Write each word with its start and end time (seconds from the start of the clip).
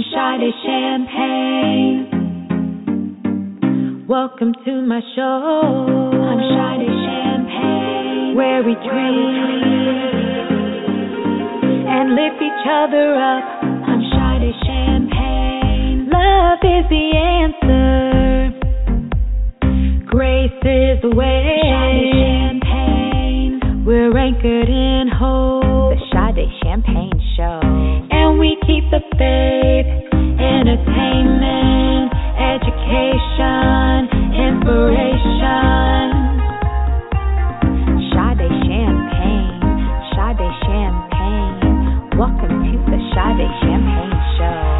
I'm 0.00 0.06
Sade 0.08 0.54
Champagne. 0.64 2.08
Welcome 4.08 4.54
to 4.64 4.80
my 4.80 5.00
show. 5.14 5.20
I'm 5.20 6.40
Sade 6.40 6.88
Champagne. 6.88 8.34
Where 8.34 8.62
we 8.62 8.72
drink 8.76 9.36
and 11.86 12.14
lift 12.14 12.40
each 12.40 12.66
other 12.66 13.14
up. 13.14 13.44
I'm 13.60 14.00
Sade 14.08 14.54
Champagne. 14.64 16.08
Love 16.08 16.64
is 16.64 16.88
the 16.88 17.16
answer. 17.44 18.56
Grace 20.06 20.64
is 20.64 21.02
the 21.02 21.10
way. 21.14 21.60
We're 23.84 24.16
anchored 24.16 24.68
in 24.68 25.08
hope. 25.12 25.92
The 25.92 26.00
Sade 26.10 26.48
Champagne 26.62 27.20
Show. 27.36 28.09
We 28.40 28.56
keep 28.64 28.88
the 28.90 29.00
faith, 29.20 29.86
entertainment, 30.40 32.08
education, 32.40 34.08
inspiration. 34.32 35.20
Champagne. 38.16 39.60
Champagne. 40.16 42.08
Welcome 42.16 42.64
to 42.64 42.72
the 42.88 42.98
Sade 43.12 43.48
Champagne 43.60 44.16
Show. 44.38 44.79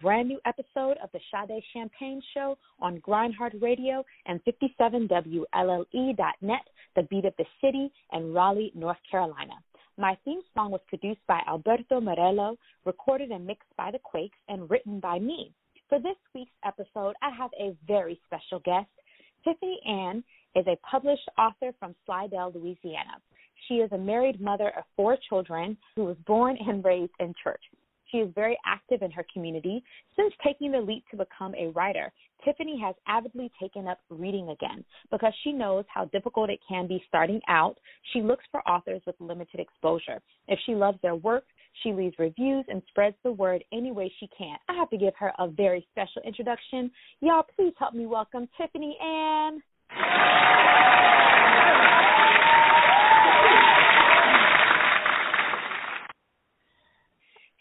Brand 0.00 0.28
new 0.28 0.40
episode 0.46 0.96
of 1.02 1.10
the 1.12 1.20
Sade 1.30 1.62
Champagne 1.72 2.22
Show 2.34 2.56
on 2.80 3.00
Grindhard 3.00 3.54
Radio 3.60 4.04
and 4.26 4.40
57WLLE.net, 4.44 6.60
the 6.96 7.02
beat 7.10 7.24
of 7.24 7.34
the 7.36 7.44
city, 7.60 7.90
and 8.12 8.34
Raleigh, 8.34 8.72
North 8.74 8.98
Carolina. 9.10 9.54
My 9.96 10.16
theme 10.24 10.40
song 10.54 10.70
was 10.70 10.80
produced 10.88 11.20
by 11.26 11.40
Alberto 11.48 12.00
Morello, 12.00 12.56
recorded 12.84 13.30
and 13.30 13.46
mixed 13.46 13.74
by 13.76 13.90
the 13.90 13.98
Quakes, 13.98 14.38
and 14.48 14.70
written 14.70 15.00
by 15.00 15.18
me. 15.18 15.52
For 15.88 15.98
this 15.98 16.16
week's 16.34 16.52
episode, 16.64 17.14
I 17.22 17.30
have 17.36 17.50
a 17.58 17.76
very 17.86 18.20
special 18.26 18.60
guest. 18.60 18.88
Tiffany 19.42 19.80
Ann 19.86 20.22
is 20.54 20.66
a 20.66 20.78
published 20.88 21.28
author 21.36 21.72
from 21.80 21.94
Slidell, 22.06 22.52
Louisiana. 22.54 23.20
She 23.66 23.74
is 23.74 23.90
a 23.92 23.98
married 23.98 24.40
mother 24.40 24.70
of 24.76 24.84
four 24.96 25.16
children 25.28 25.76
who 25.96 26.04
was 26.04 26.16
born 26.26 26.56
and 26.60 26.84
raised 26.84 27.12
in 27.18 27.34
church. 27.42 27.62
She 28.10 28.18
is 28.18 28.30
very 28.34 28.56
active 28.66 29.02
in 29.02 29.10
her 29.10 29.24
community. 29.32 29.82
Since 30.16 30.32
taking 30.44 30.72
the 30.72 30.80
leap 30.80 31.04
to 31.10 31.16
become 31.16 31.54
a 31.54 31.68
writer, 31.68 32.12
Tiffany 32.44 32.80
has 32.80 32.94
avidly 33.06 33.50
taken 33.60 33.88
up 33.88 33.98
reading 34.10 34.50
again 34.50 34.84
because 35.10 35.32
she 35.42 35.52
knows 35.52 35.84
how 35.92 36.06
difficult 36.06 36.50
it 36.50 36.60
can 36.68 36.86
be 36.86 37.02
starting 37.08 37.40
out. 37.48 37.76
She 38.12 38.22
looks 38.22 38.44
for 38.50 38.66
authors 38.68 39.02
with 39.06 39.16
limited 39.18 39.60
exposure. 39.60 40.20
If 40.46 40.58
she 40.64 40.74
loves 40.74 40.98
their 41.02 41.16
work, 41.16 41.44
she 41.82 41.92
leaves 41.92 42.14
reviews 42.18 42.64
and 42.68 42.82
spreads 42.88 43.16
the 43.22 43.32
word 43.32 43.62
any 43.72 43.92
way 43.92 44.12
she 44.18 44.28
can. 44.36 44.56
I 44.68 44.74
have 44.74 44.90
to 44.90 44.96
give 44.96 45.14
her 45.18 45.32
a 45.38 45.48
very 45.48 45.86
special 45.90 46.22
introduction. 46.24 46.90
Y'all, 47.20 47.44
please 47.56 47.74
help 47.78 47.94
me 47.94 48.06
welcome 48.06 48.48
Tiffany 48.56 48.96
Ann. 49.02 49.62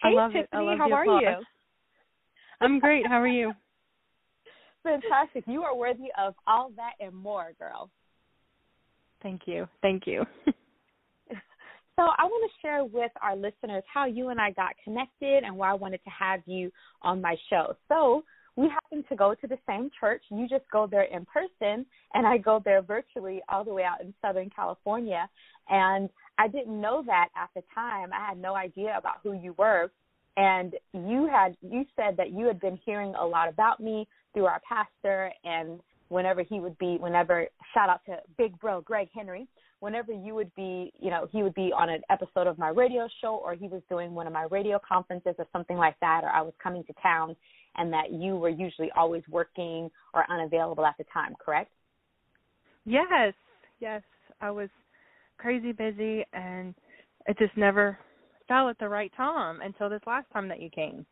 Hey, 0.01 0.13
love 0.13 0.31
Tiffany, 0.31 0.43
it. 0.43 0.49
I 0.53 0.61
love 0.61 0.77
how 0.77 0.91
are 0.91 1.03
applause. 1.03 1.23
you? 1.23 1.45
I'm 2.61 2.79
great. 2.79 3.05
How 3.07 3.21
are 3.21 3.27
you? 3.27 3.53
Fantastic. 4.83 5.43
You 5.47 5.63
are 5.63 5.75
worthy 5.75 6.07
of 6.17 6.33
all 6.45 6.71
that 6.75 6.93
and 6.99 7.15
more, 7.15 7.51
girl. 7.59 7.89
Thank 9.21 9.41
you. 9.45 9.67
Thank 9.81 10.07
you. 10.07 10.25
So 11.97 12.03
I 12.03 12.25
want 12.25 12.51
to 12.51 12.61
share 12.61 12.85
with 12.85 13.11
our 13.23 13.35
listeners 13.35 13.83
how 13.91 14.05
you 14.05 14.29
and 14.29 14.39
I 14.39 14.51
got 14.51 14.75
connected 14.83 15.43
and 15.43 15.57
why 15.57 15.71
I 15.71 15.73
wanted 15.73 15.99
to 16.03 16.11
have 16.11 16.41
you 16.45 16.71
on 17.01 17.21
my 17.21 17.35
show. 17.49 17.75
So 17.89 18.23
we 18.57 18.67
happen 18.69 19.05
to 19.07 19.15
go 19.15 19.35
to 19.35 19.47
the 19.47 19.57
same 19.67 19.89
church. 19.99 20.23
You 20.29 20.47
just 20.49 20.65
go 20.71 20.87
there 20.89 21.03
in 21.03 21.25
person, 21.25 21.85
and 22.13 22.25
I 22.25 22.37
go 22.37 22.59
there 22.65 22.81
virtually 22.81 23.39
all 23.47 23.63
the 23.63 23.73
way 23.73 23.83
out 23.83 24.01
in 24.01 24.13
Southern 24.21 24.49
California. 24.49 25.29
And 25.69 26.09
I 26.39 26.47
didn't 26.47 26.81
know 26.81 27.03
that 27.05 27.29
at 27.37 27.49
the 27.55 27.61
time. 27.73 28.09
I 28.11 28.27
had 28.27 28.39
no 28.39 28.55
idea 28.55 28.95
about 28.97 29.17
who 29.21 29.33
you 29.33 29.53
were. 29.57 29.91
And 30.37 30.73
you 30.93 31.29
had 31.31 31.55
you 31.61 31.85
said 31.95 32.17
that 32.17 32.31
you 32.31 32.45
had 32.47 32.59
been 32.59 32.79
hearing 32.83 33.13
a 33.15 33.25
lot 33.25 33.47
about 33.47 33.79
me 33.79 34.07
through 34.33 34.45
our 34.45 34.61
pastor 34.67 35.31
and 35.43 35.79
whenever 36.09 36.41
he 36.43 36.59
would 36.59 36.77
be 36.77 36.97
whenever 36.99 37.47
shout 37.73 37.89
out 37.89 38.01
to 38.05 38.17
big 38.37 38.57
bro 38.59 38.81
Greg 38.81 39.09
Henry 39.13 39.47
whenever 39.79 40.11
you 40.11 40.33
would 40.33 40.53
be, 40.55 40.91
you 40.99 41.09
know, 41.09 41.27
he 41.31 41.43
would 41.43 41.53
be 41.53 41.71
on 41.75 41.89
an 41.89 42.01
episode 42.09 42.47
of 42.47 42.57
my 42.57 42.69
radio 42.69 43.07
show 43.21 43.35
or 43.43 43.53
he 43.53 43.67
was 43.67 43.81
doing 43.89 44.13
one 44.13 44.25
of 44.25 44.33
my 44.33 44.47
radio 44.49 44.79
conferences 44.87 45.35
or 45.37 45.45
something 45.51 45.77
like 45.77 45.95
that, 46.01 46.21
or 46.23 46.29
I 46.29 46.41
was 46.41 46.53
coming 46.61 46.83
to 46.85 46.93
town 47.01 47.35
and 47.77 47.91
that 47.93 48.11
you 48.11 48.35
were 48.35 48.49
usually 48.49 48.91
always 48.95 49.23
working 49.29 49.89
or 50.13 50.25
unavailable 50.29 50.85
at 50.85 50.95
the 50.97 51.05
time, 51.13 51.35
correct? 51.43 51.71
yes. 52.85 53.33
Yes. 53.79 54.01
I 54.41 54.49
was 54.51 54.69
crazy 55.37 55.71
busy 55.71 56.25
and 56.33 56.73
it 57.27 57.37
just 57.37 57.55
never 57.57 57.97
fell 58.47 58.69
at 58.69 58.79
the 58.79 58.89
right 58.89 59.11
time 59.15 59.61
until 59.61 59.89
this 59.89 60.01
last 60.07 60.27
time 60.31 60.47
that 60.47 60.61
you 60.61 60.69
came. 60.69 61.05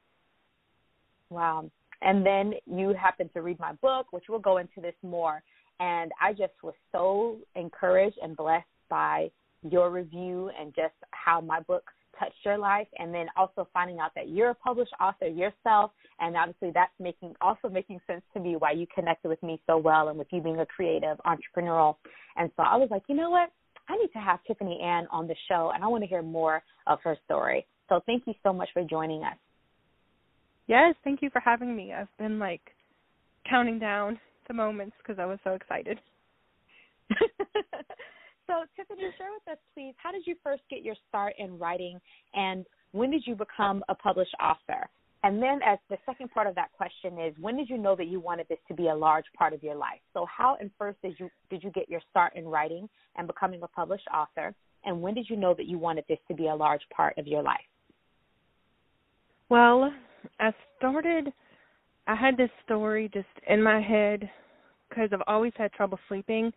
Wow. 1.30 1.70
And 2.02 2.26
then 2.26 2.53
you 2.66 2.94
happened 2.94 3.32
to 3.34 3.42
read 3.42 3.59
my 3.59 3.74
book, 3.74 4.08
which 4.12 4.26
we'll 4.30 4.40
go 4.40 4.58
into 4.58 4.82
this 4.82 4.96
more. 5.03 5.42
And 5.80 6.12
I 6.22 6.32
just 6.32 6.53
was 6.64 6.76
so 6.92 7.38
encouraged 7.56 8.18
and 8.22 8.38
blessed 8.38 8.66
by 8.90 9.30
your 9.70 9.90
review 9.90 10.52
and 10.59 10.74
just 10.76 10.94
how 11.12 11.42
my 11.42 11.59
book 11.62 11.84
touched 12.20 12.38
your 12.44 12.58
life 12.58 12.88
and 12.98 13.14
then 13.14 13.28
also 13.36 13.68
finding 13.74 14.00
out 14.00 14.12
that 14.16 14.30
you're 14.30 14.52
a 14.52 14.56
published 14.56 14.94
author 15.00 15.28
yourself 15.28 15.92
and 16.20 16.36
obviously 16.36 16.72
that's 16.74 16.92
making 17.00 17.34
also 17.42 17.70
making 17.70 18.00
sense 18.08 18.22
to 18.34 18.40
me 18.40 18.56
why 18.56 18.72
you 18.72 18.86
connected 18.94 19.28
with 19.28 19.42
me 19.44 19.62
so 19.68 19.78
well 19.78 20.09
and 20.09 20.18
with 20.18 20.28
you 20.31 20.42
being 20.42 20.59
a 20.59 20.66
creative 20.66 21.18
entrepreneurial 21.26 21.96
and 22.38 22.50
so 22.58 22.64
I 22.64 22.76
was 22.76 22.90
like 22.92 23.03
you 23.08 23.16
know 23.16 23.30
what 23.30 23.52
I 23.88 23.98
need 23.98 24.12
to 24.14 24.20
have 24.20 24.40
Tiffany 24.48 24.80
Ann 24.84 25.08
on 25.12 25.28
the 25.28 25.36
show 25.48 25.72
and 25.74 25.84
I 25.84 25.88
want 25.88 26.03
to 26.03 26.08
hear 26.08 26.22
more 26.22 26.64
of 26.88 27.00
her 27.03 27.18
story 27.26 27.66
so 27.90 28.02
thank 28.06 28.24
you 28.26 28.34
so 28.44 28.52
much 28.53 28.70
for 28.74 28.84
joining 28.84 29.24
us 29.24 29.38
Yes, 30.68 30.96
thank 31.03 31.22
you 31.22 31.30
for 31.30 31.40
having 31.40 31.76
me. 31.76 31.94
I've 31.94 32.08
been 32.18 32.40
like 32.40 32.62
counting 33.50 33.80
down 33.80 34.20
the 34.47 34.53
moments 34.53 34.96
because 34.97 35.20
I 35.20 35.26
was 35.26 35.40
so 35.44 35.52
excited. 35.52 36.00
so, 38.47 38.63
Tiffany, 38.75 39.01
share 39.17 39.29
with 39.33 39.53
us, 39.53 39.59
please, 39.73 39.94
how 39.97 40.11
did 40.11 40.25
you 40.25 40.35
first 40.44 40.61
get 40.69 40.83
your 40.83 40.95
start 41.07 41.33
in 41.38 41.57
writing, 41.57 42.00
and 42.33 42.66
when 42.91 43.11
did 43.11 43.23
you 43.25 43.35
become 43.35 43.83
a 43.89 43.95
published 43.95 44.35
author? 44.41 44.89
And 45.23 45.41
then, 45.41 45.59
as 45.66 45.79
the 45.89 45.97
second 46.06 46.29
part 46.31 46.45
of 46.45 46.53
that 46.55 46.72
question 46.73 47.19
is, 47.19 47.34
when 47.39 47.57
did 47.57 47.69
you 47.69 47.78
know 47.78 47.95
that 47.95 48.05
you 48.05 48.19
wanted 48.19 48.47
this 48.47 48.59
to 48.67 48.75
be 48.75 48.89
a 48.89 48.95
large 48.95 49.25
part 49.35 49.53
of 49.53 49.63
your 49.63 49.75
life? 49.75 50.00
So, 50.13 50.25
how 50.25 50.55
and 50.59 50.69
first 50.78 51.01
did 51.01 51.16
you 51.19 51.29
did 51.50 51.63
you 51.63 51.72
get 51.72 51.89
your 51.89 52.01
start 52.11 52.34
in 52.35 52.45
writing 52.45 52.88
and 53.16 53.25
becoming 53.25 53.63
a 53.63 53.67
published 53.67 54.07
author? 54.13 54.53
And 54.85 55.01
when 55.01 55.16
did 55.16 55.28
you 55.28 55.35
know 55.35 55.55
that 55.55 55.66
you 55.66 55.79
wanted 55.79 56.05
this 56.07 56.19
to 56.28 56.35
be 56.35 56.47
a 56.47 56.55
large 56.55 56.84
part 56.95 57.17
of 57.17 57.25
your 57.25 57.41
life? 57.41 57.57
Well, 59.50 59.91
I 60.39 60.51
started, 60.78 61.34
I 62.07 62.16
had 62.16 62.38
this 62.38 62.50
story 62.63 63.09
just 63.13 63.28
in 63.47 63.61
my 63.61 63.81
head 63.81 64.29
because 64.89 65.09
I've 65.11 65.23
always 65.28 65.53
had 65.57 65.72
trouble 65.73 66.00
sleeping. 66.07 66.51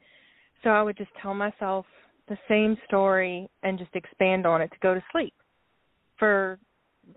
So 0.63 0.71
I 0.71 0.83
would 0.83 0.97
just 0.97 1.11
tell 1.21 1.35
myself 1.35 1.87
the 2.29 2.39
same 2.49 2.77
story 2.87 3.49
and 3.63 3.79
just 3.79 3.95
expand 3.95 4.47
on 4.47 4.61
it 4.61 4.69
to 4.69 4.79
go 4.83 4.95
to 4.95 5.03
sleep 5.13 5.35
for 6.19 6.59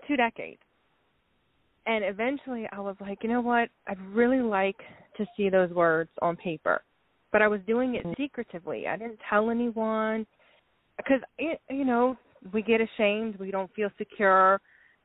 two 0.08 0.16
decades. 0.16 0.62
And 1.88 2.06
eventually 2.06 2.68
I 2.72 2.80
was 2.80 2.96
like, 3.02 3.20
you 3.24 3.30
know 3.30 3.42
what? 3.42 3.70
I'd 3.88 4.00
really 4.02 4.42
like 4.42 4.78
to 5.18 5.26
see 5.36 5.50
those 5.50 5.72
words 5.72 6.12
on 6.22 6.36
paper. 6.36 6.82
But 7.32 7.42
I 7.42 7.48
was 7.48 7.62
doing 7.66 7.96
it 7.96 8.06
secretively. 8.18 8.88
I 8.88 8.98
didn't 8.98 9.20
tell 9.30 9.50
anyone 9.50 10.28
because, 10.98 11.22
you 11.40 11.86
know, 11.86 12.16
we 12.54 12.62
get 12.62 12.82
ashamed. 12.82 13.38
We 13.38 13.52
don't 13.52 13.74
feel 13.74 13.90
secure 13.98 14.62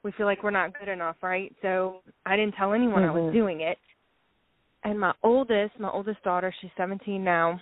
we 0.06 0.12
feel 0.12 0.26
like 0.26 0.44
we're 0.44 0.52
not 0.52 0.78
good 0.78 0.88
enough, 0.88 1.16
right? 1.20 1.52
So 1.62 2.02
I 2.24 2.36
didn't 2.36 2.54
tell 2.54 2.72
anyone 2.72 3.02
I 3.02 3.10
was 3.10 3.24
Mhm. 3.24 3.32
doing 3.32 3.60
it. 3.62 3.76
And 4.84 5.00
my 5.00 5.12
oldest, 5.24 5.78
my 5.80 5.90
oldest 5.90 6.22
daughter, 6.22 6.52
she's 6.52 6.70
17 6.76 7.24
now, 7.24 7.60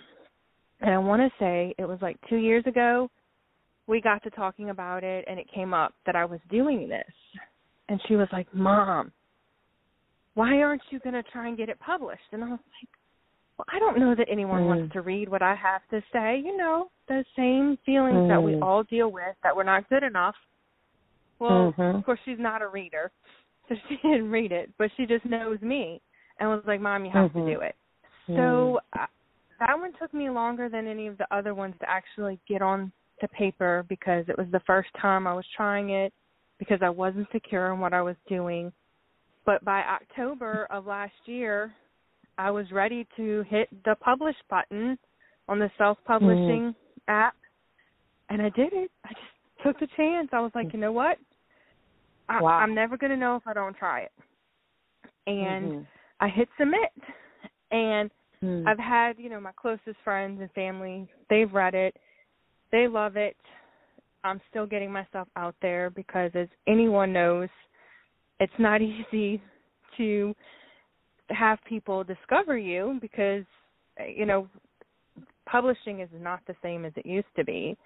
and 0.81 0.91
I 0.91 0.97
want 0.97 1.21
to 1.21 1.29
say 1.39 1.73
it 1.77 1.87
was 1.87 1.99
like 2.01 2.17
2 2.29 2.37
years 2.37 2.65
ago, 2.65 3.09
we 3.87 4.01
got 4.01 4.23
to 4.23 4.29
talking 4.31 4.69
about 4.69 5.03
it 5.03 5.25
and 5.27 5.39
it 5.39 5.47
came 5.53 5.73
up 5.73 5.93
that 6.05 6.15
I 6.15 6.25
was 6.25 6.39
doing 6.49 6.89
this. 6.89 7.13
And 7.87 8.01
she 8.07 8.15
was 8.15 8.27
like, 8.31 8.51
"Mom, 8.53 9.11
why 10.33 10.61
aren't 10.61 10.81
you 10.89 10.99
going 10.99 11.13
to 11.13 11.23
try 11.23 11.47
and 11.47 11.57
get 11.57 11.69
it 11.69 11.79
published?" 11.79 12.23
And 12.31 12.43
I 12.43 12.49
was 12.49 12.59
like, 12.59 12.89
"Well, 13.57 13.65
I 13.71 13.79
don't 13.79 13.99
know 13.99 14.15
that 14.15 14.27
anyone 14.29 14.63
Mm. 14.63 14.67
wants 14.67 14.93
to 14.93 15.01
read 15.01 15.29
what 15.29 15.43
I 15.43 15.53
have 15.53 15.87
to 15.89 16.01
say, 16.11 16.37
you 16.37 16.57
know, 16.57 16.89
the 17.07 17.23
same 17.35 17.77
feelings 17.85 18.27
that 18.27 18.41
we 18.41 18.53
Mm. 18.53 18.63
all 18.63 18.83
deal 18.83 19.11
with 19.11 19.35
that 19.43 19.55
we're 19.55 19.63
not 19.63 19.87
good 19.89 20.03
enough." 20.03 20.35
Well, 21.39 21.73
Mhm. 21.73 21.95
of 21.95 22.05
course 22.05 22.19
she's 22.25 22.39
not 22.39 22.61
a 22.61 22.67
reader, 22.67 23.11
so 23.69 23.75
she 23.87 23.97
didn't 23.97 24.31
read 24.31 24.51
it, 24.51 24.73
but 24.77 24.91
she 24.97 25.05
just 25.05 25.25
knows 25.25 25.61
me 25.61 26.01
and 26.39 26.49
was 26.49 26.65
like, 26.65 26.81
"Mom, 26.81 27.05
you 27.05 27.11
have 27.11 27.31
Mhm. 27.31 27.45
to 27.45 27.53
do 27.53 27.61
it." 27.61 27.75
So 28.35 28.81
I, 28.93 29.07
that 29.59 29.77
one 29.77 29.93
took 29.99 30.13
me 30.13 30.29
longer 30.29 30.69
than 30.69 30.87
any 30.87 31.07
of 31.07 31.17
the 31.17 31.27
other 31.31 31.53
ones 31.53 31.75
to 31.79 31.89
actually 31.89 32.39
get 32.47 32.61
on 32.61 32.91
the 33.21 33.27
paper 33.29 33.85
because 33.87 34.25
it 34.27 34.37
was 34.37 34.47
the 34.51 34.61
first 34.67 34.89
time 35.01 35.27
I 35.27 35.33
was 35.33 35.45
trying 35.55 35.91
it 35.91 36.13
because 36.59 36.79
I 36.81 36.89
wasn't 36.89 37.27
secure 37.31 37.73
in 37.73 37.79
what 37.79 37.93
I 37.93 38.01
was 38.01 38.15
doing. 38.27 38.71
But 39.45 39.63
by 39.63 39.81
October 39.81 40.67
of 40.69 40.85
last 40.85 41.13
year, 41.25 41.71
I 42.37 42.51
was 42.51 42.71
ready 42.71 43.07
to 43.15 43.43
hit 43.49 43.69
the 43.85 43.95
publish 43.95 44.35
button 44.49 44.97
on 45.47 45.59
the 45.59 45.69
self-publishing 45.77 46.73
mm. 46.73 46.75
app, 47.07 47.35
and 48.29 48.41
I 48.41 48.49
did 48.49 48.73
it. 48.73 48.91
I 49.05 49.09
just 49.09 49.63
took 49.63 49.79
the 49.79 49.87
chance. 49.95 50.29
I 50.33 50.39
was 50.39 50.51
like, 50.55 50.73
you 50.73 50.79
know 50.79 50.91
what? 50.91 51.17
I, 52.27 52.41
wow. 52.41 52.53
I'm 52.53 52.73
never 52.73 52.97
going 52.97 53.11
to 53.11 53.17
know 53.17 53.35
if 53.35 53.43
I 53.45 53.53
don't 53.53 53.77
try 53.77 54.01
it. 54.01 54.11
And 55.27 55.71
mm-hmm. 55.71 55.81
I 56.19 56.27
hit 56.27 56.49
submit, 56.59 56.91
and 57.71 58.09
mm. 58.45 58.67
I've 58.67 58.79
had 58.79 59.17
you 59.17 59.29
know 59.29 59.39
my 59.39 59.51
closest 59.55 59.97
friends 60.03 60.39
and 60.41 60.51
family. 60.51 61.07
They've 61.29 61.51
read 61.51 61.73
it. 61.73 61.95
They 62.71 62.87
love 62.87 63.15
it. 63.15 63.35
I'm 64.23 64.41
still 64.49 64.65
getting 64.65 64.91
myself 64.91 65.27
out 65.35 65.55
there 65.61 65.89
because, 65.89 66.31
as 66.33 66.47
anyone 66.67 67.13
knows, 67.13 67.49
it's 68.39 68.53
not 68.59 68.81
easy 68.81 69.41
to 69.97 70.35
have 71.29 71.57
people 71.67 72.03
discover 72.03 72.57
you 72.57 72.97
because 73.01 73.43
you 74.15 74.25
know 74.25 74.47
publishing 75.49 76.01
is 76.01 76.09
not 76.19 76.39
the 76.47 76.55
same 76.61 76.85
as 76.85 76.93
it 76.95 77.05
used 77.05 77.27
to 77.35 77.43
be. 77.43 77.77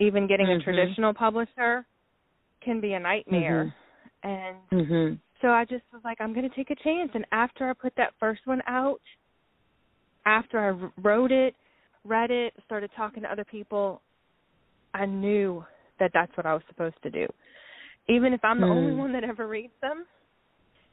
Even 0.00 0.26
getting 0.26 0.46
mm-hmm. 0.46 0.60
a 0.60 0.64
traditional 0.64 1.14
publisher 1.14 1.86
can 2.62 2.80
be 2.80 2.94
a 2.94 3.00
nightmare. 3.00 3.72
Mm-hmm. 4.24 4.28
And 4.28 4.56
mm-hmm. 4.72 5.14
so 5.40 5.48
I 5.48 5.64
just 5.64 5.84
was 5.92 6.02
like, 6.04 6.20
I'm 6.20 6.34
going 6.34 6.48
to 6.48 6.56
take 6.56 6.70
a 6.70 6.82
chance. 6.82 7.10
And 7.14 7.24
after 7.30 7.68
I 7.68 7.74
put 7.74 7.92
that 7.96 8.12
first 8.18 8.40
one 8.46 8.62
out, 8.66 9.00
after 10.26 10.58
I 10.58 10.90
wrote 11.00 11.32
it, 11.32 11.54
read 12.04 12.30
it, 12.30 12.54
started 12.64 12.90
talking 12.96 13.22
to 13.22 13.30
other 13.30 13.44
people, 13.44 14.00
I 14.92 15.06
knew 15.06 15.64
that 16.00 16.10
that's 16.14 16.34
what 16.36 16.46
I 16.46 16.54
was 16.54 16.62
supposed 16.68 16.96
to 17.02 17.10
do. 17.10 17.26
Even 18.08 18.32
if 18.32 18.44
I'm 18.44 18.60
the 18.60 18.66
mm. 18.66 18.76
only 18.76 18.94
one 18.94 19.12
that 19.12 19.24
ever 19.24 19.46
reads 19.46 19.72
them, 19.80 20.04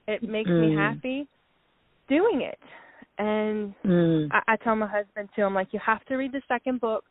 it 0.08 0.24
makes 0.24 0.50
mm. 0.50 0.70
me 0.70 0.76
happy 0.76 1.28
doing 2.08 2.42
it. 2.42 2.60
And 3.18 3.74
mm. 3.86 4.30
I, 4.32 4.54
I 4.54 4.56
tell 4.58 4.76
my 4.76 4.88
husband 4.88 5.30
too, 5.36 5.44
I'm 5.44 5.54
like, 5.54 5.68
you 5.72 5.80
have 5.86 6.04
to 6.06 6.16
read 6.16 6.32
the 6.32 6.42
second 6.48 6.80
book. 6.80 7.04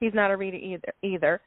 He's 0.00 0.14
not 0.14 0.30
a 0.30 0.36
reader 0.36 0.58
either 0.58 0.92
either. 1.02 1.40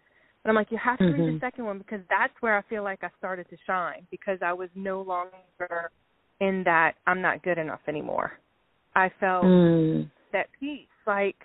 And 0.43 0.49
I'm 0.49 0.55
like, 0.55 0.71
you 0.71 0.79
have 0.83 0.97
to 0.99 1.03
mm-hmm. 1.03 1.13
read 1.13 1.27
the 1.27 1.31
mm-hmm. 1.33 1.45
second 1.45 1.65
one 1.65 1.77
because 1.77 2.01
that's 2.09 2.33
where 2.39 2.57
I 2.57 2.61
feel 2.63 2.83
like 2.83 3.03
I 3.03 3.09
started 3.17 3.49
to 3.49 3.57
shine 3.67 4.07
because 4.09 4.39
I 4.41 4.53
was 4.53 4.69
no 4.73 5.01
longer 5.01 5.91
in 6.39 6.63
that 6.63 6.93
I'm 7.05 7.21
not 7.21 7.43
good 7.43 7.57
enough 7.57 7.81
anymore. 7.87 8.31
I 8.95 9.11
felt 9.19 9.43
mm. 9.43 10.09
That 10.33 10.47
peace, 10.59 10.87
like, 11.05 11.37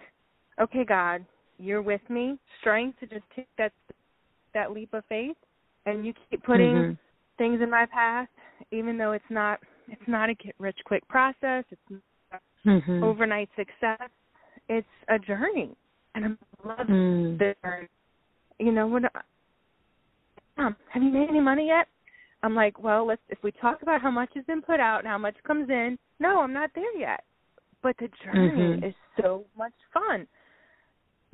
okay, 0.60 0.84
God, 0.84 1.24
you're 1.58 1.82
with 1.82 2.00
me, 2.08 2.38
strength 2.60 3.00
to 3.00 3.06
just 3.06 3.24
take 3.34 3.48
that 3.58 3.72
that 4.54 4.72
leap 4.72 4.94
of 4.94 5.04
faith, 5.08 5.36
and 5.86 6.06
you 6.06 6.12
keep 6.30 6.42
putting 6.44 6.74
mm-hmm. 6.74 6.92
things 7.38 7.60
in 7.60 7.70
my 7.70 7.86
path, 7.86 8.28
even 8.70 8.96
though 8.96 9.12
it's 9.12 9.24
not 9.30 9.58
it's 9.88 10.02
not 10.06 10.30
a 10.30 10.34
get 10.34 10.54
rich 10.58 10.78
quick 10.84 11.06
process. 11.08 11.64
It's 11.70 12.02
mm-hmm. 12.66 13.04
overnight 13.04 13.48
success. 13.56 14.08
It's 14.68 14.86
a 15.08 15.18
journey, 15.18 15.76
and 16.14 16.24
I 16.24 16.68
love 16.68 16.86
mm. 16.86 17.38
the 17.38 17.54
journey. 17.62 17.88
You 18.58 18.72
know, 18.72 18.86
when 18.86 19.04
um, 20.56 20.76
have 20.88 21.02
you 21.02 21.10
made 21.10 21.28
any 21.28 21.40
money 21.40 21.66
yet? 21.66 21.86
I'm 22.42 22.54
like, 22.54 22.82
well, 22.82 23.06
let's 23.06 23.22
if 23.28 23.38
we 23.42 23.52
talk 23.52 23.82
about 23.82 24.00
how 24.00 24.10
much 24.10 24.30
has 24.34 24.44
been 24.44 24.62
put 24.62 24.80
out 24.80 25.00
and 25.00 25.08
how 25.08 25.18
much 25.18 25.36
comes 25.46 25.68
in. 25.68 25.98
No, 26.20 26.40
I'm 26.40 26.52
not 26.52 26.70
there 26.74 26.96
yet. 26.96 27.24
But 27.84 27.96
the 27.98 28.08
journey 28.24 28.76
mm-hmm. 28.78 28.84
is 28.84 28.94
so 29.20 29.44
much 29.58 29.74
fun. 29.92 30.26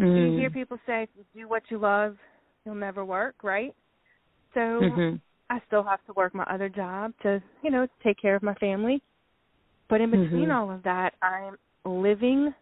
Mm. 0.00 0.32
You 0.32 0.38
hear 0.38 0.50
people 0.50 0.78
say, 0.84 1.04
if 1.04 1.08
you 1.14 1.42
do 1.42 1.48
what 1.48 1.62
you 1.68 1.78
love, 1.78 2.16
you'll 2.66 2.74
never 2.74 3.04
work, 3.04 3.36
right? 3.44 3.72
So 4.54 4.60
mm-hmm. 4.60 5.16
I 5.48 5.60
still 5.68 5.84
have 5.84 6.04
to 6.06 6.12
work 6.14 6.34
my 6.34 6.42
other 6.44 6.68
job 6.68 7.12
to, 7.22 7.40
you 7.62 7.70
know, 7.70 7.86
take 8.02 8.20
care 8.20 8.34
of 8.34 8.42
my 8.42 8.54
family. 8.54 9.00
But 9.88 10.00
in 10.00 10.10
between 10.10 10.48
mm-hmm. 10.48 10.50
all 10.50 10.72
of 10.72 10.82
that, 10.82 11.14
I'm 11.22 11.54
living 11.84 12.52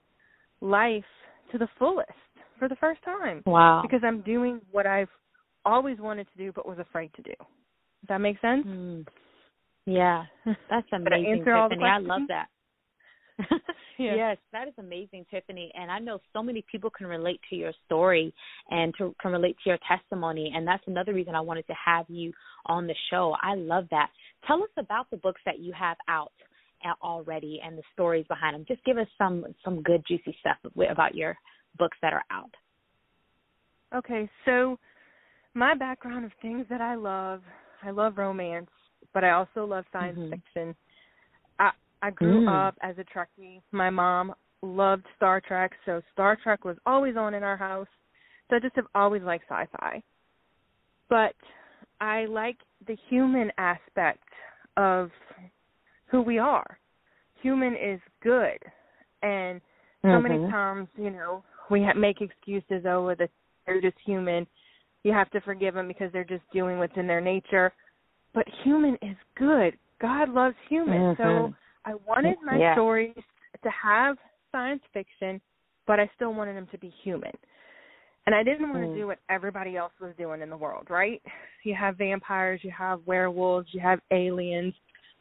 life 0.61 1.05
to 1.53 1.57
the 1.57 1.69
fullest 1.79 2.11
for 2.59 2.69
the 2.69 2.77
first 2.77 3.03
time. 3.05 3.43
Wow. 3.47 3.81
Because 3.83 4.01
I'm 4.05 4.21
doing 4.21 4.61
what 4.71 4.87
I've 4.87 5.09
always 5.65 5.99
wanted 5.99 6.27
to 6.37 6.45
do 6.45 6.53
but 6.53 6.69
was 6.69 6.79
afraid 6.79 7.11
to 7.15 7.23
do. 7.23 7.33
Does 7.39 8.09
that 8.11 8.19
make 8.19 8.39
sense? 8.43 8.67
Mm. 8.67 9.07
Yeah. 9.87 10.25
That's 10.45 10.87
amazing, 10.93 11.39
Tiffany. 11.39 11.85
I 11.85 11.99
love 12.01 12.23
that. 12.29 12.49
yeah. 13.99 14.15
Yes, 14.17 14.37
that 14.53 14.69
is 14.69 14.75
amazing, 14.79 15.27
Tiffany. 15.31 15.71
And 15.75 15.91
I 15.91 15.99
know 15.99 16.19
so 16.33 16.43
many 16.43 16.65
people 16.71 16.91
can 16.91 17.07
relate 17.07 17.41
to 17.51 17.57
your 17.57 17.73
story 17.87 18.35
and 18.71 18.93
to, 18.99 19.15
can 19.21 19.33
relate 19.33 19.57
to 19.65 19.71
your 19.71 19.79
testimony. 19.89 20.53
And 20.55 20.67
that's 20.67 20.83
another 20.87 21.15
reason 21.15 21.35
I 21.35 21.41
wanted 21.41 21.67
to 21.69 21.75
have 21.85 22.07
you 22.09 22.33
on 22.67 22.87
the 22.87 22.95
show. 23.11 23.35
I 23.43 23.55
love 23.55 23.87
that. 23.91 24.11
Tell 24.47 24.63
us 24.63 24.71
about 24.77 25.11
the 25.11 25.17
books 25.19 25.41
that 25.47 25.61
you 25.61 25.73
have 25.73 25.97
out 26.09 26.33
already 27.03 27.61
and 27.65 27.77
the 27.77 27.83
stories 27.93 28.25
behind 28.29 28.55
them. 28.55 28.65
Just 28.67 28.85
give 28.85 28.99
us 28.99 29.09
some 29.17 29.45
some 29.65 29.83
good 29.83 30.03
juicy 30.07 30.37
stuff 30.41 30.57
about 30.91 31.15
your 31.15 31.37
books 31.79 31.97
that 32.03 32.13
are 32.13 32.25
out. 32.31 32.51
Okay, 33.95 34.29
so 34.45 34.79
my 35.55 35.75
background 35.75 36.25
of 36.25 36.33
things 36.43 36.67
that 36.71 36.81
I 36.81 36.95
love, 36.95 37.41
I 37.83 37.91
love 37.91 38.19
romance, 38.19 38.71
but 39.15 39.25
I 39.25 39.31
also 39.31 39.65
love 39.65 39.85
science 39.93 40.19
mm-hmm. 40.19 40.31
fiction. 40.31 40.77
I 41.59 41.71
I 42.03 42.11
grew 42.11 42.47
mm. 42.47 42.69
up 42.69 42.77
as 42.83 42.97
a 42.99 43.05
Trekkie. 43.05 43.61
My 43.73 43.91
mom 43.91 44.35
loved 44.63 45.05
Star 45.17 45.41
Trek, 45.41 45.73
so 45.87 46.01
Star 46.13 46.37
Trek 46.43 46.65
was 46.65 46.77
always 46.87 47.17
on 47.17 47.35
in 47.35 47.43
our 47.43 47.57
house. 47.57 47.89
So 48.49 48.57
I 48.57 48.61
just 48.61 48.77
have 48.77 48.87
always 48.95 49.23
liked 49.23 49.45
sci-fi. 49.49 50.03
But 51.09 51.35
I 52.01 52.27
like 52.27 52.57
the 52.87 52.97
human 53.09 53.51
aspect 53.59 54.29
of 54.77 55.11
who 56.07 56.23
we 56.23 56.39
are. 56.39 56.79
Human 57.43 57.75
is 57.75 58.01
good, 58.23 58.59
and 59.23 59.61
so 60.03 60.09
mm-hmm. 60.09 60.23
many 60.23 60.51
times, 60.51 60.89
you 60.97 61.11
know, 61.11 61.43
we 61.71 61.83
ha- 61.83 61.99
make 61.99 62.21
excuses. 62.21 62.85
Oh, 62.87 63.15
that 63.19 63.31
they're 63.67 63.81
just 63.81 63.97
human. 64.05 64.47
You 65.05 65.13
have 65.13 65.31
to 65.31 65.41
forgive 65.41 65.75
them 65.75 65.89
because 65.89 66.13
they're 66.13 66.25
just 66.25 66.43
doing 66.53 66.79
what's 66.79 66.97
in 66.97 67.07
their 67.07 67.21
nature. 67.21 67.73
But 68.35 68.45
human 68.65 68.95
is 69.03 69.17
good. 69.37 69.77
God 70.01 70.29
loves 70.29 70.57
human. 70.69 71.15
Mm-hmm. 71.15 71.23
So 71.23 71.55
I 71.89 71.95
wanted 72.07 72.37
my 72.45 72.59
yeah. 72.59 72.75
stories 72.75 73.15
to 73.63 73.71
have 73.71 74.19
science 74.53 74.83
fiction, 74.93 75.41
but 75.87 75.99
I 75.99 76.11
still 76.17 76.35
wanted 76.35 76.55
them 76.55 76.69
to 76.71 76.79
be 76.79 76.93
human. 77.03 77.33
And 78.27 78.35
I 78.35 78.43
didn't 78.43 78.69
want 78.69 78.85
mm. 78.85 78.93
to 78.93 78.95
do 78.95 79.07
what 79.07 79.21
everybody 79.31 79.79
else 79.79 79.93
was 79.99 80.13
doing 80.19 80.43
in 80.43 80.51
the 80.51 80.57
world, 80.57 80.89
right? 80.91 81.23
You 81.65 81.75
have 81.75 81.97
vampires, 81.97 82.61
you 82.63 82.71
have 82.77 83.01
werewolves, 83.07 83.69
you 83.73 83.81
have 83.81 84.01
aliens. 84.11 84.75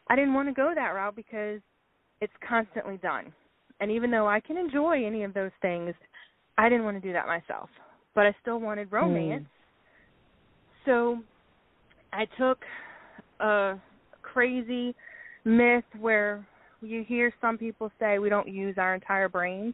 I 0.09 0.15
didn't 0.15 0.33
want 0.33 0.49
to 0.49 0.53
go 0.53 0.73
that 0.75 0.89
route 0.89 1.15
because 1.15 1.61
it's 2.19 2.33
constantly 2.47 2.97
done. 2.97 3.33
And 3.79 3.89
even 3.91 4.11
though 4.11 4.27
I 4.27 4.41
can 4.41 4.57
enjoy 4.57 5.05
any 5.05 5.23
of 5.23 5.33
those 5.33 5.51
things, 5.61 5.93
I 6.57 6.67
didn't 6.67 6.83
want 6.83 7.01
to 7.01 7.07
do 7.07 7.13
that 7.13 7.27
myself. 7.27 7.69
But 8.13 8.25
I 8.25 8.35
still 8.41 8.59
wanted 8.59 8.91
romance. 8.91 9.43
Mm. 9.43 10.85
So 10.85 11.19
I 12.11 12.25
took 12.37 12.59
a 13.39 13.75
crazy 14.21 14.93
myth 15.45 15.85
where 15.99 16.45
you 16.81 17.03
hear 17.03 17.33
some 17.41 17.57
people 17.57 17.91
say 17.99 18.19
we 18.19 18.29
don't 18.29 18.47
use 18.47 18.75
our 18.77 18.93
entire 18.95 19.29
brains. 19.29 19.73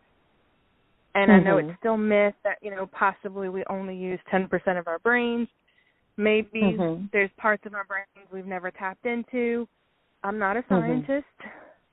And 1.16 1.30
mm-hmm. 1.30 1.48
I 1.48 1.50
know 1.50 1.58
it's 1.58 1.68
mm-hmm. 1.68 1.78
still 1.80 1.98
myth 1.98 2.34
that, 2.44 2.58
you 2.62 2.72
know, 2.72 2.90
possibly 2.92 3.50
we 3.50 3.64
only 3.70 3.96
use 3.96 4.20
10% 4.32 4.50
of 4.80 4.88
our 4.88 5.00
brains. 5.00 5.48
Maybe 6.18 6.62
mm-hmm. 6.62 7.06
there's 7.12 7.30
parts 7.38 7.66
of 7.66 7.74
our 7.74 7.86
brains 7.86 8.28
we've 8.32 8.46
never 8.46 8.72
tapped 8.72 9.06
into. 9.06 9.68
I'm 10.24 10.40
not 10.40 10.58
a 10.58 10.62
mm-hmm. 10.62 10.74
scientist, 10.74 11.26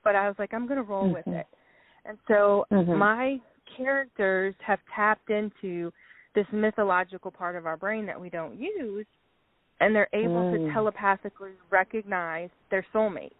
but 0.03 0.15
I 0.15 0.27
was 0.27 0.35
like, 0.39 0.53
I'm 0.53 0.67
going 0.67 0.77
to 0.77 0.83
roll 0.83 1.11
with 1.11 1.25
mm-hmm. 1.25 1.39
it. 1.39 1.47
And 2.05 2.17
so 2.27 2.65
my 2.71 3.37
characters 3.77 4.55
have 4.65 4.79
tapped 4.95 5.29
into 5.29 5.91
this 6.33 6.45
mythological 6.51 7.31
part 7.31 7.55
of 7.55 7.65
our 7.65 7.77
brain 7.77 8.05
that 8.05 8.19
we 8.19 8.29
don't 8.29 8.59
use, 8.59 9.05
and 9.79 9.95
they're 9.95 10.09
able 10.13 10.51
mm. 10.51 10.67
to 10.67 10.73
telepathically 10.73 11.51
recognize 11.69 12.49
their 12.69 12.85
soulmates. 12.93 13.31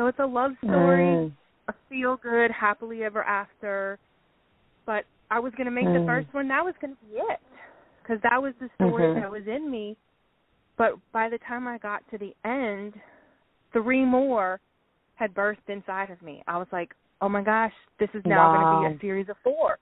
So 0.00 0.06
it's 0.06 0.18
a 0.18 0.24
love 0.24 0.52
story, 0.64 1.04
mm. 1.04 1.32
a 1.68 1.74
feel 1.90 2.16
good, 2.22 2.50
happily 2.50 3.04
ever 3.04 3.22
after. 3.22 3.98
But 4.86 5.04
I 5.30 5.38
was 5.38 5.52
going 5.58 5.66
to 5.66 5.70
make 5.70 5.84
mm. 5.84 6.00
the 6.00 6.06
first 6.06 6.32
one. 6.32 6.48
That 6.48 6.64
was 6.64 6.72
going 6.80 6.94
to 6.94 7.00
be 7.04 7.18
it, 7.18 7.38
because 8.02 8.18
that 8.22 8.40
was 8.40 8.54
the 8.62 8.70
story 8.76 9.02
mm-hmm. 9.02 9.20
that 9.20 9.30
was 9.30 9.42
in 9.46 9.70
me. 9.70 9.98
But 10.78 10.94
by 11.12 11.28
the 11.28 11.36
time 11.46 11.68
I 11.68 11.76
got 11.76 12.02
to 12.12 12.16
the 12.16 12.34
end, 12.48 12.94
three 13.74 14.02
more 14.02 14.58
had 15.16 15.34
burst 15.34 15.60
inside 15.68 16.10
of 16.10 16.22
me. 16.22 16.42
I 16.48 16.56
was 16.56 16.68
like, 16.72 16.94
oh 17.20 17.28
my 17.28 17.42
gosh, 17.42 17.74
this 17.98 18.08
is 18.14 18.22
now 18.24 18.54
wow. 18.54 18.80
going 18.80 18.84
to 18.84 18.88
be 18.88 18.96
a 18.96 19.00
series 19.06 19.28
of 19.28 19.36
four. 19.44 19.78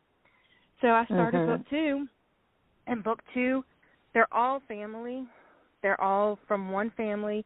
So 0.80 0.88
I 0.88 1.04
started 1.04 1.38
mm-hmm. 1.38 1.52
book 1.52 1.70
two, 1.70 2.06
and 2.88 3.04
book 3.04 3.20
two, 3.32 3.64
they're 4.14 4.34
all 4.34 4.62
family. 4.66 5.28
They're 5.80 6.00
all 6.00 6.40
from 6.48 6.72
one 6.72 6.90
family 6.96 7.44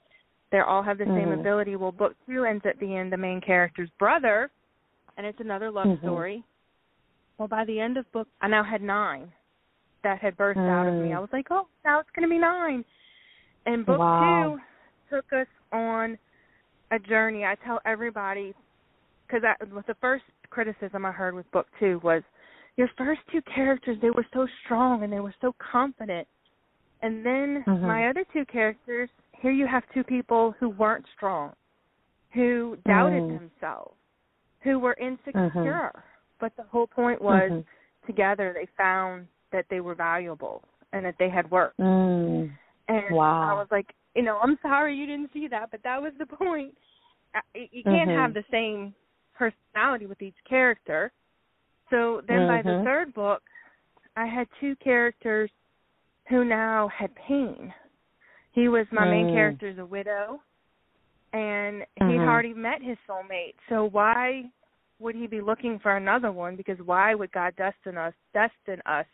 they 0.53 0.61
all 0.61 0.83
have 0.83 0.99
the 0.99 1.05
same 1.05 1.15
mm-hmm. 1.15 1.41
ability. 1.41 1.77
Well, 1.77 1.91
book 1.91 2.15
two 2.27 2.45
ends 2.45 2.65
up 2.69 2.79
being 2.79 3.11
the 3.11 3.17
main 3.17 3.41
character's 3.41 3.89
brother, 3.99 4.51
and 5.17 5.27
it's 5.27 5.41
another 5.41 5.71
love 5.71 5.87
mm-hmm. 5.87 6.07
story. 6.07 6.45
Well, 7.39 7.49
by 7.49 7.65
the 7.65 7.81
end 7.81 7.97
of 7.97 8.11
book, 8.13 8.29
I 8.41 8.49
now 8.49 8.63
had 8.63 8.83
nine 8.83 9.33
that 10.05 10.21
had 10.21 10.37
burst 10.37 10.59
mm. 10.59 10.69
out 10.69 10.87
of 10.87 11.03
me. 11.03 11.13
I 11.13 11.19
was 11.19 11.31
like, 11.33 11.47
oh, 11.51 11.67
now 11.85 12.01
it's 12.01 12.09
going 12.15 12.29
to 12.29 12.33
be 12.33 12.39
nine. 12.39 12.85
And 13.67 13.87
book 13.87 13.99
wow. 13.99 14.59
two 15.11 15.17
took 15.17 15.33
us 15.33 15.47
on 15.73 16.19
a 16.91 16.99
journey. 16.99 17.45
I 17.45 17.57
tell 17.65 17.81
everybody 17.87 18.53
because 19.27 19.43
the 19.87 19.97
first 20.01 20.25
criticism 20.51 21.07
I 21.07 21.13
heard 21.13 21.35
with 21.35 21.51
book 21.53 21.67
two 21.81 22.01
was 22.03 22.23
your 22.77 22.91
first 22.99 23.21
two 23.31 23.41
characters 23.55 23.97
they 24.03 24.11
were 24.11 24.27
so 24.35 24.47
strong 24.65 25.03
and 25.03 25.13
they 25.13 25.21
were 25.21 25.35
so 25.41 25.55
confident, 25.73 26.27
and 27.01 27.25
then 27.25 27.65
mm-hmm. 27.67 27.87
my 27.87 28.09
other 28.09 28.25
two 28.33 28.45
characters 28.47 29.09
here 29.43 29.51
you 29.51 29.67
have 29.67 29.83
two 29.93 30.05
people 30.05 30.55
who 30.61 30.69
weren't 30.71 31.05
strong, 31.17 31.53
who 32.33 32.79
doubted 32.87 33.23
mm. 33.23 33.39
themselves, 33.39 33.95
who 34.63 34.79
were 34.79 34.95
insecure. 34.95 35.43
Mm-hmm. 35.53 35.99
But 36.41 36.53
the 36.57 36.63
whole 36.63 36.87
point 36.87 37.21
was 37.21 37.51
mm-hmm. 37.51 38.07
together 38.07 38.55
they 38.55 38.69
found 38.77 39.27
that 39.51 39.67
they 39.69 39.81
were 39.81 39.97
valuable 39.97 40.63
and 40.93 41.05
that 41.05 41.17
they 41.19 41.29
had 41.29 41.51
worked. 41.51 41.79
Mm. 41.81 42.53
And 42.89 43.15
wow. 43.15 43.51
I 43.51 43.55
was 43.55 43.67
like, 43.71 43.93
you 44.15 44.23
know, 44.23 44.39
I'm 44.43 44.59
sorry 44.63 44.97
you 44.97 45.07
didn't 45.07 45.31
see 45.33 45.49
that, 45.49 45.71
but 45.71 45.81
that 45.83 46.01
was 46.01 46.13
the 46.19 46.27
point. 46.37 46.75
You 47.55 47.83
can't 47.83 48.11
mm-hmm. 48.11 48.21
have 48.21 48.35
the 48.35 48.45
same 48.51 48.95
personality 49.37 50.07
with 50.07 50.23
each 50.23 50.37
character. 50.49 51.11
So 51.91 52.23
then 52.29 52.41
mm-hmm. 52.41 52.49
by 52.49 52.63
the 52.63 52.83
third 52.85 53.13
book, 53.13 53.43
I 54.17 54.27
had 54.27 54.47
two 54.61 54.77
characters 54.77 55.51
who 56.29 56.45
now 56.45 56.89
had 56.97 57.11
pain. 57.27 57.73
He 58.53 58.69
was 58.69 58.87
my 58.93 59.03
mm. 59.03 59.11
main 59.11 59.35
character 59.35 59.69
is 59.69 59.79
a 59.79 59.85
widow 59.85 60.41
and 61.33 61.81
he'd 61.97 62.05
mm-hmm. 62.05 62.29
already 62.29 62.53
met 62.53 62.83
his 62.83 62.99
soulmate. 63.09 63.55
So 63.69 63.89
why 63.91 64.45
would 64.99 65.15
he 65.15 65.27
be 65.27 65.41
looking 65.41 65.79
for 65.83 65.97
another 65.97 66.31
one? 66.31 66.57
Because 66.57 66.77
why 66.85 67.15
would 67.15 67.33
God 67.33 67.55
destine 67.57 67.97
us 67.97 68.15
destine 68.33 68.83
us 68.87 69.07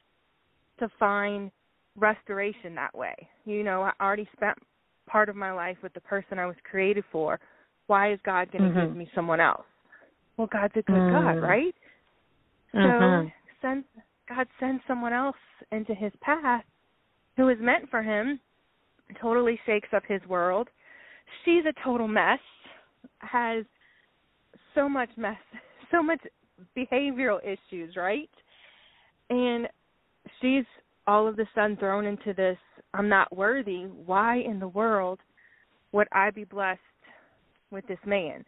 to 0.81 0.89
find 0.99 1.51
restoration 1.97 2.75
that 2.75 2.97
way? 2.97 3.15
You 3.45 3.63
know, 3.63 3.83
I 3.83 3.93
already 4.01 4.29
spent 4.37 4.59
part 5.09 5.29
of 5.29 5.37
my 5.37 5.53
life 5.53 5.77
with 5.83 5.95
the 5.95 6.01
person 6.01 6.39
I 6.39 6.47
was 6.47 6.57
created 6.69 7.05
for. 7.11 7.39
Why 7.87 8.13
is 8.13 8.19
God 8.25 8.51
going 8.53 8.65
to 8.65 8.71
mm-hmm. 8.71 8.89
give 8.89 8.97
me 8.97 9.09
someone 9.15 9.41
else? 9.41 9.65
Well, 10.37 10.49
God's 10.53 10.75
a 10.77 10.83
good 10.83 10.95
mm. 10.95 11.13
God, 11.13 11.41
right? 11.41 11.75
Mm-hmm. 12.75 13.27
So 13.27 13.33
send 13.63 13.85
God 14.29 14.47
sends 14.61 14.83
someone 14.87 15.13
else 15.13 15.37
into 15.73 15.95
his 15.95 16.13
path 16.21 16.65
who 17.37 17.49
is 17.49 17.57
meant 17.61 17.89
for 17.91 18.03
him, 18.03 18.39
totally 19.21 19.59
shakes 19.67 19.89
up 19.95 20.03
his 20.07 20.21
world. 20.29 20.69
She's 21.45 21.65
a 21.67 21.85
total 21.85 22.09
mess, 22.09 22.41
has 23.19 23.65
so 24.75 24.89
much 24.89 25.11
mess, 25.17 25.37
so 25.91 26.03
much 26.03 26.21
behavioral 26.77 27.39
issues, 27.43 27.97
right? 27.97 28.31
And 29.31 29.69
she's 30.41 30.65
all 31.07 31.27
of 31.27 31.39
a 31.39 31.49
sudden 31.55 31.77
thrown 31.77 32.05
into 32.05 32.33
this 32.35 32.59
I'm 32.95 33.09
not 33.09 33.35
worthy. 33.37 33.85
Why 34.07 34.39
in 34.39 34.59
the 34.59 34.69
world 34.69 35.21
would 35.93 36.09
I 36.13 36.31
be 36.31 36.45
blessed 36.45 36.81
with 37.71 37.87
this 37.87 37.99
man? 38.07 38.45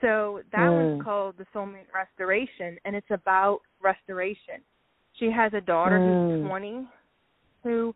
So 0.00 0.42
that 0.52 0.58
mm. 0.58 0.90
one's 0.90 1.04
called 1.04 1.36
the 1.38 1.46
soulmate 1.54 1.92
restoration, 1.94 2.78
and 2.84 2.94
it's 2.94 3.10
about 3.10 3.60
restoration. 3.82 4.62
She 5.18 5.30
has 5.30 5.52
a 5.54 5.60
daughter 5.60 5.98
mm. 5.98 6.40
who's 6.40 6.48
20, 6.48 6.88
who 7.64 7.94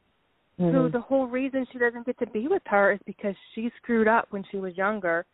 mm-hmm. 0.63 0.77
who 0.77 0.91
the 0.91 1.01
whole 1.01 1.27
reason 1.27 1.67
she 1.73 1.79
doesn't 1.79 2.07
get 2.07 2.19
to 2.21 2.27
be 2.27 2.49
with 2.49 2.63
her 2.67 2.93
is 2.93 3.01
because 3.07 3.35
she 3.55 3.71
screwed 3.83 4.09
up 4.09 4.27
when 4.31 4.45
she 4.51 4.59
was 4.59 4.77
younger, 4.77 5.25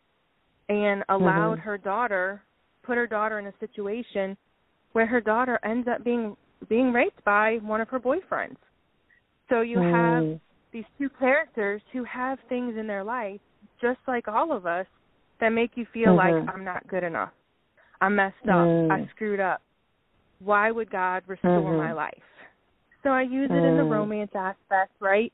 and 0.69 1.03
allowed 1.09 1.55
mm-hmm. 1.55 1.61
her 1.61 1.77
daughter, 1.77 2.41
put 2.83 2.97
her 2.97 3.07
daughter 3.07 3.39
in 3.39 3.47
a 3.47 3.53
situation 3.59 4.37
where 4.93 5.05
her 5.05 5.21
daughter 5.21 5.59
ends 5.63 5.87
up 5.87 6.03
being 6.03 6.35
being 6.67 6.91
raped 6.91 7.23
by 7.23 7.57
one 7.61 7.81
of 7.81 7.87
her 7.89 7.99
boyfriends. 7.99 8.57
So 9.49 9.61
you 9.61 9.77
mm. 9.77 9.91
have 10.33 10.39
these 10.73 10.83
two 10.97 11.09
characters 11.17 11.81
who 11.93 12.03
have 12.03 12.37
things 12.49 12.75
in 12.77 12.85
their 12.85 13.03
life, 13.03 13.39
just 13.81 13.99
like 14.07 14.27
all 14.27 14.51
of 14.51 14.65
us, 14.65 14.85
that 15.39 15.49
make 15.49 15.71
you 15.75 15.85
feel 15.93 16.15
mm-hmm. 16.15 16.45
like 16.45 16.53
I'm 16.53 16.63
not 16.63 16.87
good 16.87 17.03
enough. 17.03 17.31
I 18.01 18.09
messed 18.09 18.35
up. 18.43 18.55
Mm. 18.55 18.91
I 18.91 19.09
screwed 19.15 19.39
up. 19.39 19.61
Why 20.39 20.71
would 20.71 20.89
God 20.91 21.23
restore 21.27 21.61
mm-hmm. 21.61 21.77
my 21.77 21.93
life? 21.93 22.13
So 23.03 23.09
I 23.09 23.21
use 23.21 23.49
it 23.51 23.63
in 23.63 23.77
the 23.77 23.83
Mm. 23.83 23.91
romance 23.91 24.31
aspect, 24.35 24.93
right? 24.99 25.31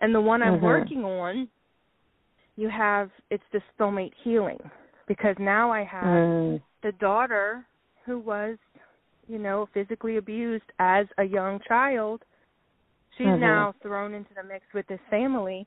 And 0.00 0.14
the 0.14 0.20
one 0.20 0.42
I'm 0.42 0.54
Mm-hmm. 0.54 0.64
working 0.64 1.04
on, 1.04 1.48
you 2.56 2.68
have 2.70 3.10
it's 3.30 3.44
the 3.52 3.60
soulmate 3.78 4.12
healing 4.24 4.58
because 5.06 5.36
now 5.38 5.70
I 5.70 5.84
have 5.84 6.04
Mm. 6.04 6.62
the 6.82 6.92
daughter 6.92 7.66
who 8.04 8.18
was, 8.18 8.56
you 9.28 9.38
know, 9.38 9.68
physically 9.74 10.16
abused 10.16 10.64
as 10.78 11.06
a 11.18 11.24
young 11.24 11.60
child. 11.68 12.22
She's 13.16 13.26
Mhm. 13.26 13.40
now 13.40 13.74
thrown 13.82 14.14
into 14.14 14.34
the 14.34 14.42
mix 14.42 14.64
with 14.74 14.86
this 14.86 15.00
family, 15.10 15.66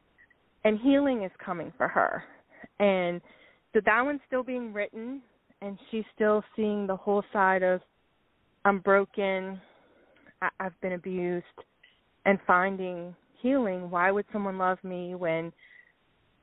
and 0.63 0.79
healing 0.79 1.24
is 1.24 1.31
coming 1.38 1.71
for 1.77 1.88
her. 1.88 2.24
And 2.79 3.21
so 3.74 3.81
that 3.86 4.01
one's 4.01 4.21
still 4.27 4.43
being 4.43 4.74
written, 4.74 5.21
and 5.62 5.77
she's 5.89 6.05
still 6.15 6.43
seeing 6.55 6.88
the 6.88 6.95
whole 6.95 7.24
side 7.33 7.63
of 7.63 7.81
I'm 8.65 8.79
broken, 8.79 9.59
I- 10.41 10.50
I've 10.60 10.79
been 10.81 10.93
abused, 10.93 11.46
and 12.25 12.39
finding 12.41 13.15
healing. 13.41 13.89
Why 13.89 14.12
would 14.12 14.25
someone 14.31 14.58
love 14.58 14.84
me 14.84 15.15
when 15.15 15.53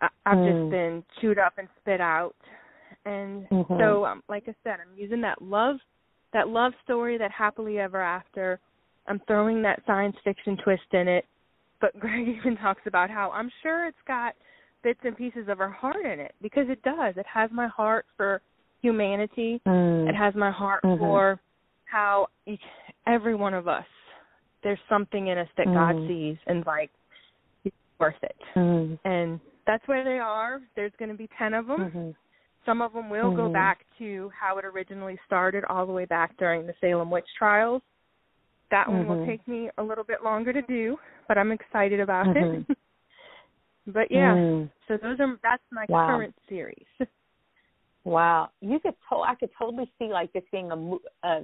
I- 0.00 0.08
I've 0.24 0.38
Mm. 0.38 0.44
just 0.44 0.70
been 0.70 1.04
chewed 1.20 1.38
up 1.38 1.58
and 1.58 1.68
spit 1.80 2.00
out? 2.00 2.36
And 3.04 3.48
Mhm. 3.50 3.78
so, 3.78 4.04
um, 4.04 4.22
like 4.28 4.48
I 4.48 4.54
said, 4.62 4.80
I'm 4.80 4.96
using 4.96 5.20
that 5.22 5.40
love, 5.40 5.80
that 6.32 6.48
love 6.48 6.74
story, 6.82 7.16
that 7.18 7.30
happily 7.30 7.78
ever 7.78 8.00
after. 8.00 8.58
I'm 9.06 9.20
throwing 9.20 9.62
that 9.62 9.84
science 9.86 10.16
fiction 10.24 10.56
twist 10.56 10.92
in 10.92 11.08
it. 11.08 11.26
But 11.80 11.92
Greg 12.00 12.28
even 12.28 12.56
talks 12.56 12.86
about 12.86 13.10
how 13.10 13.30
I'm 13.30 13.50
sure 13.62 13.86
it's 13.86 14.02
got 14.06 14.34
bits 14.82 15.00
and 15.04 15.16
pieces 15.16 15.48
of 15.48 15.58
her 15.58 15.70
heart 15.70 16.04
in 16.04 16.20
it 16.20 16.34
because 16.40 16.68
it 16.68 16.82
does. 16.82 17.16
It 17.16 17.26
has 17.26 17.50
my 17.50 17.66
heart 17.68 18.06
for 18.16 18.40
humanity. 18.82 19.60
Mm. 19.66 20.08
It 20.08 20.14
has 20.14 20.34
my 20.34 20.50
heart 20.50 20.82
Mhm. 20.84 20.98
for 20.98 21.40
how 21.84 22.28
each, 22.46 22.62
every 23.06 23.34
one 23.34 23.54
of 23.54 23.68
us, 23.68 23.86
there's 24.62 24.78
something 24.88 25.28
in 25.28 25.38
us 25.38 25.48
that 25.56 25.66
God 25.66 25.94
Mm. 25.94 26.08
sees 26.08 26.38
and 26.46 26.64
like 26.66 26.90
it's 27.64 27.76
worth 27.98 28.22
it. 28.22 28.36
Mm. 28.54 28.98
And 29.04 29.40
that's 29.66 29.86
where 29.88 30.04
they 30.04 30.18
are. 30.18 30.60
There's 30.75 30.92
going 30.98 31.10
to 31.10 31.16
be 31.16 31.28
10 31.38 31.54
of 31.54 31.66
them. 31.66 31.90
Mhm. 31.90 32.16
Some 32.64 32.82
of 32.82 32.92
them 32.92 33.08
will 33.08 33.30
go 33.30 33.48
Mhm. 33.48 33.52
back 33.52 33.84
to 33.98 34.28
how 34.30 34.58
it 34.58 34.64
originally 34.64 35.16
started 35.25 35.64
all 35.66 35.86
the 35.86 35.92
way 35.92 36.04
back 36.04 36.36
during 36.36 36.66
the 36.66 36.75
Salem 36.80 37.10
witch 37.10 37.28
trials. 37.38 37.82
That 38.70 38.88
one 38.88 39.06
will 39.06 39.16
Mhm. 39.16 39.26
take 39.26 39.46
me 39.46 39.70
a 39.78 39.82
little 39.82 40.02
bit 40.02 40.25
longer 40.25 40.52
to 40.52 40.62
do, 40.62 40.98
but 41.28 41.38
I'm 41.38 41.52
excited 41.52 42.00
about 42.00 42.36
it. 42.36 42.66
but 43.86 44.10
yeah, 44.10 44.34
Mm. 44.34 44.70
so 44.88 44.96
those 44.96 45.20
are 45.20 45.38
that's 45.42 45.62
my 45.70 45.86
Wow. 45.88 46.06
current 46.06 46.34
series. 46.48 46.86
Wow, 48.06 48.50
you 48.60 48.78
could 48.78 48.94
to- 49.10 49.16
I 49.26 49.34
could 49.34 49.50
totally 49.58 49.90
see 49.98 50.06
like 50.12 50.32
this 50.32 50.44
being 50.52 50.70
a 50.70 50.76
mo- 50.76 51.00
uh, 51.25 51.40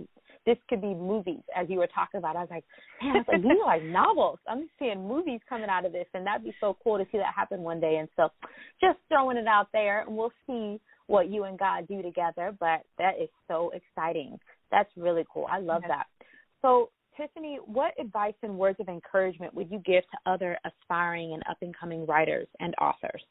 this 0.46 0.56
could 0.68 0.80
be 0.80 0.94
movies 0.94 1.42
as 1.56 1.68
you 1.68 1.78
were 1.78 1.88
talking 1.88 2.18
about. 2.18 2.36
I 2.36 2.42
was 2.42 2.50
like, 2.52 2.64
man, 3.02 3.16
I 3.16 3.18
was 3.18 3.26
like 3.26 3.42
these 3.42 3.60
are 3.60 3.66
like 3.66 3.82
novels. 3.82 4.38
I'm 4.46 4.70
seeing 4.78 5.06
movies 5.08 5.40
coming 5.48 5.68
out 5.68 5.84
of 5.84 5.90
this, 5.90 6.06
and 6.14 6.24
that'd 6.24 6.44
be 6.44 6.54
so 6.60 6.76
cool 6.84 6.98
to 6.98 7.04
see 7.10 7.18
that 7.18 7.34
happen 7.34 7.62
one 7.62 7.80
day. 7.80 7.96
And 7.96 8.08
so, 8.14 8.28
just 8.80 9.00
throwing 9.08 9.38
it 9.38 9.48
out 9.48 9.70
there, 9.72 10.02
and 10.02 10.16
we'll 10.16 10.32
see 10.46 10.80
what 11.08 11.28
you 11.28 11.44
and 11.44 11.58
God 11.58 11.88
do 11.88 12.00
together. 12.00 12.54
But 12.60 12.82
that 12.96 13.18
is 13.20 13.28
so 13.48 13.70
exciting. 13.70 14.38
That's 14.70 14.90
really 14.96 15.26
cool. 15.34 15.48
I 15.50 15.58
love 15.58 15.82
Yes. 15.82 15.90
that. 15.90 16.26
So, 16.60 16.90
Tiffany, 17.16 17.56
what 17.66 17.92
advice 17.98 18.36
and 18.42 18.56
words 18.56 18.78
of 18.78 18.88
encouragement 18.88 19.52
would 19.54 19.68
you 19.68 19.80
give 19.80 20.04
to 20.04 20.18
other 20.26 20.56
aspiring 20.64 21.32
and 21.32 21.42
up 21.50 21.60
and 21.60 21.76
coming 21.76 22.06
writers 22.06 22.46
and 22.60 22.72
authors? 22.80 23.24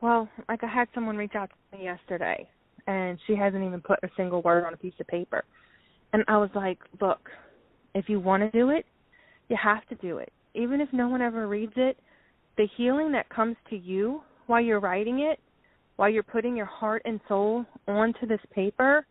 Well, 0.00 0.28
like 0.48 0.62
I 0.62 0.66
had 0.66 0.88
someone 0.94 1.16
reach 1.16 1.34
out 1.34 1.50
to 1.50 1.78
me 1.78 1.84
yesterday, 1.84 2.48
and 2.86 3.18
she 3.26 3.34
hasn't 3.34 3.64
even 3.64 3.80
put 3.80 3.98
a 4.02 4.08
single 4.16 4.42
word 4.42 4.64
on 4.64 4.74
a 4.74 4.76
piece 4.76 4.94
of 5.00 5.06
paper. 5.06 5.44
And 6.12 6.22
I 6.28 6.36
was 6.36 6.50
like, 6.54 6.78
look, 7.00 7.30
if 7.94 8.08
you 8.08 8.20
want 8.20 8.42
to 8.42 8.50
do 8.56 8.70
it, 8.70 8.84
you 9.48 9.56
have 9.62 9.86
to 9.88 9.94
do 9.96 10.18
it. 10.18 10.32
Even 10.54 10.80
if 10.80 10.88
no 10.92 11.08
one 11.08 11.22
ever 11.22 11.48
reads 11.48 11.72
it, 11.76 11.98
the 12.56 12.68
healing 12.76 13.12
that 13.12 13.28
comes 13.28 13.56
to 13.70 13.76
you 13.76 14.20
while 14.46 14.60
you're 14.60 14.80
writing 14.80 15.20
it, 15.20 15.40
while 15.96 16.10
you're 16.10 16.22
putting 16.22 16.56
your 16.56 16.66
heart 16.66 17.02
and 17.04 17.20
soul 17.26 17.64
onto 17.88 18.26
this 18.26 18.40
paper, 18.54 19.06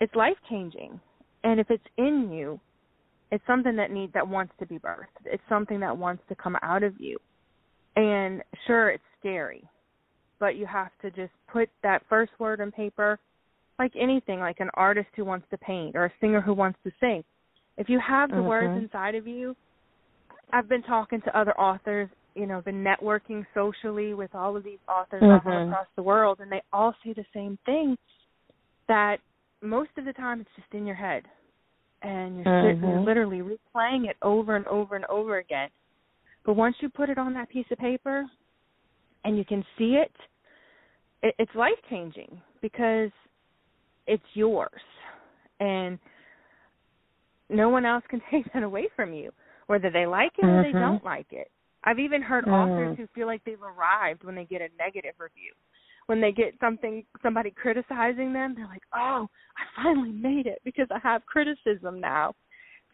it's 0.00 0.14
life 0.14 0.36
changing. 0.48 0.98
And 1.44 1.60
if 1.60 1.70
it's 1.70 1.84
in 1.98 2.30
you, 2.32 2.58
it's 3.30 3.44
something 3.46 3.76
that 3.76 3.90
needs 3.90 4.12
that 4.14 4.26
wants 4.26 4.52
to 4.58 4.66
be 4.66 4.78
birthed. 4.78 5.04
It's 5.26 5.42
something 5.48 5.80
that 5.80 5.96
wants 5.96 6.22
to 6.28 6.34
come 6.34 6.56
out 6.62 6.82
of 6.82 6.94
you. 6.98 7.18
And 7.96 8.42
sure, 8.66 8.90
it's 8.90 9.04
scary 9.20 9.68
but 10.38 10.56
you 10.56 10.66
have 10.66 10.90
to 11.02 11.10
just 11.10 11.32
put 11.52 11.68
that 11.82 12.02
first 12.08 12.32
word 12.38 12.60
on 12.60 12.70
paper 12.70 13.18
like 13.78 13.92
anything 14.00 14.38
like 14.38 14.60
an 14.60 14.70
artist 14.74 15.08
who 15.16 15.24
wants 15.24 15.46
to 15.50 15.58
paint 15.58 15.96
or 15.96 16.04
a 16.04 16.12
singer 16.20 16.40
who 16.40 16.54
wants 16.54 16.78
to 16.84 16.92
sing 17.00 17.24
if 17.76 17.88
you 17.88 17.98
have 17.98 18.30
the 18.30 18.36
Mhm. 18.36 18.46
words 18.46 18.76
inside 18.76 19.14
of 19.14 19.26
you 19.26 19.56
i've 20.52 20.68
been 20.68 20.82
talking 20.82 21.20
to 21.22 21.36
other 21.36 21.58
authors 21.58 22.08
you 22.34 22.46
know 22.46 22.60
been 22.60 22.84
networking 22.84 23.44
socially 23.54 24.14
with 24.14 24.34
all 24.34 24.56
of 24.56 24.62
these 24.62 24.78
authors 24.88 25.22
all 25.22 25.40
Mhm. 25.40 25.68
across 25.68 25.86
the 25.96 26.02
world 26.02 26.40
and 26.40 26.50
they 26.50 26.62
all 26.72 26.94
say 27.02 27.12
the 27.12 27.26
same 27.32 27.56
thing 27.64 27.96
that 28.86 29.20
most 29.62 29.90
of 29.96 30.04
the 30.04 30.12
time 30.12 30.40
it's 30.40 30.50
just 30.56 30.72
in 30.74 30.86
your 30.86 30.96
head 30.96 31.24
and 32.02 32.36
you're, 32.36 32.44
mm-hmm. 32.44 32.84
you're 32.84 33.00
literally 33.00 33.40
replaying 33.40 34.08
it 34.08 34.16
over 34.20 34.56
and 34.56 34.66
over 34.66 34.94
and 34.94 35.06
over 35.06 35.38
again. 35.38 35.70
But 36.44 36.54
once 36.54 36.76
you 36.80 36.90
put 36.90 37.08
it 37.08 37.16
on 37.16 37.32
that 37.32 37.48
piece 37.48 37.64
of 37.70 37.78
paper 37.78 38.26
and 39.24 39.36
you 39.36 39.44
can 39.44 39.64
see 39.78 39.96
it, 40.02 40.12
it 41.22 41.34
it's 41.38 41.54
life 41.54 41.72
changing 41.90 42.40
because 42.60 43.10
it's 44.06 44.22
yours 44.34 44.70
and 45.60 45.98
no 47.48 47.68
one 47.68 47.84
else 47.84 48.04
can 48.08 48.20
take 48.30 48.50
that 48.52 48.62
away 48.62 48.88
from 48.94 49.12
you, 49.12 49.30
whether 49.66 49.90
they 49.90 50.06
like 50.06 50.32
it 50.38 50.44
or 50.44 50.48
mm-hmm. 50.48 50.72
they 50.72 50.78
don't 50.78 51.04
like 51.04 51.26
it. 51.30 51.50
I've 51.84 51.98
even 51.98 52.22
heard 52.22 52.46
mm. 52.46 52.52
authors 52.52 52.96
who 52.96 53.06
feel 53.14 53.26
like 53.26 53.42
they've 53.44 53.62
arrived 53.62 54.24
when 54.24 54.34
they 54.34 54.44
get 54.44 54.62
a 54.62 54.68
negative 54.78 55.14
review. 55.18 55.52
When 56.06 56.20
they 56.20 56.32
get 56.32 56.54
something 56.60 57.04
somebody 57.22 57.50
criticizing 57.50 58.32
them, 58.32 58.54
they're 58.54 58.66
like, 58.66 58.82
"Oh, 58.94 59.26
I 59.56 59.82
finally 59.82 60.12
made 60.12 60.46
it 60.46 60.60
because 60.64 60.86
I 60.90 60.98
have 61.02 61.24
criticism 61.26 62.00
now." 62.00 62.34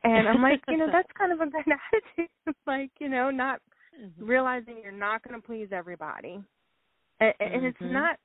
And 0.04 0.28
I'm 0.28 0.42
like, 0.42 0.60
you 0.68 0.76
know, 0.76 0.86
that's 0.92 1.08
kind 1.18 1.32
of 1.32 1.40
a 1.40 1.50
good 1.50 1.64
attitude. 2.18 2.56
like, 2.66 2.90
you 3.00 3.08
know, 3.08 3.30
not 3.30 3.60
mm-hmm. 4.00 4.24
realizing 4.24 4.76
you're 4.82 4.92
not 4.92 5.22
going 5.22 5.40
to 5.40 5.46
please 5.46 5.68
everybody. 5.72 6.40
And, 7.20 7.34
and 7.40 7.50
mm-hmm. 7.50 7.66
it's 7.66 7.78
not 7.80 8.16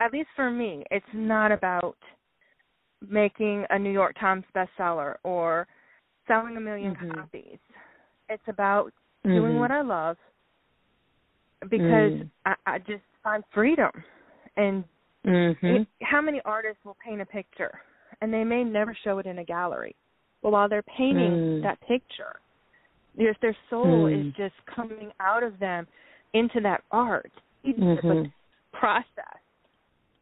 at 0.00 0.12
least 0.12 0.28
for 0.34 0.50
me, 0.50 0.82
it's 0.90 1.04
not 1.12 1.52
about 1.52 1.96
making 3.06 3.64
a 3.70 3.78
New 3.78 3.92
York 3.92 4.16
Times 4.18 4.44
bestseller 4.54 5.16
or 5.22 5.66
selling 6.26 6.56
a 6.56 6.60
1000000 6.60 6.96
mm-hmm. 6.96 7.10
copies. 7.12 7.58
It's 8.28 8.42
about 8.48 8.92
mm-hmm. 9.26 9.36
doing 9.36 9.58
what 9.58 9.70
I 9.70 9.82
love 9.82 10.16
because 11.62 12.12
mm. 12.12 12.30
I, 12.46 12.54
I 12.66 12.78
just 12.78 13.02
find 13.22 13.44
freedom. 13.52 13.90
And 14.56 14.84
mm-hmm. 15.26 15.66
it, 15.66 15.88
how 16.02 16.22
many 16.22 16.40
artists 16.44 16.82
will 16.84 16.96
paint 17.04 17.20
a 17.20 17.26
picture 17.26 17.80
and 18.22 18.32
they 18.32 18.44
may 18.44 18.64
never 18.64 18.96
show 19.04 19.18
it 19.18 19.26
in 19.26 19.38
a 19.38 19.44
gallery, 19.44 19.94
but 20.42 20.52
while 20.52 20.68
they're 20.68 20.82
painting 20.82 21.30
mm. 21.30 21.62
that 21.62 21.80
picture, 21.82 22.36
their 23.20 23.36
their 23.42 23.56
soul 23.68 24.08
mm. 24.08 24.28
is 24.28 24.34
just 24.34 24.54
coming 24.74 25.10
out 25.20 25.42
of 25.42 25.58
them 25.58 25.86
into 26.34 26.60
that 26.60 26.82
art. 26.90 27.30
It's 27.62 27.78
mm-hmm. 27.78 28.08
a 28.08 28.76
process. 28.76 29.04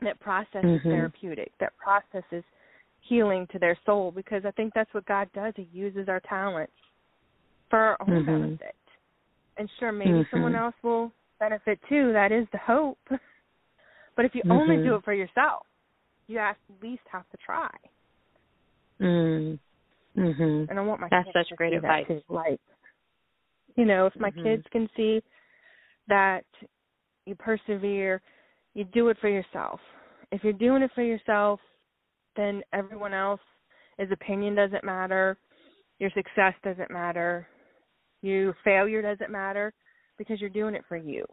That 0.02 0.18
process 0.20 0.64
is 0.64 0.80
mm-hmm. 0.80 0.90
therapeutic. 0.90 1.52
That 1.60 1.72
process 1.76 2.24
is 2.32 2.44
healing 3.00 3.46
to 3.52 3.58
their 3.58 3.78
soul 3.86 4.12
because 4.14 4.42
I 4.44 4.50
think 4.52 4.72
that's 4.74 4.92
what 4.92 5.06
God 5.06 5.28
does. 5.34 5.54
He 5.56 5.68
uses 5.72 6.08
our 6.08 6.20
talents 6.20 6.72
for 7.70 7.78
our 7.78 7.96
own 8.02 8.24
mm-hmm. 8.24 8.40
benefit. 8.42 8.74
And 9.56 9.68
sure, 9.78 9.92
maybe 9.92 10.10
mm-hmm. 10.10 10.36
someone 10.36 10.54
else 10.54 10.74
will 10.82 11.12
benefit 11.38 11.78
too. 11.88 12.12
That 12.12 12.32
is 12.32 12.46
the 12.52 12.58
hope. 12.58 12.98
But 14.16 14.24
if 14.24 14.34
you 14.34 14.42
mm-hmm. 14.42 14.50
only 14.50 14.76
do 14.78 14.96
it 14.96 15.04
for 15.04 15.14
yourself, 15.14 15.64
you 16.26 16.38
at 16.38 16.56
least 16.82 17.02
have 17.12 17.22
to 17.30 17.36
try. 17.46 17.70
Mm. 19.00 19.60
Mhm. 20.16 20.68
And 20.68 20.76
I 20.76 20.82
want 20.82 21.00
my 21.00 21.08
That's 21.08 21.28
such 21.32 21.56
great 21.56 21.72
advice. 21.72 22.10
Like, 22.28 22.58
you 23.78 23.84
know, 23.84 24.06
if 24.06 24.12
my 24.18 24.30
mm-hmm. 24.30 24.42
kids 24.42 24.64
can 24.72 24.90
see 24.96 25.22
that 26.08 26.44
you 27.26 27.36
persevere, 27.36 28.20
you 28.74 28.84
do 28.84 29.08
it 29.08 29.16
for 29.20 29.28
yourself. 29.28 29.78
If 30.32 30.42
you're 30.42 30.52
doing 30.52 30.82
it 30.82 30.90
for 30.94 31.02
yourself, 31.02 31.60
then 32.36 32.60
everyone 32.72 33.14
else's 33.14 34.10
opinion 34.10 34.56
doesn't 34.56 34.82
matter. 34.82 35.38
Your 36.00 36.10
success 36.10 36.54
doesn't 36.64 36.90
matter. 36.90 37.46
Your 38.20 38.56
failure 38.64 39.00
doesn't 39.00 39.30
matter 39.30 39.72
because 40.18 40.40
you're 40.40 40.50
doing 40.50 40.74
it 40.74 40.82
for 40.88 40.96
you. 40.96 41.24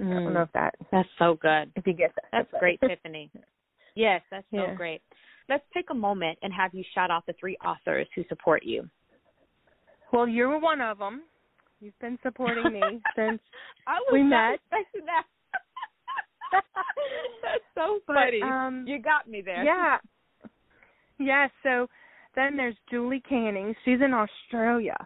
Mm. 0.00 0.10
I 0.10 0.22
don't 0.24 0.34
know 0.34 0.42
if 0.42 0.52
that 0.52 0.74
that's 0.90 1.08
so 1.18 1.38
good. 1.40 1.70
If 1.76 1.86
you 1.86 1.92
get 1.92 2.12
that. 2.16 2.24
That's 2.32 2.60
great, 2.60 2.80
Tiffany. 2.86 3.30
Yes, 3.94 4.20
that's 4.32 4.46
so 4.50 4.64
yeah. 4.64 4.74
great. 4.74 5.00
Let's 5.48 5.64
take 5.72 5.90
a 5.90 5.94
moment 5.94 6.38
and 6.42 6.52
have 6.52 6.74
you 6.74 6.82
shout 6.92 7.10
out 7.10 7.24
the 7.26 7.34
three 7.38 7.56
authors 7.64 8.08
who 8.16 8.24
support 8.28 8.64
you. 8.64 8.90
Well, 10.12 10.28
you're 10.28 10.58
one 10.58 10.80
of 10.80 10.98
them. 10.98 11.22
You've 11.80 11.98
been 12.00 12.18
supporting 12.22 12.72
me 12.72 12.80
since 13.16 13.40
I 13.86 13.98
was 14.00 14.10
we 14.12 14.22
met. 14.22 14.60
That. 14.70 15.24
That's 17.42 17.64
so 17.74 18.00
funny. 18.06 18.40
But, 18.40 18.46
um, 18.46 18.84
you 18.86 19.00
got 19.00 19.28
me 19.28 19.42
there. 19.42 19.64
Yeah. 19.64 19.98
Yeah, 21.18 21.48
so 21.62 21.88
then 22.34 22.56
there's 22.56 22.76
Julie 22.90 23.22
Canning. 23.26 23.74
She's 23.84 24.00
in 24.04 24.12
Australia, 24.12 24.96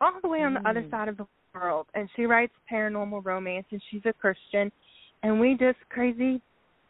all 0.00 0.12
the 0.22 0.28
way 0.28 0.40
on 0.42 0.54
mm. 0.54 0.62
the 0.62 0.68
other 0.68 0.86
side 0.90 1.08
of 1.08 1.16
the 1.16 1.26
world, 1.54 1.86
and 1.94 2.08
she 2.14 2.24
writes 2.24 2.52
paranormal 2.70 3.24
romance, 3.24 3.66
and 3.70 3.80
she's 3.90 4.02
a 4.04 4.12
Christian, 4.12 4.70
and 5.22 5.40
we 5.40 5.56
just 5.58 5.78
crazy, 5.88 6.40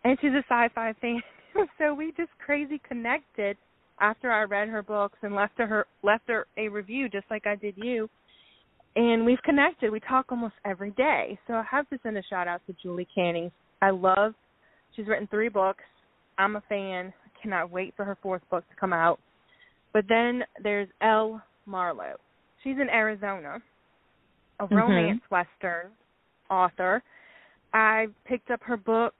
and 0.05 0.19
she's 0.21 0.33
a 0.33 0.45
sci-fi 0.49 0.93
fan, 1.01 1.23
so 1.79 1.95
we 1.95 2.13
just 2.17 2.31
crazy 2.45 2.81
connected 2.87 3.57
after 4.01 4.31
I 4.31 4.43
read 4.45 4.69
her 4.69 4.83
books 4.83 5.19
and 5.23 5.35
left 5.35 5.59
her 5.59 5.87
left 6.03 6.25
her 6.29 6.47
a 6.57 6.69
review 6.69 7.09
just 7.09 7.27
like 7.31 7.47
I 7.47 7.57
did 7.57 7.75
you. 7.77 8.09
And 8.97 9.27
we've 9.27 9.43
connected. 9.43 9.91
We 9.91 10.01
talk 10.01 10.27
almost 10.31 10.55
every 10.65 10.93
day. 10.93 11.39
So 11.47 11.55
I 11.55 11.65
have 11.69 11.89
to 11.91 11.99
send 12.03 12.17
a 12.17 12.23
shout 12.31 12.47
out 12.47 12.61
to 12.67 12.77
Julie 12.81 13.09
Canning. 13.13 13.51
I 13.83 13.91
love 13.91 14.35
she's 14.95 15.07
written 15.07 15.27
three 15.29 15.49
books. 15.49 15.83
I'm 16.39 16.57
a 16.57 16.63
fan. 16.69 17.13
I 17.25 17.43
cannot 17.43 17.71
wait 17.71 17.95
for 17.97 18.05
her 18.05 18.17
fourth 18.23 18.43
book 18.51 18.69
to 18.69 18.77
come 18.77 18.93
out. 18.93 19.19
But 19.93 20.05
then 20.09 20.43
there's 20.63 20.89
Elle 21.01 21.43
Marlowe. 21.67 22.17
She's 22.63 22.77
in 22.81 22.89
Arizona, 22.89 23.59
a 24.61 24.65
mm-hmm. 24.65 24.75
romance 24.75 25.21
western 25.31 25.91
author. 26.51 27.03
I 27.73 28.07
picked 28.27 28.51
up 28.51 28.61
her 28.63 28.77
book 28.77 29.15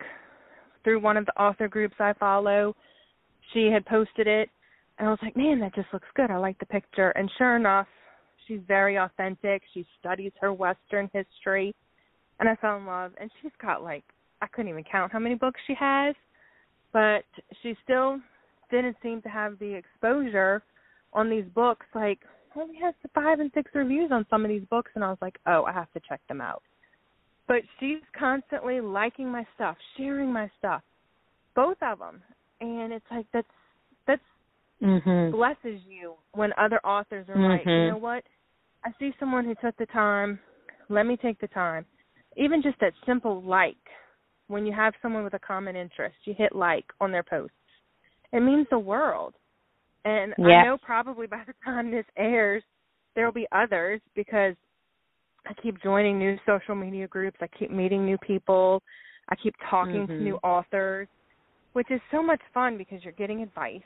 through 0.83 1.01
one 1.01 1.17
of 1.17 1.27
the 1.27 1.41
author 1.41 1.69
groups 1.69 1.95
I 1.99 2.13
follow. 2.15 2.77
She 3.53 3.71
had 3.73 3.85
posted 3.87 4.27
it, 4.27 4.49
and 4.99 5.09
I 5.09 5.11
was 5.11 5.19
like, 5.23 5.37
man, 5.37 5.61
that 5.61 5.75
just 5.75 5.89
looks 5.93 6.07
good. 6.15 6.31
I 6.31 6.37
like 6.37 6.59
the 6.59 6.67
picture. 6.67 7.11
And 7.11 7.31
sure 7.37 7.57
enough, 7.57 7.87
she's 8.47 8.61
very 8.67 8.97
authentic. 8.97 9.63
She 9.73 9.87
studies 9.99 10.33
her 10.41 10.53
Western 10.53 11.11
history, 11.13 11.75
and 12.41 12.49
I 12.49 12.55
fell 12.57 12.77
in 12.77 12.87
love. 12.87 13.13
And 13.21 13.31
she's 13.43 13.53
got 13.61 13.83
like 13.83 14.05
I 14.41 14.47
couldn't 14.47 14.71
even 14.71 14.85
count 14.85 15.13
how 15.13 15.19
many 15.19 15.35
books 15.35 15.61
she 15.67 15.75
has, 15.79 16.15
but 16.93 17.25
she 17.63 17.75
still 17.83 18.21
didn't 18.71 18.97
seem 19.03 19.23
to 19.23 19.29
have 19.29 19.59
the 19.59 19.75
exposure 19.75 20.63
on 21.13 21.31
these 21.31 21.47
books. 21.55 21.87
Like 21.95 22.21
only 22.57 22.77
has 22.83 22.95
five 23.15 23.41
and 23.41 23.51
six 23.55 23.71
reviews 23.75 24.11
on 24.13 24.27
some 24.31 24.45
of 24.45 24.49
these 24.49 24.65
books, 24.71 24.93
and 24.95 25.03
I 25.03 25.09
was 25.09 25.19
like, 25.21 25.39
oh, 25.47 25.65
I 25.65 25.73
have 25.73 25.93
to 25.93 26.01
check 26.09 26.21
them 26.29 26.41
out. 26.41 26.63
But 27.49 27.63
she's 27.79 27.99
constantly 28.19 28.81
liking 28.81 29.29
my 29.31 29.47
stuff, 29.55 29.77
sharing 29.97 30.33
my 30.33 30.51
stuff, 30.59 30.83
both 31.55 31.77
of 31.83 31.99
them, 31.99 32.23
and 32.61 32.93
it's 32.93 33.05
like 33.11 33.27
that's 33.33 33.47
that's 34.07 34.23
mm-hmm. 34.85 35.37
blesses 35.37 35.81
you 35.89 36.15
when 36.33 36.51
other 36.59 36.81
authors 36.85 37.27
are 37.29 37.35
mm-hmm. 37.35 37.53
like, 37.53 37.67
you 37.67 37.91
know 37.91 37.99
what? 37.99 38.23
I 38.85 38.91
see 38.99 39.13
someone 39.19 39.45
who 39.45 39.55
took 39.63 39.77
the 39.79 39.87
time. 39.87 40.39
Let 40.89 41.07
me 41.07 41.17
take 41.17 41.41
the 41.41 41.49
time. 41.49 41.87
Even 42.37 42.63
just 42.63 42.79
that 42.81 42.93
simple 43.07 43.43
like, 43.43 43.77
when 44.49 44.67
you 44.67 44.73
have 44.73 44.93
someone 45.01 45.25
with 45.25 45.35
a 45.35 45.39
common 45.39 45.77
interest, 45.77 46.17
you 46.25 46.35
hit 46.37 46.55
like 46.55 46.85
on 47.01 47.11
their 47.11 47.23
posts. 47.23 47.57
It 48.33 48.41
means 48.41 48.67
the 48.71 48.79
world. 48.79 49.35
And 50.05 50.35
yes. 50.37 50.49
I 50.49 50.65
know 50.65 50.77
probably 50.83 51.27
by 51.29 51.43
the 51.47 51.55
time 51.65 51.91
this 51.91 52.05
airs, 52.17 52.63
there 53.15 53.25
will 53.25 53.33
be 53.33 53.47
others 53.53 54.01
because 54.15 54.55
I 55.47 55.55
keep 55.63 55.83
joining 55.83 56.19
new 56.19 56.37
social 56.47 56.75
media 56.75 57.07
groups. 57.07 57.39
I 57.41 57.47
keep 57.59 57.71
meeting 57.71 58.05
new 58.05 58.19
people. 58.19 58.83
I 59.29 59.37
keep 59.37 59.55
talking 59.71 60.03
mm-hmm. 60.03 60.13
to 60.13 60.21
new 60.21 60.37
authors, 60.37 61.09
which 61.73 61.91
is 61.91 62.01
so 62.11 62.23
much 62.23 62.41
fun 62.53 62.77
because 62.77 63.03
you're 63.03 63.13
getting 63.13 63.43
advice. 63.43 63.81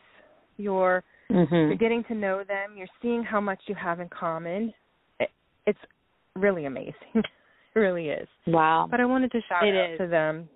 You're 0.59 1.03
mm-hmm. 1.31 1.55
you're 1.55 1.77
getting 1.77 2.05
to 2.05 2.15
know 2.15 2.45
them. 2.47 2.77
You're 2.77 2.87
seeing 3.01 3.23
how 3.23 3.41
much 3.41 3.61
you 3.67 3.75
have 3.75 4.01
in 4.01 4.09
common. 4.09 4.75
It, 5.19 5.31
it's 5.67 5.79
really 6.37 6.67
amazing. 6.67 6.95
it 7.15 7.25
really 7.75 8.09
is. 8.09 8.29
Wow. 8.47 8.89
But 8.91 9.01
I 9.01 9.07
wanted 9.07 9.33
to 9.33 9.41
shout 9.49 9.67
it 9.67 9.75
out 9.75 9.93
is. 9.93 9.99
to 9.99 10.07
them 10.07 10.49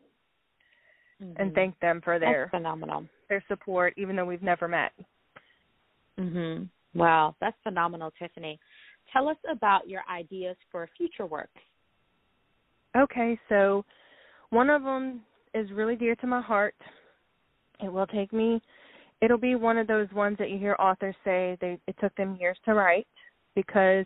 mm-hmm. 1.23 1.41
and 1.41 1.55
thank 1.55 1.79
them 1.81 2.01
for 2.05 2.19
their 2.19 2.51
that's 2.53 2.63
phenomenal 2.63 3.07
their 3.33 3.43
support, 3.49 3.95
even 3.97 4.15
though 4.15 4.27
we've 4.27 4.43
never 4.43 4.69
met. 4.69 4.93
Mhm. 6.19 6.69
Wow, 6.95 7.35
that's 7.41 7.57
phenomenal, 7.63 8.11
Tiffany. 8.19 8.61
Tell 9.11 9.27
us 9.29 9.39
about 9.49 9.89
your 9.89 10.03
ideas 10.11 10.57
for 10.71 10.87
future 10.99 11.25
work. 11.25 11.49
Okay, 12.95 13.39
so 13.49 13.87
one 14.51 14.69
of 14.69 14.83
them 14.83 15.25
is 15.55 15.71
really 15.73 15.97
dear 15.97 16.15
to 16.17 16.27
my 16.27 16.43
heart. 16.43 16.75
It 17.83 17.91
will 17.91 18.07
take 18.07 18.35
me. 18.35 18.61
It'll 19.23 19.39
be 19.39 19.55
one 19.55 19.79
of 19.79 19.87
those 19.87 20.11
ones 20.13 20.37
that 20.39 20.51
you 20.51 20.59
hear 20.59 20.77
authors 20.79 21.15
say 21.25 21.57
they 21.61 21.79
it 21.87 21.97
took 22.01 22.15
them 22.17 22.37
years 22.41 22.59
to 22.65 22.75
write 22.75 23.07
because 23.55 24.05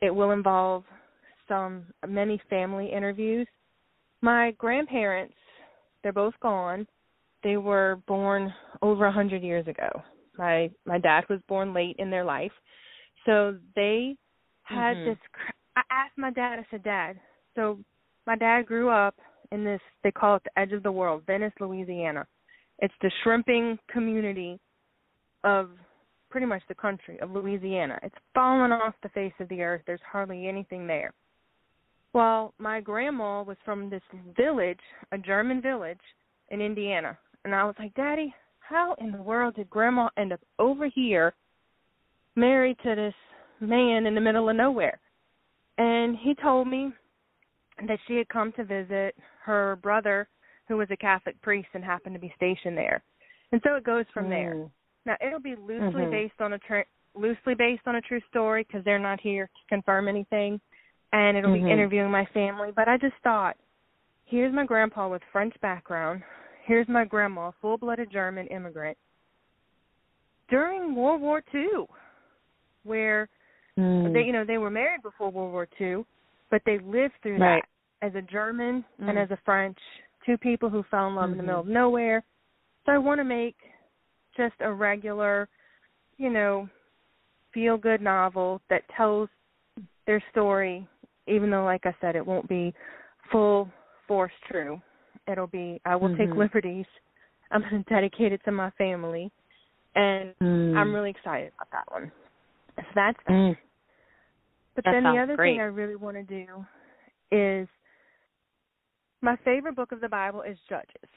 it 0.00 0.10
will 0.10 0.30
involve 0.30 0.84
some 1.48 1.84
many 2.06 2.40
family 2.48 2.90
interviews. 2.92 3.46
My 4.22 4.52
grandparents, 4.52 5.34
they're 6.02 6.12
both 6.12 6.34
gone. 6.40 6.86
They 7.42 7.56
were 7.56 8.00
born 8.06 8.52
over 8.82 9.06
a 9.06 9.12
hundred 9.12 9.42
years 9.42 9.66
ago. 9.66 9.88
My 10.38 10.70
my 10.84 10.98
dad 10.98 11.24
was 11.28 11.40
born 11.48 11.74
late 11.74 11.96
in 11.98 12.10
their 12.10 12.24
life, 12.24 12.52
so 13.24 13.56
they 13.74 14.16
had 14.62 14.96
mm-hmm. 14.96 15.10
this. 15.10 15.18
I 15.76 15.82
asked 15.90 16.16
my 16.16 16.30
dad. 16.30 16.58
I 16.58 16.66
said, 16.70 16.82
Dad, 16.82 17.20
so 17.54 17.78
my 18.26 18.36
dad 18.36 18.66
grew 18.66 18.90
up 18.90 19.14
in 19.52 19.64
this. 19.64 19.80
They 20.02 20.10
call 20.10 20.36
it 20.36 20.42
the 20.44 20.58
edge 20.60 20.72
of 20.72 20.82
the 20.82 20.92
world, 20.92 21.22
Venice, 21.26 21.52
Louisiana. 21.60 22.26
It's 22.78 22.94
the 23.00 23.10
shrimping 23.22 23.78
community 23.90 24.58
of 25.44 25.70
pretty 26.30 26.46
much 26.46 26.62
the 26.68 26.74
country 26.74 27.18
of 27.20 27.30
Louisiana. 27.30 27.98
It's 28.02 28.14
fallen 28.34 28.72
off 28.72 28.94
the 29.02 29.08
face 29.10 29.32
of 29.40 29.48
the 29.48 29.62
earth. 29.62 29.82
There's 29.86 30.00
hardly 30.10 30.48
anything 30.48 30.86
there. 30.86 31.12
Well, 32.12 32.54
my 32.58 32.80
grandma 32.80 33.42
was 33.42 33.56
from 33.64 33.90
this 33.90 34.02
village, 34.36 34.80
a 35.12 35.18
German 35.18 35.60
village 35.62 36.00
in 36.50 36.60
Indiana. 36.60 37.16
And 37.44 37.54
I 37.54 37.64
was 37.64 37.74
like, 37.78 37.94
Daddy, 37.94 38.34
how 38.60 38.94
in 38.98 39.12
the 39.12 39.22
world 39.22 39.54
did 39.56 39.70
grandma 39.70 40.08
end 40.16 40.32
up 40.32 40.40
over 40.58 40.88
here 40.88 41.34
married 42.34 42.76
to 42.82 42.94
this 42.94 43.14
man 43.60 44.06
in 44.06 44.14
the 44.14 44.20
middle 44.20 44.48
of 44.48 44.56
nowhere? 44.56 44.98
And 45.78 46.16
he 46.16 46.34
told 46.34 46.68
me 46.68 46.90
that 47.86 47.98
she 48.08 48.16
had 48.16 48.28
come 48.28 48.52
to 48.52 48.64
visit 48.64 49.14
her 49.44 49.76
brother 49.82 50.28
who 50.68 50.76
was 50.76 50.88
a 50.90 50.96
Catholic 50.96 51.40
priest 51.42 51.68
and 51.74 51.84
happened 51.84 52.14
to 52.14 52.20
be 52.20 52.32
stationed 52.36 52.76
there. 52.76 53.02
And 53.52 53.60
so 53.64 53.74
it 53.74 53.84
goes 53.84 54.04
from 54.12 54.26
mm. 54.26 54.30
there. 54.30 54.70
Now 55.04 55.16
it'll 55.24 55.40
be 55.40 55.54
loosely 55.54 56.02
mm-hmm. 56.02 56.10
based 56.10 56.40
on 56.40 56.54
a 56.54 56.58
tr- 56.58 56.88
loosely 57.14 57.54
based 57.54 57.82
on 57.86 57.96
a 57.96 58.00
true 58.00 58.20
story 58.28 58.66
because 58.66 58.84
they're 58.84 58.98
not 58.98 59.20
here 59.20 59.46
to 59.46 59.74
confirm 59.74 60.08
anything 60.08 60.60
and 61.12 61.36
it'll 61.36 61.50
mm-hmm. 61.50 61.66
be 61.66 61.72
interviewing 61.72 62.10
my 62.10 62.26
family. 62.34 62.70
But 62.74 62.88
I 62.88 62.98
just 62.98 63.14
thought, 63.22 63.56
here's 64.26 64.52
my 64.52 64.66
grandpa 64.66 65.08
with 65.08 65.22
French 65.32 65.54
background. 65.62 66.22
Here's 66.66 66.88
my 66.88 67.04
grandma, 67.04 67.52
full 67.60 67.78
blooded 67.78 68.10
German 68.10 68.48
immigrant. 68.48 68.98
During 70.50 70.94
World 70.94 71.20
War 71.20 71.42
II, 71.54 71.86
where 72.84 73.28
mm. 73.78 74.12
they 74.12 74.22
you 74.22 74.32
know, 74.32 74.44
they 74.44 74.58
were 74.58 74.70
married 74.70 75.02
before 75.02 75.30
World 75.30 75.52
War 75.52 75.68
II, 75.80 76.04
but 76.50 76.62
they 76.66 76.78
lived 76.78 77.14
through 77.22 77.38
right. 77.38 77.62
that 78.00 78.06
as 78.06 78.14
a 78.14 78.22
German 78.22 78.84
mm. 79.00 79.08
and 79.08 79.18
as 79.18 79.30
a 79.30 79.38
French, 79.44 79.78
two 80.26 80.36
people 80.36 80.68
who 80.68 80.84
fell 80.90 81.08
in 81.08 81.14
love 81.14 81.30
mm-hmm. 81.30 81.32
in 81.32 81.38
the 81.38 81.42
middle 81.44 81.60
of 81.60 81.66
mm-hmm. 81.66 81.74
nowhere. 81.74 82.24
So 82.84 82.92
I 82.92 82.98
want 82.98 83.20
to 83.20 83.24
make 83.24 83.56
just 84.36 84.54
a 84.60 84.70
regular, 84.70 85.48
you 86.18 86.30
know, 86.30 86.68
feel 87.54 87.78
good 87.78 88.02
novel 88.02 88.60
that 88.68 88.82
tells 88.96 89.28
their 90.06 90.22
story 90.30 90.86
even 91.26 91.50
though 91.50 91.64
like 91.64 91.84
I 91.84 91.94
said 92.00 92.16
it 92.16 92.24
won't 92.24 92.48
be 92.48 92.72
full 93.30 93.68
force 94.06 94.32
true. 94.50 94.80
It'll 95.30 95.46
be 95.46 95.80
I 95.84 95.96
will 95.96 96.08
mm-hmm. 96.10 96.30
take 96.30 96.36
liberties. 96.36 96.86
I'm 97.50 97.62
going 97.62 97.84
to 97.84 97.94
dedicate 97.94 98.32
it 98.32 98.40
to 98.44 98.52
my 98.52 98.70
family, 98.70 99.30
and 99.94 100.34
mm. 100.42 100.76
I'm 100.76 100.92
really 100.92 101.10
excited 101.10 101.52
about 101.56 101.70
that 101.70 101.92
one. 101.92 102.10
So 102.76 102.82
that's 102.94 103.18
that. 103.26 103.32
Mm. 103.32 103.56
But 104.74 104.84
that 104.84 104.92
then 104.92 105.04
the 105.04 105.20
other 105.20 105.36
great. 105.36 105.52
thing 105.52 105.60
I 105.60 105.64
really 105.64 105.96
want 105.96 106.16
to 106.16 106.22
do 106.22 106.46
is 107.30 107.68
my 109.22 109.36
favorite 109.44 109.76
book 109.76 109.92
of 109.92 110.00
the 110.00 110.08
Bible 110.08 110.42
is 110.42 110.58
Judges. 110.68 111.10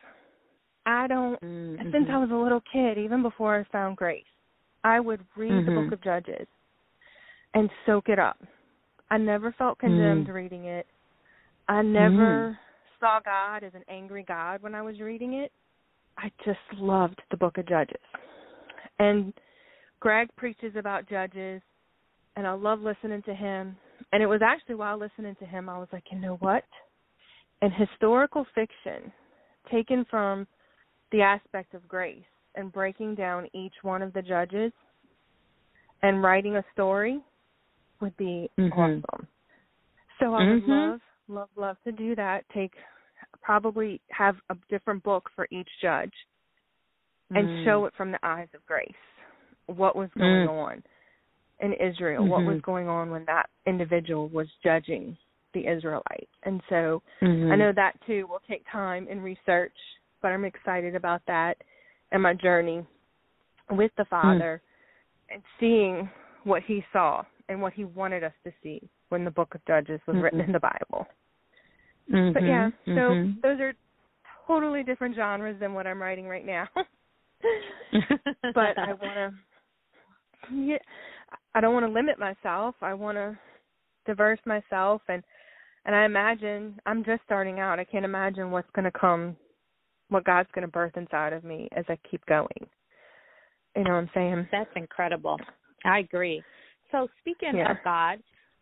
I 0.86 1.08
don't 1.08 1.40
mm-hmm. 1.42 1.92
since 1.92 2.08
I 2.12 2.18
was 2.18 2.30
a 2.32 2.36
little 2.36 2.62
kid, 2.72 2.98
even 2.98 3.22
before 3.22 3.60
I 3.60 3.64
found 3.72 3.98
grace, 3.98 4.24
I 4.84 5.00
would 5.00 5.22
read 5.36 5.52
mm-hmm. 5.52 5.76
the 5.76 5.82
book 5.82 5.94
of 5.94 6.04
Judges 6.04 6.48
and 7.54 7.70
soak 7.86 8.10
it 8.10 8.20
up. 8.20 8.38
I 9.12 9.18
never 9.18 9.54
felt 9.58 9.80
condemned 9.80 10.28
mm. 10.28 10.34
reading 10.34 10.66
it. 10.66 10.86
I 11.68 11.82
never 11.82 12.56
mm. 12.56 12.58
saw 13.00 13.20
God 13.24 13.64
as 13.64 13.74
an 13.74 13.84
angry 13.90 14.24
God 14.28 14.62
when 14.62 14.76
I 14.76 14.82
was 14.82 15.00
reading 15.00 15.34
it. 15.34 15.52
I 16.18 16.32
just 16.46 16.60
loved 16.76 17.20
the 17.32 17.38
book 17.38 17.58
of 17.58 17.68
Judges. 17.68 17.96
And 19.00 19.34
Greg 20.00 20.30
preaches 20.38 20.76
about 20.76 21.10
Judges, 21.10 21.62
and 22.36 22.46
I 22.46 22.52
love 22.52 22.82
listening 22.82 23.24
to 23.24 23.34
him. 23.34 23.76
And 24.12 24.22
it 24.22 24.28
was 24.28 24.42
actually 24.44 24.76
while 24.76 24.98
listening 24.98 25.36
to 25.40 25.46
him, 25.46 25.70
I 25.70 25.78
was 25.78 25.88
like, 25.92 26.04
you 26.12 26.20
know 26.20 26.36
what? 26.36 26.64
In 27.62 27.72
historical 27.72 28.46
fiction, 28.56 29.12
taken 29.72 30.06
from 30.10 30.48
the 31.12 31.22
aspect 31.22 31.74
of 31.74 31.88
grace 31.88 32.24
and 32.56 32.72
breaking 32.72 33.16
down 33.16 33.48
each 33.54 33.74
one 33.82 34.02
of 34.02 34.14
the 34.14 34.22
judges 34.22 34.72
and 36.02 36.24
writing 36.24 36.56
a 36.56 36.64
story 36.74 37.20
would 38.00 38.16
be 38.18 38.50
mm-hmm. 38.58 38.80
awesome. 38.80 39.28
So 40.20 40.34
I 40.34 40.42
mm-hmm. 40.42 40.72
would 40.72 40.78
love, 40.78 41.00
love, 41.28 41.50
love 41.56 41.78
to 41.86 41.92
do 41.92 42.16
that. 42.16 42.44
Take 42.54 42.72
probably 43.42 44.02
have 44.10 44.36
a 44.50 44.56
different 44.70 45.04
book 45.04 45.30
for 45.36 45.48
each 45.52 45.68
judge 45.82 46.14
and 47.32 47.48
mm. 47.48 47.66
show 47.66 47.86
it 47.86 47.94
from 47.96 48.12
the 48.12 48.20
eyes 48.24 48.48
of 48.56 48.66
grace. 48.66 48.92
What 49.68 49.96
was 49.96 50.10
going 50.18 50.48
mm. 50.48 50.50
on 50.50 50.84
in 51.60 51.74
Israel? 51.74 52.24
Mm-hmm. 52.24 52.32
What 52.32 52.44
was 52.46 52.62
going 52.62 52.88
on 52.88 53.12
when 53.12 53.26
that 53.26 53.50
individual 53.68 54.30
was 54.30 54.48
judging 54.64 55.18
the 55.54 55.68
Israelites? 55.68 56.32
And 56.44 56.62
so 56.70 57.02
mm-hmm. 57.22 57.52
I 57.52 57.56
know 57.56 57.72
that 57.76 57.94
too 58.06 58.26
will 58.30 58.42
take 58.50 58.64
time 58.72 59.08
and 59.10 59.24
research, 59.24 59.76
but 60.22 60.30
I'm 60.30 60.46
excited 60.46 60.96
about 60.96 61.22
that 61.28 61.56
and 62.12 62.24
my 62.24 62.34
journey 62.34 62.86
with 63.70 63.92
the 63.98 64.04
mm. 64.04 64.10
Father 64.10 64.62
mm. 64.62 65.36
and 65.36 65.44
seeing 65.60 66.10
what 66.44 66.64
he 66.66 66.84
saw 66.92 67.24
and 67.50 67.62
what 67.62 67.74
he 67.74 67.86
wanted 67.86 68.24
us 68.24 68.34
to 68.44 68.52
see 68.64 68.82
when 69.10 69.26
the 69.26 69.32
book 69.32 69.54
of 69.56 69.66
Judges 69.66 70.00
was 70.08 70.16
mm-hmm. 70.16 70.24
written 70.24 70.42
in 70.42 70.52
the 70.52 70.60
Bible. 70.60 71.08
Mm-hmm. 72.12 72.34
But 72.34 72.44
yeah, 72.44 72.70
so 72.86 72.92
mm-hmm. 72.92 73.40
those 73.44 73.60
are 73.60 73.74
totally 74.48 74.84
different 74.84 75.16
genres 75.16 75.60
than 75.60 75.74
what 75.74 75.86
I'm 75.86 76.02
writing 76.02 76.28
right 76.28 76.46
now. 76.46 76.68
but 76.74 78.78
I 78.78 78.94
want 78.94 79.16
to 79.16 79.32
yeah, 80.52 80.78
I 81.54 81.62
don't 81.62 81.74
want 81.74 81.86
to 81.86 81.92
limit 81.92 82.20
myself. 82.20 82.76
I 82.82 82.94
want 82.94 83.18
to 83.18 83.38
diverse 84.06 84.40
myself 84.46 85.02
and 85.08 85.24
and 85.86 85.96
I 85.96 86.06
imagine 86.06 86.80
I'm 86.86 87.04
just 87.04 87.22
starting 87.26 87.60
out. 87.60 87.80
I 87.80 87.84
can't 87.84 88.06
imagine 88.06 88.52
what's 88.52 88.70
going 88.76 88.86
to 88.86 89.00
come 89.00 89.36
what 90.10 90.26
God's 90.26 90.50
going 90.54 90.64
to 90.64 90.72
birth 90.72 90.98
inside 90.98 91.34
of 91.34 91.44
me 91.44 91.70
as 91.76 91.86
I 91.88 91.98
keep 92.10 92.26
going. 92.26 92.48
You 93.76 93.84
know 93.84 93.92
what 93.92 93.98
I'm 93.98 94.10
saying? 94.14 94.48
That's 94.52 94.70
incredible. 94.76 95.38
I 95.86 96.00
agree. 96.00 96.44
So, 96.92 97.08
speaking 97.22 97.56
yeah. 97.56 97.72
of 97.72 97.78
God, 97.84 98.18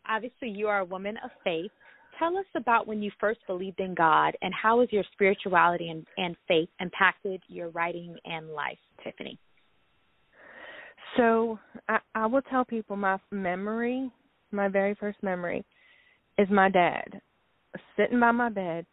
obviously 0.08 0.50
you 0.50 0.68
are 0.68 0.80
a 0.80 0.86
woman 0.86 1.16
of 1.24 1.32
faith. 1.44 1.72
Tell 2.20 2.38
us 2.38 2.46
about 2.56 2.88
when 2.88 3.02
you 3.02 3.12
first 3.20 3.40
believed 3.48 3.80
in 3.80 3.96
God 3.96 4.36
and 4.42 4.54
how 4.54 4.82
has 4.82 4.92
your 4.92 5.04
spirituality 5.14 5.90
and, 5.90 6.06
and 6.18 6.36
faith 6.48 6.70
impacted 6.80 7.42
your 7.48 7.70
writing 7.70 8.16
and 8.26 8.50
life, 8.50 8.78
Tiffany? 9.04 9.40
So, 11.16 11.58
I, 11.88 12.00
I 12.14 12.26
will 12.26 12.42
tell 12.44 12.66
people 12.66 12.96
my 12.96 13.18
memory, 13.32 14.12
my 14.52 14.68
very 14.68 14.94
first 14.96 15.24
memory, 15.24 15.64
is 16.38 16.48
my 16.50 16.70
dad 16.70 17.22
sitting 17.96 18.20
by 18.20 18.32
my 18.32 18.50
bed 18.50 18.86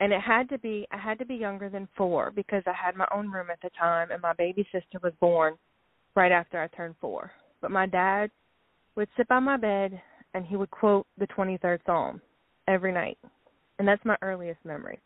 and 0.00 0.12
it 0.12 0.20
had 0.20 0.48
to 0.48 0.58
be 0.58 0.86
I 0.90 0.98
had 0.98 1.18
to 1.18 1.26
be 1.26 1.34
younger 1.34 1.68
than 1.68 1.88
4 1.96 2.32
because 2.34 2.62
I 2.66 2.72
had 2.72 2.96
my 2.96 3.06
own 3.14 3.30
room 3.30 3.48
at 3.50 3.60
the 3.62 3.70
time 3.78 4.10
and 4.10 4.22
my 4.22 4.32
baby 4.34 4.66
sister 4.72 4.98
was 5.02 5.12
born 5.20 5.54
right 6.14 6.32
after 6.32 6.60
I 6.60 6.68
turned 6.68 6.94
4. 7.00 7.30
But 7.60 7.70
my 7.70 7.86
dad 7.86 8.30
would 8.96 9.08
sit 9.16 9.28
by 9.28 9.38
my 9.38 9.56
bed 9.56 10.00
and 10.34 10.44
he 10.44 10.56
would 10.56 10.70
quote 10.70 11.06
the 11.18 11.26
23rd 11.28 11.80
Psalm 11.86 12.20
every 12.68 12.92
night. 12.92 13.18
And 13.78 13.86
that's 13.86 14.04
my 14.04 14.16
earliest 14.22 14.60
memory. 14.64 14.98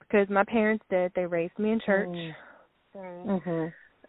Because 0.00 0.28
my 0.28 0.44
parents 0.44 0.84
did. 0.90 1.12
They 1.14 1.26
raised 1.26 1.58
me 1.58 1.72
in 1.72 1.80
church. 1.84 2.08
Mm-hmm. 2.96 3.66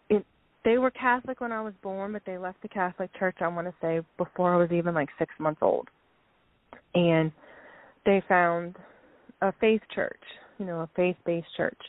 It, 0.09 0.25
they 0.65 0.77
were 0.77 0.91
Catholic 0.91 1.39
when 1.39 1.51
I 1.51 1.61
was 1.61 1.73
born, 1.81 2.13
but 2.13 2.23
they 2.25 2.37
left 2.37 2.61
the 2.61 2.67
Catholic 2.67 3.09
church, 3.17 3.37
I 3.41 3.47
want 3.47 3.67
to 3.67 3.73
say, 3.81 4.01
before 4.17 4.53
I 4.53 4.57
was 4.57 4.71
even 4.71 4.93
like 4.93 5.09
six 5.19 5.33
months 5.39 5.59
old. 5.61 5.87
And 6.95 7.31
they 8.05 8.21
found 8.27 8.75
a 9.41 9.53
faith 9.59 9.81
church, 9.93 10.21
you 10.57 10.65
know, 10.65 10.81
a 10.81 10.89
faith 10.95 11.17
based 11.25 11.47
church. 11.57 11.79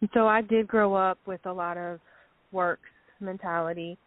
And 0.00 0.10
so 0.14 0.26
I 0.26 0.42
did 0.42 0.68
grow 0.68 0.94
up 0.94 1.18
with 1.26 1.44
a 1.46 1.52
lot 1.52 1.76
of 1.76 2.00
works 2.52 2.82
mentality 3.20 3.98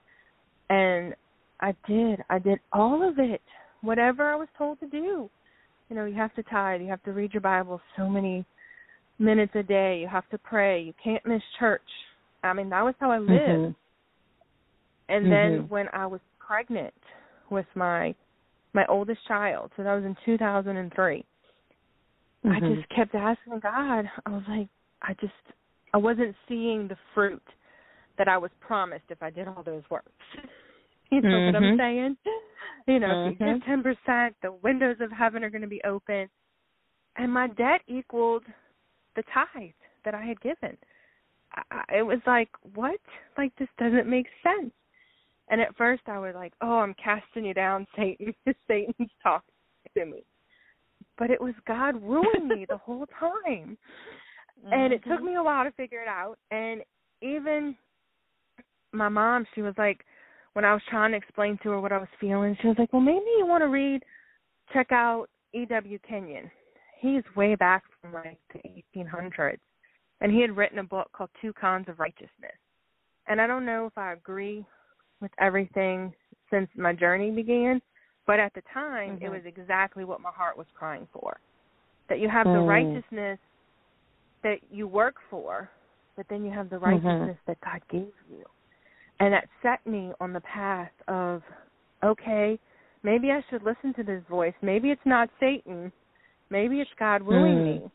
and 0.70 1.14
I 1.60 1.76
did. 1.88 2.22
I 2.30 2.40
did 2.40 2.60
all 2.72 3.08
of 3.08 3.20
it. 3.20 3.42
Whatever 3.82 4.32
I 4.32 4.36
was 4.36 4.48
told 4.58 4.80
to 4.80 4.88
do. 4.88 5.30
You 5.90 5.96
know, 5.96 6.06
you 6.06 6.16
have 6.16 6.34
to 6.36 6.44
tithe, 6.44 6.82
you 6.82 6.88
have 6.88 7.04
to 7.04 7.12
read 7.12 7.34
your 7.34 7.42
Bible 7.42 7.82
so 7.98 8.08
many 8.08 8.46
minutes 9.20 9.52
a 9.56 9.64
day, 9.64 10.00
you 10.00 10.08
have 10.08 10.28
to 10.30 10.38
pray, 10.38 10.82
you 10.82 10.94
can't 11.04 11.26
miss 11.26 11.42
church. 11.60 11.82
I 12.44 12.54
mean, 12.54 12.70
that 12.70 12.84
was 12.84 12.96
how 13.00 13.12
I 13.12 13.20
lived. 13.20 13.32
Mm-hmm. 13.34 13.72
And 15.10 15.26
mm-hmm. 15.26 15.30
then 15.30 15.70
when 15.70 15.88
I 15.92 16.08
was 16.08 16.22
pregnant 16.40 16.94
with 17.50 17.66
my 17.76 18.16
my 18.74 18.86
oldest 18.88 19.20
child, 19.28 19.72
so 19.76 19.84
that 19.84 19.94
was 19.94 20.04
in 20.04 20.16
2003. 20.26 21.26
Mm-hmm. 22.46 22.52
I 22.52 22.76
just 22.76 22.90
kept 22.90 23.14
asking 23.16 23.60
God. 23.62 24.06
I 24.26 24.30
was 24.30 24.44
like, 24.48 24.68
I 25.02 25.14
just 25.20 25.34
I 25.94 25.98
wasn't 25.98 26.36
seeing 26.48 26.88
the 26.88 26.98
fruit 27.14 27.44
that 28.18 28.28
I 28.28 28.38
was 28.38 28.52
promised 28.60 29.06
if 29.10 29.22
I 29.22 29.30
did 29.30 29.48
all 29.48 29.64
those 29.64 29.84
works. 29.90 30.12
you 31.12 31.22
know 31.22 31.30
mm-hmm. 31.30 31.46
what 31.48 31.56
I'm 31.56 31.78
mm-hmm. 31.78 31.80
saying? 31.80 32.18
You 32.88 33.00
know, 33.00 33.08
mm-hmm. 33.08 33.34
if 33.34 33.40
you 33.40 33.54
give 33.54 33.66
ten 33.66 33.84
percent, 33.84 34.36
the 34.42 34.54
windows 34.64 34.98
of 35.02 35.12
heaven 35.12 35.44
are 35.44 35.50
going 35.50 35.62
to 35.62 35.68
be 35.68 35.82
open, 35.86 36.30
and 37.18 37.32
my 37.32 37.48
debt 37.48 37.82
equaled 37.88 38.44
the 39.16 39.24
tithe 39.34 39.72
that 40.06 40.16
I 40.16 40.24
had 40.24 40.40
given. 40.42 40.78
I, 41.54 41.98
it 41.98 42.04
was 42.04 42.20
like, 42.26 42.50
what? 42.74 43.00
Like 43.38 43.52
this 43.60 43.68
doesn't 43.78 44.08
make 44.08 44.28
sense. 44.42 44.72
And 45.52 45.60
at 45.62 45.76
first, 45.76 46.04
I 46.08 46.18
was 46.18 46.34
like, 46.34 46.54
oh, 46.62 46.80
I'm 46.80 46.96
casting 46.96 47.46
you 47.46 47.54
down, 47.54 47.86
Satan. 47.96 48.34
Satan's 48.68 49.12
talking 49.22 49.54
to 49.96 50.06
me. 50.06 50.24
But 51.18 51.30
it 51.30 51.42
was 51.42 51.54
God 51.68 51.96
wooing 52.02 52.48
me 52.48 52.66
the 52.68 52.78
whole 52.78 53.06
time. 53.20 53.78
And 54.72 54.94
it 54.94 55.02
took 55.08 55.18
Mm-hmm. 55.18 55.26
me 55.26 55.36
a 55.36 55.44
while 55.44 55.66
to 55.66 55.72
figure 55.72 56.02
it 56.02 56.08
out. 56.08 56.38
And 56.52 56.82
even 57.22 57.76
my 58.94 59.10
mom, 59.10 59.46
she 59.54 59.62
was 59.62 59.74
like, 59.78 60.06
when 60.54 60.66
I 60.66 60.74
was 60.74 60.82
trying 60.90 61.12
to 61.12 61.18
explain 61.18 61.58
to 61.64 61.72
her 61.72 61.82
what 61.82 61.92
I 61.92 61.98
was 61.98 62.08
feeling, 62.20 62.56
she 62.62 62.68
was 62.68 62.78
like, 62.78 62.94
"Well, 62.94 63.02
maybe 63.02 63.26
you 63.38 63.46
want 63.46 63.64
to 63.64 63.70
read, 63.70 64.02
check 64.72 64.92
out 64.92 65.28
E.W. 65.54 66.00
Kenyon. 66.08 66.50
He's 67.00 67.24
way 67.36 67.56
back 67.56 67.84
from 68.02 68.14
like 68.14 68.40
the 68.54 68.62
1800s, 68.96 69.58
and 70.22 70.32
he 70.32 70.42
had 70.42 70.56
written 70.56 70.80
a 70.80 70.84
book 70.84 71.10
called 71.14 71.30
Two 71.42 71.54
Kinds 71.54 71.90
of 71.90 72.00
Righteousness. 72.00 72.58
And 73.28 73.42
I 73.42 73.48
don't 73.48 73.66
know 73.66 73.88
if 73.88 73.98
I 73.98 74.14
agree 74.14 74.66
with 75.22 75.32
everything 75.40 76.14
since 76.50 76.68
my 76.76 76.94
journey 76.94 77.32
began, 77.32 77.82
but 78.28 78.40
at 78.40 78.54
the 78.54 78.62
time, 78.74 79.16
mm-hmm. 79.16 79.26
it 79.26 79.30
was 79.30 79.42
exactly 79.46 80.04
what 80.04 80.22
my 80.22 80.32
heart 80.32 80.58
was 80.58 80.68
crying 80.76 81.08
for. 81.14 81.40
That 82.10 82.20
you 82.20 82.28
have 82.30 82.46
mm. 82.46 82.56
the 82.56 82.62
righteousness 82.62 83.40
that 84.44 84.58
you 84.70 84.88
work 84.88 85.16
for, 85.30 85.70
but 86.18 86.26
then 86.30 86.44
you 86.44 86.52
have 86.52 86.70
the 86.70 86.76
Mm-hmm. 86.76 86.86
righteousness 86.86 87.38
mm-hmm. 87.48 87.52
that 87.52 87.62
God 87.62 87.82
gave 87.90 88.14
you. 88.30 88.44
And 89.20 89.34
that 89.34 89.48
set 89.62 89.86
me 89.86 90.12
on 90.20 90.34
the 90.34 90.42
path 90.42 90.92
of, 91.08 91.42
okay, 92.04 92.60
maybe 93.04 93.32
I 93.32 93.44
should 93.50 93.64
listen 93.64 93.94
to 93.94 94.04
this 94.04 94.24
voice. 94.30 94.54
Maybe 94.62 94.90
it's 94.90 95.02
not 95.06 95.30
Satan. 95.40 95.92
Maybe 96.50 96.82
it's 96.82 96.92
God 96.98 97.22
wooing 97.22 97.56
mm. 97.56 97.64
me. 97.64 97.92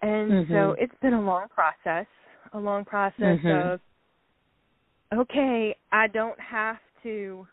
And 0.00 0.30
mm-hmm. 0.30 0.52
so 0.52 0.76
it's 0.78 0.94
been 1.02 1.14
a 1.14 1.20
long 1.20 1.46
process, 1.48 2.06
a 2.52 2.58
long 2.58 2.84
process 2.84 3.38
mm-hmm. 3.38 3.72
of, 3.72 3.80
okay, 5.12 5.76
I 5.90 6.06
don't 6.08 6.38
have 6.40 6.76
to 7.02 7.46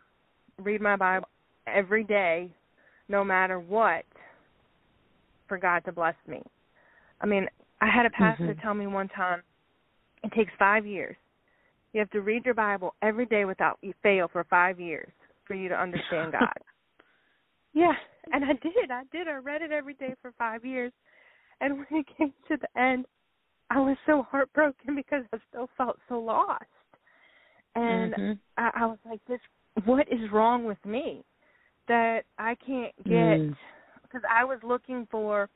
read 0.57 0.81
my 0.81 0.95
Bible 0.95 1.27
every 1.67 2.03
day, 2.03 2.51
no 3.07 3.23
matter 3.23 3.59
what, 3.59 4.05
for 5.47 5.57
God 5.57 5.83
to 5.85 5.91
bless 5.91 6.15
me. 6.27 6.41
I 7.21 7.25
mean, 7.25 7.47
I 7.81 7.89
had 7.89 8.05
a 8.05 8.09
pastor 8.09 8.45
mm-hmm. 8.45 8.61
tell 8.61 8.73
me 8.73 8.87
one 8.87 9.09
time, 9.09 9.41
it 10.23 10.31
takes 10.33 10.51
five 10.59 10.85
years. 10.85 11.15
You 11.93 11.99
have 11.99 12.09
to 12.11 12.21
read 12.21 12.45
your 12.45 12.53
Bible 12.53 12.93
every 13.01 13.25
day 13.25 13.45
without 13.45 13.79
you 13.81 13.93
fail 14.03 14.27
for 14.31 14.43
five 14.49 14.79
years 14.79 15.09
for 15.45 15.55
you 15.55 15.69
to 15.69 15.75
understand 15.75 16.31
God. 16.39 16.53
yeah, 17.73 17.93
and 18.31 18.45
I 18.45 18.53
did. 18.53 18.91
I 18.91 19.03
did. 19.11 19.27
I 19.27 19.37
read 19.37 19.61
it 19.61 19.71
every 19.71 19.95
day 19.95 20.13
for 20.21 20.33
five 20.37 20.63
years, 20.63 20.91
and 21.61 21.73
when 21.89 22.01
it 22.01 22.05
came 22.17 22.33
to 22.47 22.57
the 22.57 22.79
end, 22.79 23.05
I 23.69 23.79
was 23.79 23.97
so 24.05 24.25
heartbroken 24.29 24.95
because 24.95 25.23
I 25.33 25.37
still 25.49 25.69
felt 25.77 25.97
so 26.07 26.19
lost. 26.19 26.65
And 27.75 28.13
mm-hmm. 28.13 28.31
I, 28.57 28.83
I 28.83 28.85
was 28.85 28.97
like, 29.05 29.19
"This, 29.27 29.39
what 29.85 30.07
is 30.11 30.31
wrong 30.31 30.65
with 30.65 30.83
me 30.85 31.23
that 31.87 32.21
I 32.37 32.55
can't 32.55 32.95
get?" 33.03 33.55
Because 34.01 34.21
mm. 34.23 34.31
I 34.31 34.43
was 34.43 34.59
looking 34.63 35.07
for 35.11 35.49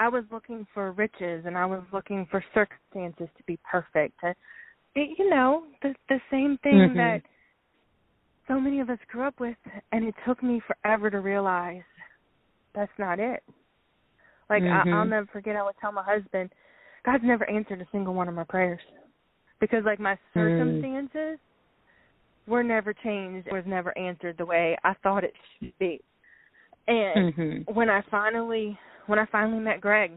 I 0.00 0.08
was 0.08 0.24
looking 0.32 0.66
for 0.72 0.92
riches 0.92 1.44
and 1.46 1.58
I 1.58 1.66
was 1.66 1.82
looking 1.92 2.26
for 2.30 2.42
circumstances 2.54 3.28
to 3.36 3.42
be 3.46 3.58
perfect. 3.70 4.14
And 4.22 4.34
it, 4.94 5.18
you 5.18 5.28
know, 5.28 5.64
the 5.82 5.94
the 6.08 6.20
same 6.30 6.58
thing 6.62 6.72
mm-hmm. 6.72 6.96
that 6.96 7.22
so 8.48 8.58
many 8.58 8.80
of 8.80 8.88
us 8.88 8.98
grew 9.12 9.24
up 9.24 9.38
with 9.38 9.56
and 9.92 10.04
it 10.04 10.14
took 10.26 10.42
me 10.42 10.62
forever 10.66 11.10
to 11.10 11.20
realize 11.20 11.82
that's 12.74 12.90
not 12.98 13.20
it. 13.20 13.42
Like 14.48 14.62
mm-hmm. 14.62 14.92
I, 14.92 14.98
I'll 14.98 15.04
never 15.04 15.28
forget 15.32 15.54
I 15.54 15.62
would 15.62 15.76
tell 15.80 15.92
my 15.92 16.02
husband, 16.02 16.50
God's 17.04 17.24
never 17.24 17.48
answered 17.48 17.82
a 17.82 17.86
single 17.92 18.14
one 18.14 18.26
of 18.26 18.34
my 18.34 18.44
prayers. 18.44 18.80
Because 19.60 19.84
like 19.84 20.00
my 20.00 20.16
circumstances 20.32 21.12
mm. 21.14 21.38
were 22.46 22.62
never 22.62 22.92
changed, 22.92 23.46
it 23.46 23.52
was 23.52 23.64
never 23.66 23.96
answered 23.96 24.36
the 24.38 24.46
way 24.46 24.76
I 24.84 24.94
thought 25.02 25.24
it 25.24 25.34
should 25.58 25.72
be. 25.78 26.00
And 26.88 27.34
mm-hmm. 27.34 27.74
when 27.74 27.90
I 27.90 28.02
finally 28.10 28.78
when 29.06 29.18
I 29.18 29.26
finally 29.30 29.60
met 29.60 29.80
Greg, 29.80 30.12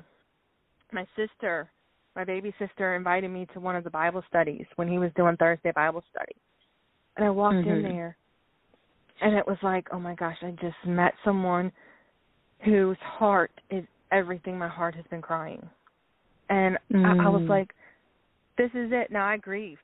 my 0.91 1.05
sister, 1.15 1.69
my 2.15 2.23
baby 2.23 2.53
sister, 2.59 2.95
invited 2.95 3.29
me 3.29 3.47
to 3.53 3.59
one 3.59 3.75
of 3.75 3.83
the 3.83 3.89
Bible 3.89 4.23
studies 4.29 4.65
when 4.75 4.87
he 4.87 4.99
was 4.99 5.11
doing 5.15 5.35
Thursday 5.37 5.71
Bible 5.73 6.03
study. 6.11 6.35
And 7.17 7.25
I 7.25 7.29
walked 7.29 7.57
mm-hmm. 7.57 7.69
in 7.69 7.83
there, 7.83 8.17
and 9.21 9.35
it 9.35 9.45
was 9.45 9.57
like, 9.61 9.87
oh 9.91 9.99
my 9.99 10.15
gosh, 10.15 10.37
I 10.41 10.51
just 10.61 10.75
met 10.85 11.13
someone 11.25 11.71
whose 12.63 12.97
heart 13.01 13.51
is 13.69 13.83
everything 14.11 14.57
my 14.57 14.67
heart 14.67 14.95
has 14.95 15.05
been 15.09 15.21
crying. 15.21 15.67
And 16.49 16.77
mm. 16.91 17.05
I, 17.05 17.25
I 17.25 17.29
was 17.29 17.47
like, 17.49 17.71
this 18.57 18.69
is 18.73 18.91
it. 18.91 19.11
Now 19.11 19.25
I 19.25 19.37
grieved. 19.37 19.79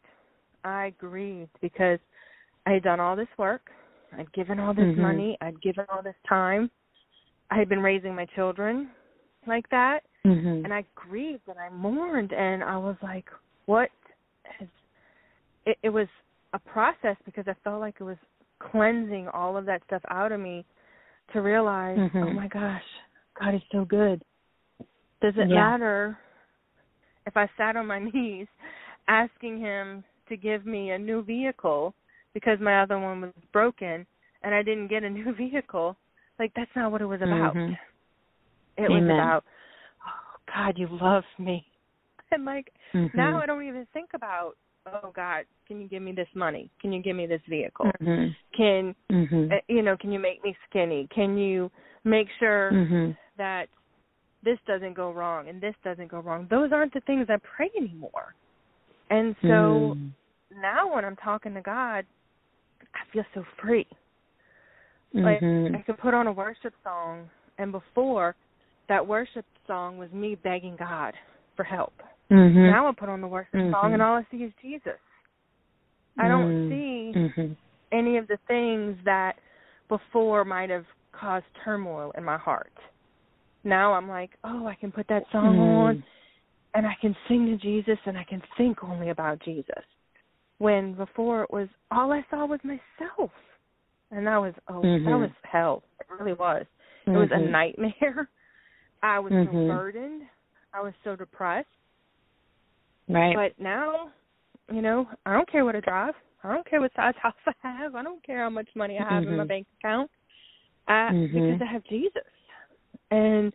I 0.64 0.94
grieved 0.98 1.52
because 1.62 2.00
I 2.66 2.72
had 2.72 2.84
done 2.84 3.00
all 3.00 3.16
this 3.16 3.28
work. 3.38 3.70
I'd 4.18 4.32
given 4.34 4.60
all 4.60 4.74
this 4.74 4.84
mm-hmm. 4.84 5.02
money. 5.02 5.38
I'd 5.42 5.62
given 5.62 5.86
all 5.90 6.02
this 6.04 6.16
time. 6.28 6.70
I 7.52 7.58
had 7.58 7.70
been 7.70 7.82
raising 7.82 8.16
my 8.16 8.26
children 8.36 8.90
like 9.48 9.70
that 9.70 10.02
mm-hmm. 10.26 10.66
and 10.66 10.74
I 10.74 10.84
grieved 10.96 11.44
and 11.48 11.58
I 11.58 11.70
mourned 11.70 12.32
and 12.32 12.64
I 12.64 12.78
was 12.78 12.96
like, 13.02 13.26
What 13.66 13.90
has 14.60 14.68
it, 15.66 15.78
it 15.84 15.90
was 15.90 16.08
a 16.54 16.60
process 16.60 17.16
because 17.26 17.46
I 17.48 17.56
felt 17.64 17.80
like 17.80 17.96
it 18.00 18.04
was 18.04 18.18
cleansing 18.72 19.28
all 19.34 19.56
of 19.56 19.66
that 19.66 19.82
stuff 19.88 20.02
out 20.10 20.32
of 20.32 20.40
me 20.40 20.66
to 21.34 21.42
realize, 21.42 21.98
mm-hmm. 21.98 22.18
oh 22.18 22.34
my 22.34 22.48
gosh, 22.48 22.82
God 23.40 23.56
is 23.56 23.62
so 23.72 23.86
good. 23.86 24.22
Does 25.22 25.34
it 25.38 25.50
yeah. 25.50 25.56
matter 25.56 26.18
if 27.26 27.38
I 27.38 27.48
sat 27.58 27.76
on 27.76 27.88
my 27.88 28.00
knees 28.14 28.48
asking 29.10 29.60
him 29.60 30.04
to 30.30 30.38
give 30.38 30.66
me 30.66 30.92
a 30.92 30.98
new 30.98 31.24
vehicle 31.24 31.94
because 32.34 32.60
my 32.62 32.82
other 32.82 33.00
one 33.00 33.22
was 33.22 33.32
broken 33.52 34.06
and 34.44 34.56
I 34.56 34.64
didn't 34.64 34.88
get 34.88 35.04
a 35.04 35.10
new 35.20 35.34
vehicle? 35.36 35.98
Like 36.38 36.54
that's 36.56 36.72
not 36.76 36.92
what 36.92 37.02
it 37.02 37.06
was 37.06 37.22
about. 37.22 37.56
Mm-hmm. 37.56 37.74
It 38.78 38.86
Amen. 38.86 39.04
was 39.08 39.14
about, 39.14 39.44
oh 40.08 40.54
God, 40.56 40.78
you 40.78 40.88
love 41.02 41.24
me. 41.38 41.66
And 42.32 42.46
like 42.46 42.72
mm-hmm. 42.94 43.18
now 43.18 43.42
I 43.42 43.48
don't 43.48 43.68
even 43.68 43.88
think 43.92 44.12
about, 44.14 44.52
oh 44.86 45.12
God, 45.16 45.46
can 45.68 45.82
you 45.82 45.88
give 45.88 46.04
me 46.04 46.12
this 46.12 46.28
money? 46.36 46.70
Can 46.80 46.94
you 46.94 47.02
give 47.02 47.16
me 47.16 47.26
this 47.26 47.42
vehicle? 47.50 47.88
Mm-hmm. 48.00 48.28
Can 48.56 48.96
mm-hmm. 49.12 49.52
uh, 49.52 49.56
you 49.68 49.82
know? 49.82 49.98
Can 49.98 50.12
you 50.12 50.20
make 50.20 50.44
me 50.44 50.56
skinny? 50.70 51.08
Can 51.14 51.40
you 51.40 51.72
make 52.04 52.28
sure 52.40 52.70
mm-hmm. 52.72 53.12
that 53.40 53.66
this 54.44 54.60
doesn't 54.68 54.94
go 54.94 55.12
wrong 55.12 55.50
and 55.50 55.60
this 55.60 55.74
doesn't 55.84 56.12
go 56.12 56.20
wrong? 56.20 56.46
Those 56.52 56.72
aren't 56.72 56.94
the 56.94 57.02
things 57.02 57.26
I 57.30 57.38
pray 57.56 57.72
anymore. 57.76 58.36
And 59.10 59.36
so 59.42 59.48
mm. 59.98 60.12
now 60.62 60.94
when 60.94 61.06
I'm 61.06 61.16
talking 61.16 61.54
to 61.54 61.62
God, 61.62 62.06
I 62.94 63.12
feel 63.14 63.24
so 63.34 63.44
free. 63.62 63.88
Like 65.14 65.40
mm-hmm. 65.42 65.76
I 65.76 65.82
could 65.82 65.98
put 65.98 66.14
on 66.14 66.28
a 66.28 66.32
worship 66.32 66.74
song, 66.84 67.30
and 67.58 67.72
before 67.72 68.36
that 68.90 69.06
worship 69.06 69.46
song 69.66 69.98
was 69.98 70.12
me 70.12 70.36
begging 70.36 70.76
God 70.78 71.16
for 71.56 71.64
help. 71.64 71.94
Mm-hmm. 72.32 72.70
Now 72.70 72.88
I 72.88 72.92
put 72.92 73.10
on 73.10 73.22
the 73.22 73.28
worship 73.28 73.56
mm-hmm. 73.56 73.74
song, 73.74 73.94
and 73.94 74.04
all 74.04 74.16
I 74.16 74.26
see 74.30 74.44
is 74.44 74.54
Jesus. 74.62 75.00
I 76.20 76.28
don't 76.28 76.70
see 76.70 77.18
mm-hmm. 77.18 77.54
any 77.92 78.18
of 78.18 78.28
the 78.28 78.38
things 78.48 78.98
that 79.06 79.34
before 79.88 80.46
might 80.46 80.70
have 80.70 80.86
caused 81.12 81.46
turmoil 81.64 82.12
in 82.18 82.24
my 82.24 82.38
heart. 82.38 82.74
Now 83.64 83.94
I'm 83.94 84.08
like, 84.08 84.32
oh, 84.44 84.68
I 84.68 84.76
can 84.76 84.92
put 84.92 85.08
that 85.10 85.24
song 85.32 85.60
on, 85.60 86.04
and 86.74 86.86
I 86.86 86.96
can 87.02 87.16
sing 87.28 87.46
to 87.48 87.58
Jesus, 87.58 87.98
and 88.06 88.18
I 88.18 88.24
can 88.24 88.42
think 88.58 88.84
only 88.84 89.10
about 89.10 89.42
Jesus. 89.44 89.84
When 90.58 90.94
before 90.94 91.44
it 91.44 91.52
was 91.52 91.68
all 91.92 92.12
I 92.12 92.26
saw 92.30 92.46
was 92.46 92.60
myself 92.64 93.32
and 94.12 94.26
that 94.26 94.38
was 94.38 94.54
oh 94.68 94.82
mm-hmm. 94.82 95.06
that 95.06 95.18
was 95.18 95.30
hell 95.44 95.84
it 96.00 96.08
really 96.20 96.34
was 96.34 96.66
it 97.06 97.10
mm-hmm. 97.10 97.20
was 97.20 97.30
a 97.32 97.40
nightmare 97.40 98.30
i 99.04 99.20
was 99.20 99.32
mm-hmm. 99.32 99.52
so 99.52 99.68
burdened 99.68 100.24
i 100.74 100.82
was 100.82 100.94
so 101.04 101.16
depressed 101.16 101.68
right 103.08 103.36
but 103.36 103.64
now 103.64 104.10
you 104.72 104.82
know 104.82 105.08
i 105.26 105.34
don't 105.34 105.52
care 105.52 105.66
what 105.66 105.76
i 105.76 105.80
drive 105.80 106.14
i 106.44 106.54
don't 106.54 106.68
care 106.70 106.82
what 106.82 106.92
size 106.96 107.14
house 107.22 107.34
i 107.48 107.72
have 107.72 107.96
i 107.96 108.04
don't 108.04 108.24
care 108.26 108.44
how 108.44 108.50
much 108.50 108.68
money 108.76 108.98
i 109.00 109.14
have 109.14 109.24
in 109.24 109.38
my 109.38 109.44
Mhm. 109.44 109.48
bank 109.48 109.68
account 109.80 110.12
I, 110.88 111.10
Mhm. 111.12 111.34
because 111.34 111.68
i 111.68 111.72
have 111.72 111.84
jesus 111.86 112.24
and 113.12 113.54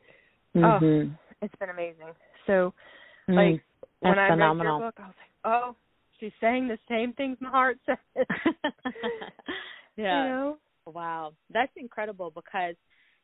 oh 0.57 0.61
mm-hmm. 0.61 1.13
it's 1.43 1.55
been 1.57 1.71
amazing 1.71 2.13
so 2.47 2.73
Mm. 3.29 3.53
like 3.53 3.63
when 4.01 4.19
i 4.19 4.29
phenomenal. 4.29 4.75
read 4.75 4.81
your 4.81 4.91
book 4.91 4.99
i 4.99 5.07
was 5.07 5.15
like 5.19 5.53
oh 5.53 5.77
she's 6.21 6.33
saying 6.41 6.69
the 6.69 6.79
same 6.89 7.13
things 7.15 7.39
my 7.41 7.51
heart 7.51 7.79
says 7.87 7.97
yeah. 9.97 10.25
you 10.25 10.31
know 10.31 10.59
Wow, 10.87 11.33
that's 11.51 11.73
incredible 11.77 12.31
because 12.35 12.75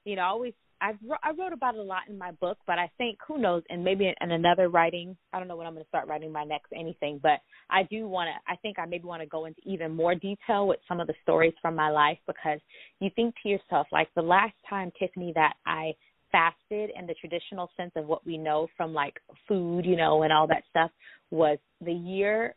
you 0.04 0.16
know 0.16 0.22
I 0.22 0.26
always 0.26 0.54
I've 0.80 0.96
I 1.22 1.30
wrote 1.32 1.52
about 1.52 1.74
it 1.74 1.80
a 1.80 1.82
lot 1.82 2.02
in 2.08 2.16
my 2.16 2.30
book, 2.32 2.56
but 2.66 2.78
I 2.78 2.90
think 2.96 3.18
who 3.26 3.36
knows, 3.36 3.62
and 3.68 3.84
maybe 3.84 4.06
in, 4.06 4.14
in 4.22 4.30
another 4.30 4.70
writing, 4.70 5.14
I 5.32 5.38
don't 5.38 5.46
know 5.46 5.56
when 5.56 5.66
I'm 5.66 5.74
going 5.74 5.84
to 5.84 5.88
start 5.88 6.08
writing 6.08 6.32
my 6.32 6.44
next 6.44 6.72
anything, 6.74 7.20
but 7.22 7.40
I 7.68 7.82
do 7.90 8.08
want 8.08 8.28
to. 8.28 8.52
I 8.52 8.56
think 8.56 8.78
I 8.78 8.86
maybe 8.86 9.04
want 9.04 9.20
to 9.20 9.28
go 9.28 9.44
into 9.44 9.60
even 9.66 9.94
more 9.94 10.14
detail 10.14 10.66
with 10.66 10.78
some 10.88 11.00
of 11.00 11.06
the 11.06 11.14
stories 11.22 11.52
from 11.60 11.74
my 11.76 11.90
life 11.90 12.18
because 12.26 12.60
you 13.00 13.10
think 13.14 13.34
to 13.42 13.48
yourself 13.50 13.86
like 13.92 14.08
the 14.16 14.22
last 14.22 14.54
time 14.68 14.90
Tiffany 14.98 15.32
that 15.34 15.54
I 15.66 15.92
fasted 16.32 16.90
in 16.98 17.06
the 17.06 17.14
traditional 17.14 17.70
sense 17.76 17.92
of 17.96 18.06
what 18.06 18.24
we 18.26 18.38
know 18.38 18.68
from 18.76 18.92
like 18.92 19.20
food, 19.48 19.84
you 19.84 19.96
know, 19.96 20.22
and 20.22 20.32
all 20.32 20.46
that 20.46 20.62
stuff 20.70 20.90
was 21.30 21.58
the 21.80 21.92
year 21.92 22.54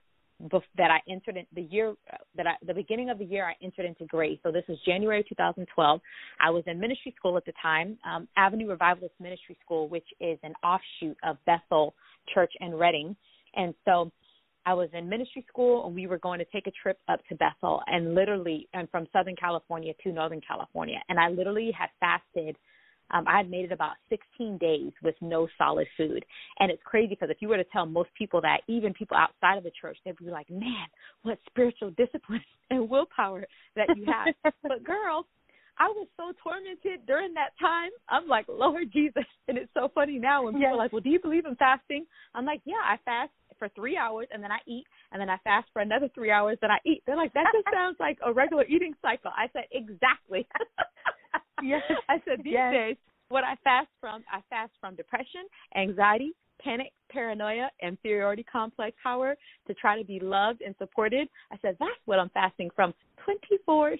that 0.77 0.91
I 0.91 0.99
entered 1.09 1.37
in 1.37 1.45
the 1.53 1.61
year 1.61 1.93
that 2.35 2.47
I 2.47 2.53
the 2.65 2.73
beginning 2.73 3.09
of 3.09 3.17
the 3.17 3.25
year 3.25 3.45
I 3.45 3.53
entered 3.63 3.85
into 3.85 4.05
grace. 4.05 4.39
So 4.43 4.51
this 4.51 4.63
was 4.67 4.77
January 4.85 5.23
2012. 5.27 6.01
I 6.41 6.49
was 6.49 6.63
in 6.67 6.79
ministry 6.79 7.13
school 7.17 7.37
at 7.37 7.45
the 7.45 7.53
time, 7.61 7.97
um, 8.05 8.27
Avenue 8.35 8.69
Revivalist 8.69 9.13
Ministry 9.19 9.57
School, 9.63 9.87
which 9.87 10.07
is 10.19 10.37
an 10.43 10.53
offshoot 10.63 11.17
of 11.23 11.37
Bethel 11.45 11.93
Church 12.33 12.51
in 12.59 12.75
Redding. 12.75 13.15
And 13.55 13.73
so 13.85 14.11
I 14.65 14.73
was 14.73 14.89
in 14.93 15.09
ministry 15.09 15.45
school 15.47 15.85
and 15.85 15.95
we 15.95 16.07
were 16.07 16.17
going 16.17 16.39
to 16.39 16.45
take 16.45 16.67
a 16.67 16.71
trip 16.71 16.97
up 17.09 17.19
to 17.29 17.35
Bethel 17.35 17.81
and 17.87 18.15
literally 18.15 18.67
and 18.73 18.89
from 18.89 19.07
Southern 19.13 19.35
California 19.35 19.93
to 20.03 20.11
Northern 20.11 20.41
California 20.41 20.99
and 21.09 21.19
I 21.19 21.29
literally 21.29 21.71
had 21.77 21.89
fasted 21.99 22.55
um, 23.11 23.25
I 23.27 23.37
had 23.37 23.49
made 23.49 23.65
it 23.65 23.71
about 23.71 23.93
16 24.09 24.57
days 24.57 24.91
with 25.03 25.15
no 25.21 25.47
solid 25.57 25.87
food. 25.97 26.25
And 26.59 26.71
it's 26.71 26.81
crazy 26.83 27.09
because 27.09 27.29
if 27.29 27.37
you 27.41 27.47
were 27.47 27.57
to 27.57 27.63
tell 27.65 27.85
most 27.85 28.09
people 28.17 28.41
that, 28.41 28.61
even 28.67 28.93
people 28.93 29.17
outside 29.17 29.57
of 29.57 29.63
the 29.63 29.71
church, 29.79 29.97
they'd 30.03 30.17
be 30.17 30.25
like, 30.25 30.49
man, 30.49 30.87
what 31.23 31.37
spiritual 31.47 31.91
discipline 31.91 32.43
and 32.69 32.89
willpower 32.89 33.45
that 33.75 33.87
you 33.95 34.05
have. 34.05 34.53
but 34.63 34.83
girl, 34.83 35.25
I 35.79 35.87
was 35.89 36.07
so 36.17 36.31
tormented 36.43 37.05
during 37.07 37.33
that 37.33 37.51
time. 37.59 37.89
I'm 38.09 38.27
like, 38.27 38.45
Lord 38.47 38.91
Jesus. 38.91 39.23
And 39.49 39.57
it's 39.57 39.71
so 39.73 39.91
funny 39.93 40.19
now 40.19 40.45
when 40.45 40.53
people 40.53 40.61
yes. 40.61 40.71
are 40.71 40.77
like, 40.77 40.93
well, 40.93 41.01
do 41.01 41.09
you 41.09 41.19
believe 41.19 41.45
in 41.45 41.57
fasting? 41.57 42.05
I'm 42.33 42.45
like, 42.45 42.61
yeah, 42.63 42.79
I 42.81 42.95
fast 43.03 43.31
for 43.59 43.67
three 43.75 43.97
hours 43.97 44.27
and 44.31 44.41
then 44.41 44.53
I 44.53 44.59
eat 44.65 44.85
and 45.11 45.19
then 45.19 45.29
I 45.29 45.35
fast 45.43 45.67
for 45.73 45.81
another 45.81 46.09
three 46.15 46.31
hours 46.31 46.57
then 46.61 46.71
I 46.71 46.77
eat. 46.85 47.03
They're 47.05 47.17
like, 47.17 47.33
that 47.33 47.51
just 47.53 47.67
sounds 47.73 47.97
like 47.99 48.17
a 48.25 48.31
regular 48.31 48.63
eating 48.63 48.93
cycle. 49.01 49.31
I 49.35 49.49
said, 49.51 49.65
exactly. 49.73 50.47
yes. 51.61 51.81
I 52.07 52.21
said 52.23 52.39
these 52.41 52.53
yes. 52.53 52.73
days 52.73 52.95
what 53.27 53.43
I 53.43 53.55
fast 53.65 53.89
from, 53.99 54.23
I 54.31 54.39
fast 54.49 54.71
from 54.79 54.95
depression, 54.95 55.41
anxiety, 55.75 56.31
panic, 56.61 56.93
paranoia, 57.11 57.69
inferiority 57.81 58.43
complex 58.43 58.95
power 59.01 59.35
to 59.67 59.73
try 59.73 59.99
to 59.99 60.05
be 60.05 60.19
loved 60.19 60.61
and 60.61 60.75
supported. 60.77 61.27
I 61.51 61.57
said 61.61 61.75
that's 61.79 61.91
what 62.05 62.19
I'm 62.19 62.29
fasting 62.29 62.69
from 62.75 62.93
24/7. 63.27 63.97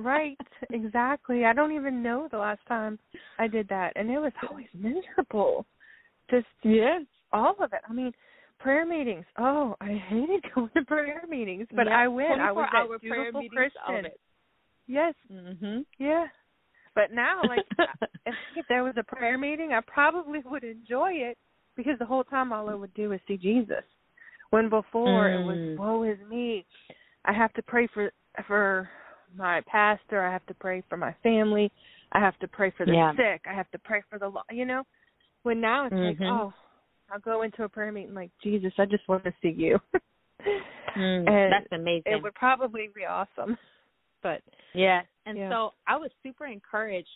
Right, 0.00 0.38
exactly. 0.70 1.44
I 1.44 1.52
don't 1.52 1.72
even 1.72 2.02
know 2.02 2.28
the 2.30 2.38
last 2.38 2.60
time 2.68 2.98
I 3.38 3.48
did 3.48 3.68
that 3.68 3.92
and 3.96 4.10
it 4.10 4.18
was 4.18 4.32
always 4.48 4.66
miserable. 4.74 5.66
Just 6.30 6.46
yes, 6.62 7.02
all 7.32 7.56
of 7.60 7.72
it. 7.72 7.80
I 7.88 7.92
mean, 7.92 8.12
prayer 8.58 8.86
meetings. 8.86 9.24
Oh, 9.38 9.76
I 9.80 10.00
hated 10.08 10.44
going 10.54 10.70
to 10.76 10.84
prayer 10.84 11.22
meetings, 11.28 11.66
but 11.74 11.88
I 11.88 12.08
went. 12.08 12.40
I 12.40 12.52
was 12.52 12.68
at 12.72 13.00
beautiful 13.00 13.42
Christian. 13.52 14.12
Yes. 14.86 15.14
Mhm. 15.32 15.84
Yeah. 15.98 16.26
But 16.94 17.12
now, 17.12 17.40
like, 17.48 17.64
if, 18.26 18.34
if 18.56 18.66
there 18.68 18.82
was 18.82 18.94
a 18.96 19.04
prayer 19.04 19.38
meeting, 19.38 19.72
I 19.72 19.80
probably 19.86 20.40
would 20.44 20.64
enjoy 20.64 21.12
it 21.12 21.38
because 21.76 21.98
the 21.98 22.04
whole 22.04 22.24
time 22.24 22.52
all 22.52 22.68
I 22.68 22.74
would 22.74 22.92
do 22.94 23.12
is 23.12 23.20
see 23.28 23.36
Jesus. 23.36 23.84
When 24.50 24.68
before 24.68 25.28
mm. 25.28 25.40
it 25.40 25.44
was 25.44 25.56
mm. 25.56 25.78
woe 25.78 26.02
is 26.02 26.18
me. 26.28 26.66
I 27.24 27.32
have 27.32 27.52
to 27.54 27.62
pray 27.62 27.86
for 27.92 28.12
for 28.46 28.88
my 29.36 29.60
pastor. 29.66 30.22
I 30.24 30.32
have 30.32 30.46
to 30.46 30.54
pray 30.54 30.82
for 30.88 30.96
my 30.96 31.14
family. 31.22 31.70
I 32.12 32.20
have 32.20 32.38
to 32.40 32.48
pray 32.48 32.72
for 32.76 32.86
the 32.86 32.92
yeah. 32.92 33.12
sick. 33.12 33.42
I 33.48 33.54
have 33.54 33.70
to 33.70 33.78
pray 33.78 34.02
for 34.10 34.18
the 34.18 34.28
law. 34.28 34.42
you 34.50 34.64
know. 34.64 34.82
When 35.42 35.60
now 35.60 35.86
it's 35.86 35.94
mm-hmm. 35.94 36.22
like, 36.22 36.32
oh, 36.32 36.52
I'll 37.10 37.20
go 37.20 37.42
into 37.42 37.64
a 37.64 37.68
prayer 37.68 37.92
meeting 37.92 38.14
like 38.14 38.30
Jesus. 38.42 38.72
I 38.78 38.84
just 38.84 39.08
want 39.08 39.24
to 39.24 39.32
see 39.40 39.54
you. 39.56 39.78
mm, 40.96 41.28
and 41.28 41.52
that's 41.52 41.72
amazing. 41.72 42.02
It 42.06 42.22
would 42.22 42.34
probably 42.34 42.90
be 42.94 43.04
awesome. 43.04 43.56
But 44.22 44.42
yeah, 44.74 45.00
and 45.24 45.38
yeah. 45.38 45.50
so 45.50 45.70
I 45.88 45.96
was 45.96 46.10
super 46.22 46.46
encouraged 46.46 47.08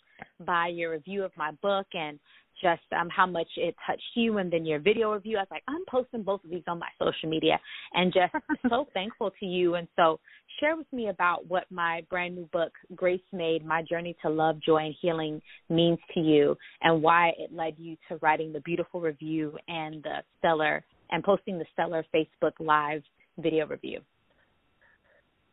by 0.43 0.67
your 0.67 0.91
review 0.91 1.23
of 1.23 1.31
my 1.37 1.51
book 1.61 1.85
and 1.93 2.19
just 2.61 2.81
um 2.97 3.09
how 3.09 3.25
much 3.25 3.47
it 3.57 3.75
touched 3.85 4.01
you 4.15 4.37
and 4.37 4.51
then 4.51 4.65
your 4.65 4.79
video 4.79 5.13
review. 5.13 5.37
I 5.37 5.41
was 5.41 5.47
like, 5.51 5.63
I'm 5.67 5.83
posting 5.87 6.23
both 6.23 6.43
of 6.43 6.49
these 6.49 6.63
on 6.67 6.79
my 6.79 6.87
social 6.99 7.29
media 7.29 7.59
and 7.93 8.13
just 8.13 8.33
so 8.69 8.87
thankful 8.93 9.31
to 9.39 9.45
you. 9.45 9.75
And 9.75 9.87
so 9.95 10.19
share 10.59 10.75
with 10.75 10.91
me 10.91 11.09
about 11.09 11.47
what 11.47 11.65
my 11.69 12.05
brand 12.09 12.35
new 12.35 12.49
book, 12.51 12.71
Grace 12.95 13.21
Made, 13.31 13.65
My 13.65 13.81
Journey 13.81 14.15
to 14.21 14.29
Love, 14.29 14.61
Joy 14.61 14.85
and 14.85 14.95
Healing 15.01 15.41
means 15.69 15.99
to 16.13 16.19
you 16.19 16.55
and 16.81 17.01
why 17.01 17.31
it 17.37 17.53
led 17.53 17.75
you 17.77 17.97
to 18.09 18.17
writing 18.17 18.53
the 18.53 18.61
beautiful 18.61 19.01
review 19.01 19.57
and 19.67 20.03
the 20.03 20.19
stellar 20.39 20.83
and 21.11 21.23
posting 21.23 21.57
the 21.57 21.65
stellar 21.73 22.05
Facebook 22.13 22.53
live 22.59 23.03
video 23.37 23.67
review. 23.67 23.99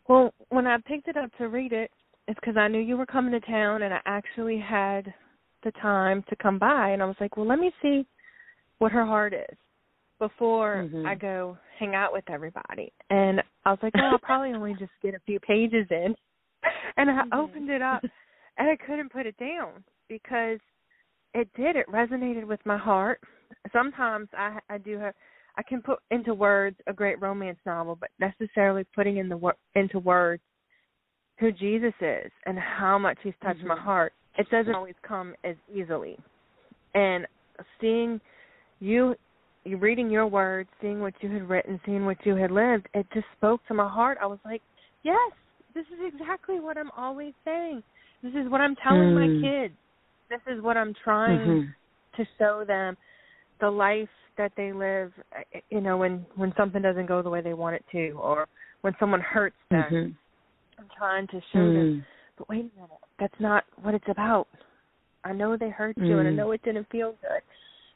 Well, 0.08 0.32
when 0.48 0.66
I 0.66 0.78
picked 0.78 1.08
it 1.08 1.16
up 1.16 1.30
to 1.38 1.48
read 1.48 1.72
it, 1.72 1.90
it's 2.28 2.38
because 2.40 2.56
I 2.56 2.68
knew 2.68 2.80
you 2.80 2.96
were 2.96 3.06
coming 3.06 3.32
to 3.32 3.40
town, 3.40 3.82
and 3.82 3.92
I 3.92 4.00
actually 4.06 4.58
had 4.58 5.12
the 5.64 5.72
time 5.72 6.24
to 6.28 6.36
come 6.36 6.58
by, 6.58 6.90
and 6.90 7.02
I 7.02 7.06
was 7.06 7.16
like, 7.20 7.36
well, 7.36 7.46
let 7.46 7.58
me 7.58 7.72
see 7.80 8.06
what 8.78 8.92
her 8.92 9.04
heart 9.04 9.32
is 9.32 9.56
before 10.18 10.88
mm-hmm. 10.88 11.06
I 11.06 11.14
go 11.14 11.56
hang 11.78 11.94
out 11.94 12.12
with 12.12 12.24
everybody. 12.28 12.92
And 13.10 13.40
I 13.64 13.70
was 13.70 13.78
like, 13.82 13.94
well, 13.94 14.10
I'll 14.12 14.18
probably 14.18 14.50
only 14.54 14.74
just 14.78 14.92
get 15.02 15.14
a 15.14 15.20
few 15.26 15.40
pages 15.40 15.86
in, 15.90 16.14
and 16.96 17.10
I 17.10 17.22
mm-hmm. 17.24 17.38
opened 17.38 17.70
it 17.70 17.82
up, 17.82 18.02
and 18.58 18.68
I 18.68 18.76
couldn't 18.86 19.12
put 19.12 19.26
it 19.26 19.36
down 19.36 19.84
because 20.08 20.58
it 21.34 21.48
did. 21.56 21.76
It 21.76 21.86
resonated 21.88 22.46
with 22.46 22.60
my 22.64 22.76
heart. 22.76 23.20
Sometimes 23.72 24.28
I 24.36 24.58
I 24.68 24.78
do 24.78 24.98
have 24.98 25.14
I 25.56 25.62
can 25.62 25.82
put 25.82 25.98
into 26.10 26.34
words 26.34 26.76
a 26.86 26.92
great 26.92 27.20
romance 27.20 27.58
novel, 27.66 27.96
but 27.96 28.10
necessarily 28.18 28.84
putting 28.94 29.18
in 29.18 29.28
the 29.28 29.52
into 29.74 29.98
words 29.98 30.42
who 31.38 31.52
Jesus 31.52 31.94
is 32.00 32.30
and 32.46 32.58
how 32.58 32.98
much 32.98 33.18
He's 33.22 33.34
touched 33.42 33.60
mm-hmm. 33.60 33.68
my 33.68 33.80
heart, 33.80 34.12
it 34.38 34.48
doesn't 34.50 34.74
always 34.74 34.94
come 35.06 35.34
as 35.44 35.56
easily. 35.72 36.18
And 36.94 37.26
seeing 37.80 38.20
you, 38.80 39.14
you 39.64 39.76
reading 39.76 40.10
your 40.10 40.26
words, 40.26 40.68
seeing 40.80 41.00
what 41.00 41.14
you 41.20 41.30
had 41.30 41.48
written, 41.48 41.80
seeing 41.84 42.04
what 42.04 42.18
you 42.24 42.36
had 42.36 42.50
lived, 42.50 42.88
it 42.94 43.06
just 43.14 43.26
spoke 43.36 43.60
to 43.68 43.74
my 43.74 43.88
heart. 43.88 44.18
I 44.20 44.26
was 44.26 44.38
like, 44.44 44.62
yes, 45.02 45.32
this 45.74 45.84
is 45.86 46.12
exactly 46.14 46.60
what 46.60 46.76
I'm 46.76 46.90
always 46.96 47.32
saying. 47.44 47.82
This 48.22 48.32
is 48.34 48.50
what 48.50 48.60
I'm 48.60 48.76
telling 48.76 49.10
mm. 49.10 49.42
my 49.42 49.48
kids. 49.48 49.74
This 50.30 50.40
is 50.54 50.62
what 50.62 50.76
I'm 50.76 50.94
trying 51.04 51.38
mm-hmm. 51.38 52.22
to 52.22 52.28
show 52.38 52.64
them 52.66 52.96
the 53.60 53.70
life 53.70 54.08
that 54.36 54.52
they 54.56 54.72
live 54.72 55.12
you 55.70 55.80
know 55.80 55.96
when 55.96 56.24
when 56.36 56.52
something 56.56 56.82
doesn't 56.82 57.06
go 57.06 57.22
the 57.22 57.30
way 57.30 57.40
they 57.40 57.54
want 57.54 57.76
it 57.76 57.84
to 57.92 58.10
or 58.12 58.46
when 58.80 58.94
someone 58.98 59.20
hurts 59.20 59.56
them 59.70 59.84
mm-hmm. 59.92 60.80
i'm 60.80 60.88
trying 60.96 61.26
to 61.26 61.40
show 61.52 61.58
mm. 61.58 61.74
them 61.74 62.06
but 62.38 62.48
wait 62.48 62.60
a 62.60 62.80
minute 62.80 62.90
that's 63.22 63.40
not 63.40 63.64
what 63.82 63.94
it's 63.94 64.08
about 64.08 64.48
i 65.24 65.32
know 65.32 65.56
they 65.56 65.70
hurt 65.70 65.96
you 65.96 66.18
and 66.18 66.28
i 66.28 66.30
mm. 66.30 66.36
know 66.36 66.50
it 66.50 66.62
didn't 66.62 66.88
feel 66.90 67.14
good 67.22 67.42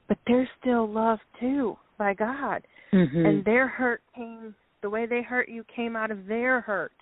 but 0.08 0.18
they're 0.26 0.48
still 0.60 0.88
loved 0.88 1.22
too 1.40 1.76
by 1.98 2.14
god 2.14 2.62
mm-hmm. 2.92 3.26
and 3.26 3.44
their 3.44 3.66
hurt 3.66 4.00
came 4.14 4.54
the 4.82 4.90
way 4.90 5.06
they 5.06 5.22
hurt 5.22 5.48
you 5.48 5.64
came 5.74 5.96
out 5.96 6.10
of 6.10 6.26
their 6.26 6.60
hurt 6.60 6.92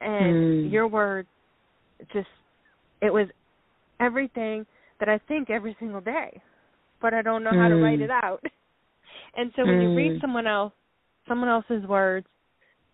and 0.00 0.34
mm. 0.34 0.72
your 0.72 0.88
words 0.88 1.28
just 2.12 2.28
it 3.02 3.12
was 3.12 3.26
everything 4.00 4.64
that 4.98 5.08
i 5.08 5.18
think 5.28 5.50
every 5.50 5.76
single 5.78 6.00
day 6.00 6.40
but 7.00 7.14
I 7.14 7.22
don't 7.22 7.44
know 7.44 7.52
how 7.52 7.68
to 7.68 7.76
write 7.76 8.00
it 8.00 8.10
Mm. 8.10 8.24
out. 8.24 8.44
And 9.34 9.52
so 9.54 9.66
when 9.66 9.82
you 9.82 9.94
read 9.94 10.12
Mm. 10.12 10.20
someone 10.20 10.46
else, 10.46 10.72
someone 11.28 11.50
else's 11.50 11.86
words, 11.86 12.26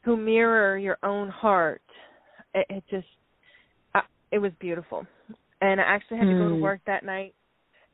who 0.02 0.16
mirror 0.16 0.76
your 0.76 0.98
own 1.04 1.28
heart, 1.28 1.82
it, 2.54 2.66
it 2.68 2.84
just, 2.88 3.06
it 4.32 4.38
was 4.38 4.52
beautiful. 4.58 5.06
And 5.60 5.80
I 5.80 5.84
actually 5.84 6.18
had 6.18 6.26
to 6.26 6.32
go 6.32 6.48
to 6.48 6.54
Mm. 6.56 6.60
work 6.60 6.80
that 6.86 7.04
night, 7.04 7.34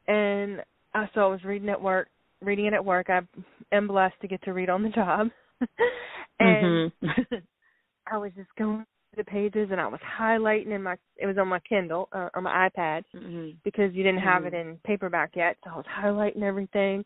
and 0.06 0.62
uh, 0.94 1.06
so 1.12 1.20
I 1.20 1.26
was 1.26 1.44
reading 1.44 1.68
at 1.68 1.80
work, 1.80 2.08
reading 2.40 2.64
it 2.64 2.72
at 2.72 2.84
work. 2.84 3.10
I 3.10 3.20
am 3.72 3.86
blessed 3.86 4.18
to 4.22 4.28
get 4.28 4.42
to 4.44 4.54
read 4.54 4.70
on 4.70 4.82
the 4.82 4.88
job, 4.88 5.28
and 6.40 6.90
mm-hmm. 7.02 7.34
I 8.10 8.16
was 8.16 8.32
just 8.34 8.48
going 8.56 8.86
through 9.14 9.24
the 9.24 9.30
pages 9.30 9.68
and 9.70 9.80
I 9.80 9.86
was 9.86 10.00
highlighting 10.18 10.70
in 10.70 10.82
my 10.82 10.96
it 11.16 11.26
was 11.26 11.36
on 11.36 11.48
my 11.48 11.60
Kindle 11.60 12.08
uh, 12.12 12.30
or 12.34 12.40
my 12.40 12.70
iPad 12.70 13.02
mm-hmm. 13.14 13.50
because 13.64 13.92
you 13.92 14.02
didn't 14.02 14.20
have 14.20 14.44
mm-hmm. 14.44 14.54
it 14.54 14.60
in 14.60 14.78
paperback 14.84 15.32
yet, 15.34 15.56
so 15.62 15.70
I 15.70 15.76
was 15.76 15.86
highlighting 15.86 16.42
everything 16.42 17.04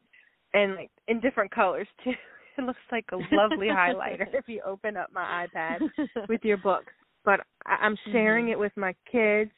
and 0.54 0.76
like 0.76 0.90
in 1.08 1.20
different 1.20 1.50
colors 1.50 1.88
too. 2.04 2.12
It 2.58 2.64
looks 2.64 2.78
like 2.92 3.06
a 3.12 3.16
lovely 3.34 3.68
highlighter 3.68 4.26
if 4.34 4.46
you 4.46 4.60
open 4.66 4.94
up 4.94 5.08
my 5.10 5.46
iPad 5.46 5.88
with 6.28 6.42
your 6.44 6.58
books. 6.58 6.92
But 7.24 7.40
I'm 7.66 7.96
sharing 8.10 8.46
mm-hmm. 8.46 8.52
it 8.52 8.58
with 8.58 8.72
my 8.76 8.94
kids. 9.10 9.50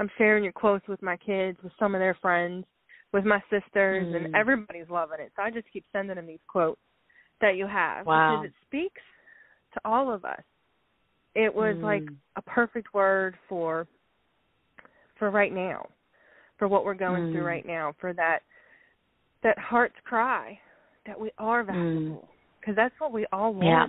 I'm 0.00 0.10
sharing 0.18 0.42
your 0.42 0.52
quotes 0.52 0.86
with 0.88 1.02
my 1.02 1.16
kids, 1.16 1.58
with 1.62 1.72
some 1.78 1.94
of 1.94 2.00
their 2.00 2.16
friends, 2.20 2.64
with 3.12 3.24
my 3.24 3.40
sisters, 3.50 4.06
mm-hmm. 4.06 4.26
and 4.26 4.34
everybody's 4.34 4.88
loving 4.88 5.20
it. 5.20 5.32
So 5.36 5.42
I 5.42 5.50
just 5.50 5.66
keep 5.72 5.84
sending 5.92 6.16
them 6.16 6.26
these 6.26 6.38
quotes 6.48 6.80
that 7.40 7.56
you 7.56 7.66
have 7.66 8.06
wow. 8.06 8.40
because 8.40 8.50
it 8.50 8.66
speaks 8.66 9.02
to 9.74 9.80
all 9.84 10.12
of 10.12 10.24
us 10.24 10.42
it 11.34 11.54
was 11.54 11.76
mm. 11.76 11.82
like 11.82 12.04
a 12.36 12.42
perfect 12.42 12.92
word 12.94 13.36
for 13.48 13.86
for 15.18 15.30
right 15.30 15.52
now 15.52 15.88
for 16.58 16.68
what 16.68 16.84
we're 16.84 16.94
going 16.94 17.24
mm. 17.24 17.32
through 17.32 17.44
right 17.44 17.66
now 17.66 17.94
for 18.00 18.12
that 18.12 18.40
that 19.42 19.58
heart's 19.58 19.94
cry 20.04 20.58
that 21.06 21.18
we 21.18 21.30
are 21.38 21.64
valuable 21.64 22.28
because 22.60 22.72
mm. 22.72 22.76
that's 22.76 22.94
what 22.98 23.12
we 23.12 23.26
all 23.32 23.54
want 23.54 23.66
yeah. 23.66 23.86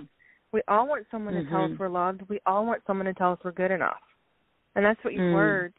We 0.54 0.62
all 0.68 0.88
want 0.88 1.04
someone 1.10 1.34
mm-hmm. 1.34 1.44
to 1.44 1.50
tell 1.50 1.64
us 1.64 1.70
we're 1.78 1.88
loved 1.88 2.22
we 2.28 2.40
all 2.46 2.64
want 2.64 2.80
someone 2.86 3.06
to 3.06 3.14
tell 3.14 3.32
us 3.32 3.38
we're 3.44 3.52
good 3.52 3.70
enough 3.70 4.00
and 4.74 4.84
that's 4.84 5.02
what 5.04 5.12
your 5.12 5.30
mm. 5.30 5.34
words 5.34 5.74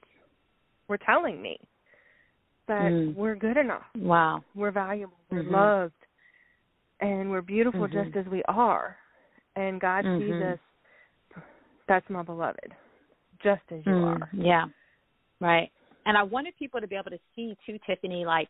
were 0.87 0.99
telling 0.99 1.41
me 1.41 1.57
that 2.67 2.91
mm. 2.91 3.15
we're 3.15 3.35
good 3.35 3.57
enough 3.57 3.83
wow 3.95 4.43
we're 4.53 4.71
valuable 4.71 5.17
we're 5.31 5.43
mm-hmm. 5.43 5.55
loved 5.55 5.93
and 7.01 7.29
we're 7.29 7.41
beautiful 7.41 7.87
mm-hmm. 7.87 8.03
just 8.03 8.15
as 8.15 8.31
we 8.31 8.43
are 8.47 8.95
and 9.55 9.81
god 9.81 10.03
sees 10.03 10.29
Mm-hmm. 10.29 10.53
us 10.53 10.59
that's 11.87 12.09
my 12.09 12.23
beloved, 12.23 12.73
just 13.43 13.61
as 13.71 13.79
you 13.85 13.91
mm, 13.91 14.21
are. 14.21 14.29
Yeah, 14.33 14.65
right. 15.39 15.69
And 16.05 16.17
I 16.17 16.23
wanted 16.23 16.57
people 16.57 16.81
to 16.81 16.87
be 16.87 16.95
able 16.95 17.11
to 17.11 17.19
see 17.35 17.55
too, 17.65 17.77
Tiffany, 17.85 18.25
like 18.25 18.47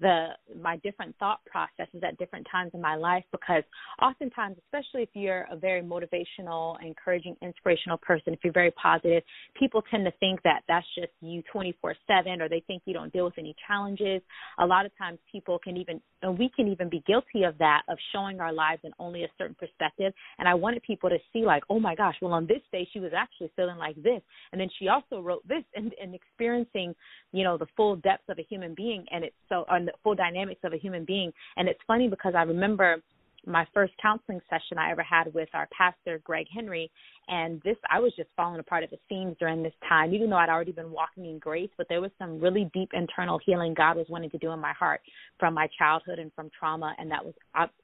the 0.00 0.28
my 0.60 0.76
different 0.78 1.14
thought 1.18 1.40
processes 1.46 2.02
at 2.06 2.16
different 2.18 2.46
times 2.50 2.70
in 2.74 2.80
my 2.80 2.96
life 2.96 3.24
because 3.32 3.62
oftentimes 4.02 4.56
especially 4.66 5.02
if 5.02 5.08
you're 5.14 5.46
a 5.50 5.56
very 5.56 5.82
motivational 5.82 6.76
encouraging 6.84 7.36
inspirational 7.42 7.98
person 7.98 8.32
if 8.32 8.40
you're 8.42 8.52
very 8.52 8.70
positive 8.72 9.22
people 9.58 9.82
tend 9.90 10.04
to 10.04 10.12
think 10.20 10.40
that 10.42 10.62
that's 10.68 10.86
just 10.94 11.12
you 11.20 11.42
24/7 11.52 12.40
or 12.40 12.48
they 12.48 12.60
think 12.60 12.82
you 12.84 12.94
don't 12.94 13.12
deal 13.12 13.24
with 13.24 13.38
any 13.38 13.54
challenges. 13.66 14.22
A 14.58 14.66
lot 14.66 14.86
of 14.86 14.96
times 14.96 15.18
people 15.30 15.58
can 15.58 15.76
even 15.76 16.00
and 16.22 16.38
we 16.38 16.50
can 16.54 16.68
even 16.68 16.88
be 16.88 17.00
guilty 17.06 17.44
of 17.44 17.56
that 17.58 17.82
of 17.88 17.98
showing 18.12 18.40
our 18.40 18.52
lives 18.52 18.80
in 18.84 18.92
only 18.98 19.24
a 19.24 19.28
certain 19.38 19.54
perspective. 19.54 20.12
And 20.38 20.48
I 20.48 20.54
wanted 20.54 20.82
people 20.82 21.08
to 21.08 21.18
see 21.32 21.44
like 21.44 21.62
oh 21.70 21.80
my 21.80 21.94
gosh 21.94 22.16
well 22.20 22.32
on 22.32 22.46
this 22.46 22.62
day 22.72 22.88
she 22.92 23.00
was 23.00 23.12
actually 23.16 23.50
feeling 23.56 23.78
like 23.78 23.96
this. 24.02 24.22
And 24.52 24.60
then 24.60 24.68
she 24.78 24.88
also 24.88 25.20
wrote 25.20 25.46
this 25.46 25.64
and 25.74 25.94
and 26.00 26.14
experiencing 26.14 26.94
you 27.32 27.44
know 27.44 27.56
the 27.56 27.66
full 27.76 27.96
depths 27.96 28.28
of 28.28 28.38
a 28.38 28.42
human 28.42 28.74
being. 28.74 29.04
And 29.10 29.24
it's 29.24 29.36
so 29.48 29.64
the 29.88 29.98
full 30.02 30.14
dynamics 30.14 30.60
of 30.64 30.72
a 30.72 30.78
human 30.78 31.04
being. 31.04 31.32
And 31.56 31.68
it's 31.68 31.80
funny 31.86 32.08
because 32.08 32.34
i 32.36 32.42
remember 32.42 33.02
my 33.46 33.66
first 33.72 33.92
counseling 34.00 34.40
session 34.50 34.78
I 34.78 34.90
ever 34.90 35.02
had 35.02 35.32
with 35.32 35.48
our 35.54 35.68
pastor 35.76 36.20
Greg 36.24 36.46
Henry 36.52 36.90
and 37.28 37.60
this 37.62 37.76
I 37.90 37.98
was 38.00 38.12
just 38.16 38.28
falling 38.36 38.60
apart 38.60 38.82
at 38.82 38.90
the 38.90 38.98
seams 39.08 39.36
during 39.38 39.62
this 39.62 39.72
time 39.88 40.12
even 40.12 40.30
though 40.30 40.36
I'd 40.36 40.48
already 40.48 40.72
been 40.72 40.90
walking 40.90 41.24
in 41.24 41.38
grace 41.38 41.70
but 41.76 41.86
there 41.88 42.00
was 42.00 42.10
some 42.18 42.40
really 42.40 42.70
deep 42.74 42.90
internal 42.92 43.38
healing 43.44 43.74
God 43.74 43.96
was 43.96 44.06
wanting 44.08 44.30
to 44.30 44.38
do 44.38 44.50
in 44.50 44.60
my 44.60 44.72
heart 44.72 45.00
from 45.38 45.54
my 45.54 45.68
childhood 45.78 46.18
and 46.18 46.32
from 46.34 46.50
trauma 46.58 46.94
and 46.98 47.10
that 47.10 47.24
was 47.24 47.34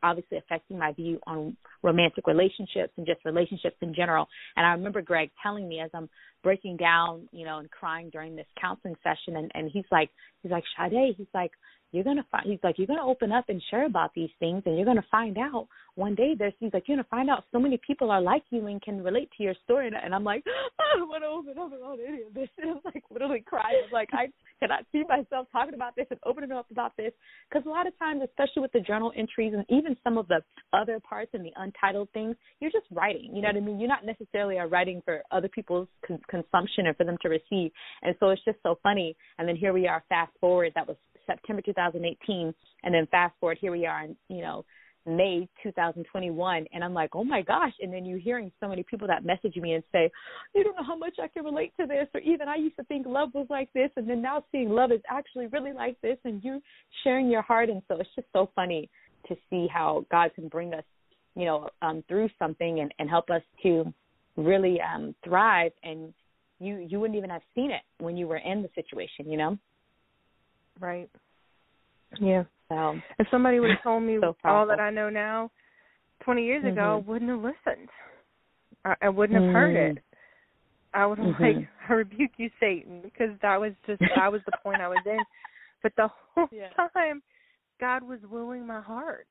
obviously 0.03 0.39
affecting 0.39 0.79
my 0.79 0.93
view 0.93 1.19
on 1.27 1.57
romantic 1.83 2.27
relationships 2.27 2.93
and 2.97 3.07
just 3.07 3.25
relationships 3.25 3.77
in 3.81 3.95
general. 3.95 4.27
And 4.57 4.67
I 4.67 4.71
remember 4.71 5.03
Greg 5.03 5.31
telling 5.43 5.69
me 5.69 5.81
as 5.81 5.91
I'm 5.95 6.09
breaking 6.43 6.77
down 6.77 7.29
you 7.33 7.45
know 7.45 7.59
and 7.59 7.71
crying 7.71 8.11
during 8.11 8.37
this 8.37 8.47
counseling 8.61 8.97
session 9.03 9.37
and 9.37 9.51
and 9.55 9.71
he's 9.73 9.87
like 9.91 10.11
he's 10.43 10.53
like 10.53 10.65
Sade 10.77 11.15
he's 11.17 11.27
like 11.33 11.53
you're 11.95 12.05
gonna 12.05 12.27
find 12.31 12.47
he's 12.47 12.59
like 12.63 12.77
you're 12.77 12.87
gonna 12.87 13.07
open 13.07 13.31
up 13.31 13.45
and 13.49 13.63
share 13.71 13.87
about 13.87 14.11
these 14.15 14.31
things 14.41 14.63
and 14.67 14.77
you're 14.77 14.85
gonna 14.85 15.05
find 15.11 15.39
out 15.39 15.69
one 15.95 16.15
day 16.15 16.35
there's 16.37 16.53
he's 16.59 16.73
like 16.73 16.89
you're 16.89 16.97
gonna 16.97 17.07
find 17.09 17.31
out 17.31 17.45
so 17.53 17.59
many 17.59 17.79
people 17.87 18.11
are 18.11 18.21
like 18.21 18.43
you 18.51 18.67
and 18.67 18.83
can 18.83 19.03
relate 19.03 19.31
to 19.37 19.43
your 19.45 19.55
story. 19.65 19.87
And, 19.87 20.15
I'm 20.15 20.25
like 20.25 20.45
I 20.81 20.99
don't 20.99 21.09
want 21.09 21.23
to 21.23 21.29
open 21.29 21.59
up 21.61 21.73
about 21.73 21.99
any 22.07 22.23
of 22.23 22.35
this. 22.35 22.49
And 22.65 22.71
I'm 22.71 22.81
like 22.85 23.05
literally 23.11 23.45
crying. 23.47 23.87
Like 23.93 24.09
I 24.13 24.27
cannot 24.61 24.85
see 24.91 25.03
myself 25.09 25.47
talking 25.53 25.75
about 25.75 25.95
this 25.97 26.07
and 26.11 26.19
opening 26.25 26.53
up 26.53 26.71
about 26.71 26.97
this. 26.97 27.13
Because 27.49 27.67
a 27.67 27.69
lot 27.69 27.87
of 27.87 27.97
times 27.99 28.23
especially 28.25 28.63
with 28.63 28.73
the 28.73 28.81
journal 28.81 29.13
entries 29.17 29.55
and 29.55 29.65
even 29.69 29.97
some 30.03 30.19
of 30.19 30.27
the 30.29 30.43
other 30.73 30.99
parts 31.01 31.31
and 31.35 31.45
the 31.45 31.53
untitled 31.57 32.09
things 32.13 32.37
you're 32.61 32.73
just 32.73 32.87
writing 32.91 33.31
you 33.35 33.43
know 33.43 33.49
what 33.49 33.57
I 33.57 33.61
mean? 33.61 33.79
You're 33.79 33.89
not 33.89 34.05
necessarily 34.05 34.59
are 34.59 34.69
writing 34.69 35.03
for 35.05 35.23
other 35.31 35.49
people's 35.49 35.89
con- 36.07 36.21
consumption 36.29 36.87
or 36.87 36.95
for 36.95 37.05
them 37.05 37.17
to 37.23 37.29
receive. 37.29 37.71
And 38.03 38.15
so 38.19 38.31
it's 38.31 38.45
just 38.45 38.59
so 38.63 38.79
funny. 38.83 39.17
And 39.39 39.49
then 39.49 39.57
here 39.57 39.73
we 39.73 39.87
are 39.87 40.03
fast 40.09 40.33
forward 40.41 40.73
that 40.75 40.87
was 40.87 40.97
September 41.27 41.63
2018, 41.63 42.55
and 42.83 42.95
then 42.95 43.07
fast 43.11 43.35
forward, 43.41 43.59
here 43.61 43.73
we 43.73 43.87
are 43.87 44.05
in 44.05 44.17
you 44.29 44.43
know 44.43 44.65
May 45.07 45.49
2021, 45.63 46.67
and 46.73 46.85
I'm 46.85 46.95
like, 46.95 47.11
oh 47.15 47.25
my 47.25 47.43
gosh! 47.43 47.73
And 47.81 47.93
then 47.93 48.05
you're 48.05 48.19
hearing 48.19 48.51
so 48.61 48.69
many 48.69 48.83
people 48.83 49.07
that 49.09 49.25
message 49.25 49.57
me 49.57 49.75
and 49.75 49.85
say, 49.93 50.11
you 50.55 50.65
don't 50.65 50.77
know 50.77 50.85
how 50.85 50.97
much 50.97 51.15
I 51.23 51.29
can 51.29 51.45
relate 51.45 51.73
to 51.79 51.87
this, 51.87 52.07
or 52.15 52.21
even 52.21 52.49
I 52.49 52.57
used 52.57 52.77
to 52.77 52.85
think 52.85 53.07
love 53.07 53.31
was 53.35 53.47
like 53.51 53.73
this, 53.73 53.91
and 53.97 54.09
then 54.09 54.23
now 54.23 54.45
seeing 54.51 54.71
love 54.71 54.93
is 54.93 55.03
actually 55.11 55.47
really 55.49 55.73
like 55.73 56.01
this, 56.01 56.17
and 56.25 56.43
you 56.43 56.61
sharing 57.03 57.31
your 57.31 57.43
heart, 57.43 57.69
and 57.69 57.83
so 57.89 57.97
it's 58.01 58.11
just 58.15 58.29
so 58.33 58.51
funny 58.55 58.89
to 59.29 59.37
see 59.51 59.67
how 59.73 60.05
God 60.11 60.31
can 60.35 60.49
bring 60.49 60.75
us, 60.75 60.85
you 61.35 61.45
know, 61.45 61.69
um, 61.83 62.05
through 62.09 62.29
something 62.39 62.81
and, 62.81 62.93
and 62.99 63.09
help 63.09 63.31
us 63.31 63.43
to 63.63 63.93
really 64.37 64.79
um, 64.81 65.15
thrive 65.25 65.73
and 65.83 66.13
you 66.61 66.87
you 66.89 67.01
wouldn't 67.01 67.17
even 67.17 67.31
have 67.31 67.43
seen 67.55 67.71
it 67.71 67.83
when 67.99 68.17
you 68.17 68.27
were 68.27 68.39
in 68.39 68.63
the 68.63 68.71
situation, 68.75 69.31
you 69.31 69.37
know. 69.37 69.59
Right. 70.81 71.11
Yeah. 72.21 72.45
So 72.69 72.99
if 73.19 73.27
somebody 73.31 73.61
would 73.61 73.71
have 73.71 73.83
told 73.83 74.03
me 74.03 74.19
so 74.23 74.37
all 74.45 74.67
that 74.67 74.81
I 74.81 74.91
know 74.91 75.09
now, 75.09 75.51
twenty 76.25 76.45
years 76.45 76.65
mm-hmm. 76.65 76.79
ago, 76.79 77.03
I 77.05 77.11
wouldn't 77.11 77.31
have 77.31 77.41
listened. 77.41 77.89
I, 78.85 78.95
I 79.03 79.09
wouldn't 79.09 79.39
have 79.39 79.45
mm-hmm. 79.45 79.55
heard 79.55 79.77
it. 79.77 79.99
I 80.93 81.07
would 81.07 81.19
have 81.19 81.27
mm-hmm. 81.35 81.43
like, 81.43 81.69
I 81.89 81.93
rebuke 81.93 82.33
you, 82.37 82.51
Satan, 82.61 83.01
because 83.03 83.31
that 83.43 83.61
was 83.61 83.73
just 83.87 84.01
that 84.17 84.31
was 84.31 84.41
the 84.47 84.57
point 84.63 84.81
I 84.81 84.89
was 84.89 85.03
in. 85.07 85.19
But 85.83 85.93
the 85.97 86.09
whole 86.35 86.49
yeah. 86.51 86.69
time, 86.95 87.23
God 87.81 88.03
was 88.03 88.21
wooing 88.31 88.67
my 88.67 88.81
heart. 88.81 89.27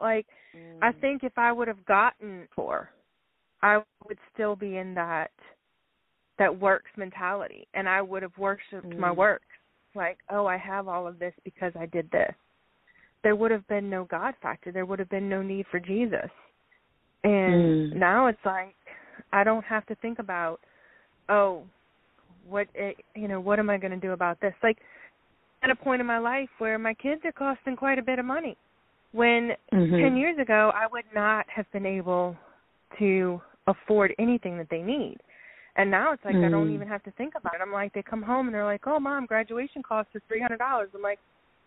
Like 0.00 0.26
mm. 0.56 0.78
I 0.82 0.92
think 0.92 1.22
if 1.22 1.38
I 1.38 1.52
would 1.52 1.68
have 1.68 1.84
gotten 1.84 2.48
for, 2.54 2.90
I 3.62 3.80
would 4.08 4.18
still 4.32 4.56
be 4.56 4.76
in 4.78 4.94
that 4.94 5.30
that 6.36 6.60
works 6.60 6.90
mentality, 6.96 7.68
and 7.74 7.88
I 7.88 8.02
would 8.02 8.22
have 8.22 8.36
worshipped 8.36 8.86
mm. 8.86 8.98
my 8.98 9.12
work 9.12 9.42
like, 9.94 10.18
oh, 10.30 10.46
I 10.46 10.56
have 10.56 10.88
all 10.88 11.06
of 11.06 11.18
this 11.18 11.32
because 11.44 11.72
I 11.78 11.86
did 11.86 12.10
this. 12.10 12.32
There 13.22 13.36
would 13.36 13.50
have 13.50 13.66
been 13.68 13.88
no 13.88 14.04
God 14.04 14.34
factor. 14.42 14.70
There 14.70 14.86
would 14.86 14.98
have 14.98 15.08
been 15.08 15.28
no 15.28 15.42
need 15.42 15.66
for 15.70 15.80
Jesus. 15.80 16.30
And 17.22 17.92
mm. 17.92 17.96
now 17.96 18.26
it's 18.26 18.38
like 18.44 18.74
I 19.32 19.44
don't 19.44 19.64
have 19.64 19.86
to 19.86 19.94
think 19.96 20.18
about, 20.18 20.60
oh, 21.28 21.62
what 22.46 22.68
you 23.14 23.28
know, 23.28 23.40
what 23.40 23.58
am 23.58 23.70
I 23.70 23.78
going 23.78 23.92
to 23.92 24.06
do 24.06 24.12
about 24.12 24.40
this? 24.40 24.54
Like 24.62 24.78
at 25.62 25.70
a 25.70 25.74
point 25.74 26.00
in 26.00 26.06
my 26.06 26.18
life 26.18 26.50
where 26.58 26.78
my 26.78 26.92
kids 26.94 27.22
are 27.24 27.32
costing 27.32 27.76
quite 27.76 27.98
a 27.98 28.02
bit 28.02 28.18
of 28.18 28.26
money. 28.26 28.56
When 29.12 29.52
mm-hmm. 29.72 29.96
10 29.96 30.16
years 30.16 30.38
ago 30.38 30.70
I 30.74 30.86
would 30.92 31.04
not 31.14 31.46
have 31.48 31.70
been 31.72 31.86
able 31.86 32.36
to 32.98 33.40
afford 33.66 34.14
anything 34.18 34.58
that 34.58 34.68
they 34.70 34.82
need. 34.82 35.16
And 35.76 35.90
now 35.90 36.12
it's 36.12 36.24
like 36.24 36.36
mm. 36.36 36.46
I 36.46 36.50
don't 36.50 36.68
Mm. 36.68 36.74
even 36.74 36.88
have 36.88 37.02
to 37.02 37.10
think 37.12 37.34
about 37.34 37.54
it. 37.54 37.60
I'm 37.60 37.72
like, 37.72 37.92
they 37.92 38.02
come 38.02 38.22
home 38.22 38.46
and 38.46 38.54
they're 38.54 38.64
like, 38.64 38.86
"Oh, 38.86 39.00
mom, 39.00 39.26
graduation 39.26 39.82
cost 39.82 40.08
is 40.14 40.22
three 40.28 40.40
hundred 40.40 40.58
dollars." 40.58 40.90
I'm 40.94 41.02
like, 41.02 41.18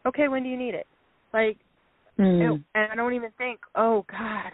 "Okay, 0.06 0.28
when 0.28 0.44
do 0.44 0.50
you 0.50 0.58
need 0.58 0.76
it?" 0.76 0.88
Like, 1.34 1.58
mm. 2.18 2.56
it, 2.56 2.62
and 2.76 2.92
I 2.92 2.96
don't 2.96 3.14
even 3.14 3.32
think, 3.38 3.60
"Oh 3.76 4.06
God, 4.10 4.52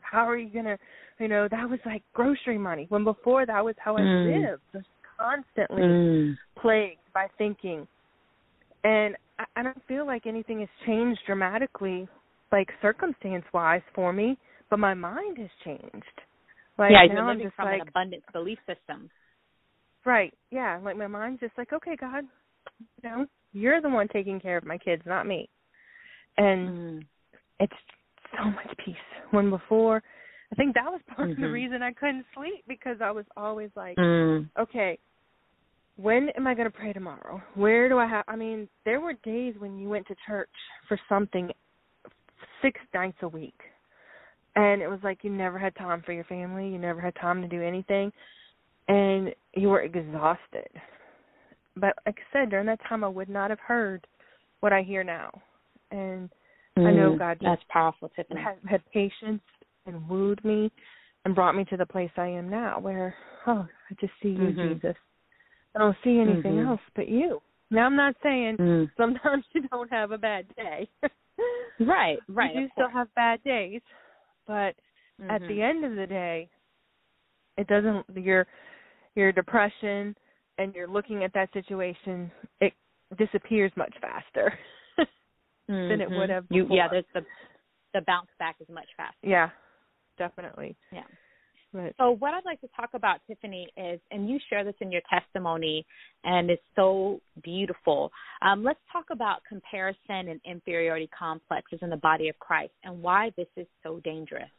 how 0.00 0.28
are 0.28 0.36
you 0.36 0.50
gonna?" 0.50 0.78
You 1.18 1.28
know, 1.28 1.48
that 1.48 1.68
was 1.68 1.78
like 1.86 2.02
grocery 2.12 2.58
money. 2.58 2.86
When 2.90 3.04
before 3.04 3.46
that 3.46 3.64
was 3.64 3.74
how 3.78 3.96
I 3.96 4.00
mm. 4.00 4.50
lived, 4.50 4.62
just 4.72 4.88
constantly 5.18 5.82
mm. 5.82 6.38
plagued 6.60 7.00
by 7.14 7.28
thinking. 7.38 7.86
And 8.84 9.16
I, 9.38 9.44
I 9.56 9.62
don't 9.62 9.82
feel 9.86 10.06
like 10.06 10.26
anything 10.26 10.60
has 10.60 10.68
changed 10.84 11.20
dramatically, 11.26 12.08
like 12.50 12.68
circumstance 12.82 13.44
wise 13.54 13.82
for 13.94 14.12
me, 14.12 14.36
but 14.68 14.78
my 14.78 14.94
mind 14.94 15.38
has 15.38 15.50
changed 15.64 16.20
like 16.90 17.08
yeah, 17.08 17.14
now 17.14 17.28
I'm 17.28 17.40
just 17.40 17.54
from 17.54 17.66
like, 17.66 17.82
an 17.82 17.88
abundance 17.88 18.24
belief 18.32 18.58
system. 18.66 19.10
Right. 20.04 20.34
Yeah. 20.50 20.80
Like 20.82 20.96
my 20.96 21.06
mind's 21.06 21.40
just 21.40 21.56
like, 21.56 21.72
okay, 21.72 21.96
God, 21.98 22.24
you 23.02 23.08
know, 23.08 23.26
you're 23.52 23.80
the 23.80 23.88
one 23.88 24.08
taking 24.08 24.40
care 24.40 24.56
of 24.56 24.64
my 24.64 24.78
kids, 24.78 25.02
not 25.06 25.26
me. 25.26 25.48
And 26.36 26.68
mm. 26.68 27.06
it's 27.60 27.72
so 28.36 28.44
much 28.50 28.76
peace. 28.84 28.96
When 29.30 29.50
before, 29.50 30.02
I 30.50 30.54
think 30.56 30.74
that 30.74 30.84
was 30.84 31.00
part 31.14 31.30
mm-hmm. 31.30 31.42
of 31.42 31.48
the 31.48 31.52
reason 31.52 31.82
I 31.82 31.92
couldn't 31.92 32.26
sleep 32.34 32.64
because 32.66 32.96
I 33.02 33.10
was 33.10 33.24
always 33.36 33.70
like, 33.76 33.96
mm. 33.96 34.48
okay, 34.58 34.98
when 35.96 36.30
am 36.36 36.46
I 36.46 36.54
going 36.54 36.70
to 36.70 36.76
pray 36.76 36.92
tomorrow? 36.92 37.40
Where 37.54 37.88
do 37.88 37.98
I 37.98 38.06
have? 38.06 38.24
I 38.26 38.36
mean, 38.36 38.68
there 38.84 39.00
were 39.00 39.14
days 39.24 39.54
when 39.58 39.78
you 39.78 39.88
went 39.88 40.06
to 40.08 40.16
church 40.26 40.50
for 40.88 40.98
something 41.08 41.50
six 42.60 42.80
nights 42.94 43.18
a 43.22 43.28
week 43.28 43.54
and 44.54 44.82
it 44.82 44.88
was 44.88 45.00
like 45.02 45.18
you 45.22 45.30
never 45.30 45.58
had 45.58 45.74
time 45.76 46.02
for 46.04 46.12
your 46.12 46.24
family. 46.24 46.68
You 46.68 46.78
never 46.78 47.00
had 47.00 47.14
time 47.16 47.40
to 47.42 47.48
do 47.48 47.62
anything. 47.62 48.12
And 48.88 49.34
you 49.54 49.68
were 49.68 49.82
exhausted. 49.82 50.68
But 51.76 51.94
like 52.04 52.18
i 52.18 52.32
said 52.32 52.50
during 52.50 52.66
that 52.66 52.80
time 52.86 53.02
i 53.02 53.08
would 53.08 53.30
not 53.30 53.50
have 53.50 53.60
heard 53.60 54.06
what 54.60 54.72
i 54.72 54.82
hear 54.82 55.02
now. 55.02 55.30
And 55.90 56.28
mm, 56.78 56.86
i 56.86 56.92
know 56.92 57.16
god 57.16 57.38
that's 57.40 57.62
powerful 57.70 58.10
tiffany. 58.14 58.40
had, 58.40 58.56
had 58.68 58.82
patience 58.92 59.40
and 59.86 60.06
wooed 60.08 60.44
me 60.44 60.70
and 61.24 61.34
brought 61.34 61.54
me 61.54 61.64
to 61.66 61.76
the 61.78 61.86
place 61.86 62.10
i 62.18 62.26
am 62.26 62.50
now 62.50 62.78
where 62.78 63.14
oh 63.46 63.66
i 63.90 63.94
just 64.00 64.12
see 64.22 64.30
you 64.30 64.38
mm-hmm. 64.38 64.74
jesus. 64.74 64.96
I 65.74 65.78
don't 65.78 65.96
see 66.04 66.18
anything 66.18 66.52
mm-hmm. 66.52 66.68
else 66.68 66.80
but 66.94 67.08
you. 67.08 67.40
Now 67.70 67.86
i'm 67.86 67.96
not 67.96 68.14
saying 68.22 68.56
mm. 68.58 68.90
sometimes 68.98 69.44
you 69.54 69.66
don't 69.68 69.90
have 69.90 70.10
a 70.10 70.18
bad 70.18 70.44
day. 70.56 70.88
Right 71.80 72.18
right 72.28 72.54
you 72.54 72.66
do 72.66 72.68
still 72.74 72.90
have 72.90 73.08
bad 73.14 73.42
days 73.44 73.80
but 74.52 74.74
mm-hmm. 75.18 75.30
at 75.30 75.40
the 75.48 75.62
end 75.62 75.82
of 75.82 75.96
the 75.96 76.06
day 76.06 76.48
it 77.56 77.66
doesn't 77.68 78.04
your 78.14 78.46
your 79.14 79.32
depression 79.32 80.14
and 80.58 80.74
you're 80.74 80.88
looking 80.88 81.24
at 81.24 81.32
that 81.32 81.50
situation 81.54 82.30
it 82.60 82.74
disappears 83.16 83.72
much 83.76 83.94
faster 84.00 84.52
mm-hmm. 84.98 85.88
than 85.88 86.02
it 86.02 86.10
would 86.10 86.28
have 86.28 86.44
you 86.50 86.66
yeah 86.70 86.86
there's 86.90 87.04
the 87.14 87.22
the 87.94 88.02
bounce 88.06 88.28
back 88.38 88.56
is 88.60 88.68
much 88.68 88.88
faster 88.96 89.16
yeah 89.22 89.48
definitely 90.18 90.76
yeah 90.92 91.00
but, 91.72 91.94
so 91.98 92.10
what 92.10 92.34
I'd 92.34 92.44
like 92.44 92.60
to 92.60 92.68
talk 92.76 92.90
about, 92.94 93.20
Tiffany, 93.26 93.68
is, 93.76 94.00
and 94.10 94.28
you 94.28 94.38
share 94.50 94.64
this 94.64 94.74
in 94.80 94.92
your 94.92 95.02
testimony, 95.08 95.86
and 96.24 96.50
it's 96.50 96.62
so 96.76 97.20
beautiful. 97.42 98.10
Um, 98.42 98.62
let's 98.62 98.80
talk 98.92 99.06
about 99.10 99.42
comparison 99.48 100.28
and 100.28 100.40
inferiority 100.44 101.08
complexes 101.16 101.78
in 101.82 101.90
the 101.90 101.96
body 101.96 102.28
of 102.28 102.38
Christ 102.38 102.72
and 102.84 103.02
why 103.02 103.32
this 103.36 103.48
is 103.56 103.66
so 103.82 104.00
dangerous. 104.04 104.50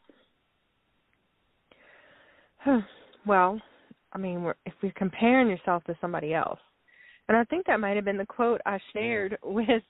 Well, 3.26 3.61
I 4.11 4.18
mean, 4.18 4.43
we're, 4.43 4.55
if 4.66 4.74
you're 4.82 4.91
comparing 4.97 5.47
yourself 5.47 5.86
to 5.86 5.95
somebody 6.01 6.34
else, 6.34 6.59
and 7.30 7.38
I 7.38 7.45
think 7.45 7.66
that 7.68 7.80
might 7.80 7.95
have 7.95 8.03
been 8.03 8.18
the 8.18 8.26
quote 8.26 8.59
I 8.66 8.80
shared 8.91 9.38
with 9.43 9.82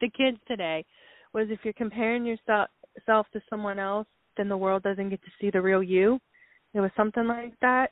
the 0.00 0.10
kids 0.10 0.38
today 0.48 0.84
was 1.32 1.46
if 1.50 1.60
you're 1.62 1.72
comparing 1.74 2.26
yourself 2.26 3.26
to 3.32 3.40
someone 3.48 3.78
else, 3.78 4.06
then 4.36 4.48
the 4.48 4.56
world 4.56 4.82
doesn't 4.82 5.10
get 5.10 5.22
to 5.22 5.30
see 5.40 5.50
the 5.50 5.60
real 5.60 5.82
you. 5.82 6.18
It 6.74 6.80
was 6.80 6.90
something 6.96 7.26
like 7.26 7.58
that. 7.60 7.90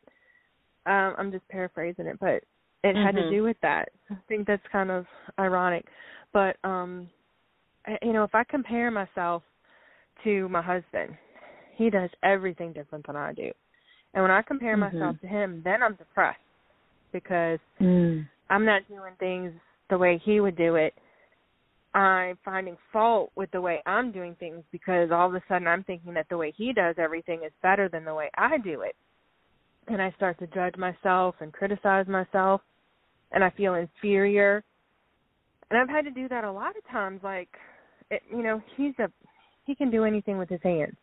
Um, 0.87 1.15
I'm 1.19 1.33
just 1.33 1.47
paraphrasing 1.49 2.07
it, 2.07 2.19
but 2.21 2.43
it 2.85 2.97
had 2.97 3.15
Mhm. 3.15 3.23
to 3.25 3.31
do 3.31 3.43
with 3.43 3.61
that. 3.61 3.91
I 4.11 4.17
think 4.29 4.47
that's 4.47 4.67
kind 4.69 4.91
of 4.91 5.07
ironic. 5.39 5.85
But 6.33 6.57
um 6.65 7.11
you 8.03 8.13
know, 8.13 8.23
if 8.25 8.35
I 8.35 8.45
compare 8.45 8.91
myself 8.91 9.43
to 10.25 10.49
my 10.49 10.61
husband, 10.61 11.17
he 11.75 11.89
does 11.91 12.11
everything 12.23 12.73
different 12.73 13.07
than 13.07 13.17
I 13.17 13.33
do. 13.33 13.51
And 14.15 14.23
when 14.23 14.31
I 14.31 14.43
compare 14.43 14.77
Mhm. 14.77 14.93
myself 14.93 15.21
to 15.21 15.27
him, 15.27 15.63
then 15.65 15.83
I'm 15.83 15.95
depressed 15.95 16.41
because 17.13 17.61
Mm. 17.81 18.29
I'm 18.51 18.65
not 18.65 18.87
doing 18.89 19.15
things 19.19 19.53
the 19.89 19.99
way 19.99 20.19
he 20.19 20.41
would 20.41 20.57
do 20.57 20.75
it. 20.77 20.95
I'm 21.99 22.39
finding 22.45 22.77
fault 22.93 23.33
with 23.35 23.51
the 23.51 23.61
way 23.61 23.83
I'm 23.85 24.13
doing 24.13 24.37
things 24.39 24.63
because 24.71 25.11
all 25.11 25.29
of 25.29 25.35
a 25.35 25.43
sudden 25.49 25.67
I'm 25.67 25.83
thinking 25.83 26.15
that 26.15 26.29
the 26.31 26.37
way 26.37 26.55
he 26.57 26.73
does 26.73 26.95
everything 26.97 27.43
is 27.45 27.53
better 27.61 27.89
than 27.89 28.05
the 28.05 28.15
way 28.15 28.31
I 28.37 28.59
do 28.59 28.83
it. 28.83 28.95
And 29.89 30.01
I 30.01 30.13
start 30.17 30.39
to 30.39 30.47
judge 30.49 30.77
myself 30.77 31.35
and 31.41 31.53
criticize 31.53 32.07
myself 32.07 32.61
and 33.33 33.43
I 33.43 33.51
feel 33.51 33.75
inferior. 33.75 34.63
And 35.71 35.81
I've 35.81 35.89
had 35.89 36.05
to 36.05 36.13
do 36.13 36.29
that 36.29 36.45
a 36.45 36.53
lot 36.53 36.77
of 36.77 36.89
times 36.89 37.21
like 37.25 37.49
it, 38.13 38.23
you 38.31 38.45
know, 38.45 38.63
he's 38.77 38.95
a 39.01 39.11
he 39.65 39.75
can 39.75 39.91
do 39.91 40.05
anything 40.05 40.39
with 40.39 40.49
his 40.49 40.63
hands. 40.63 40.97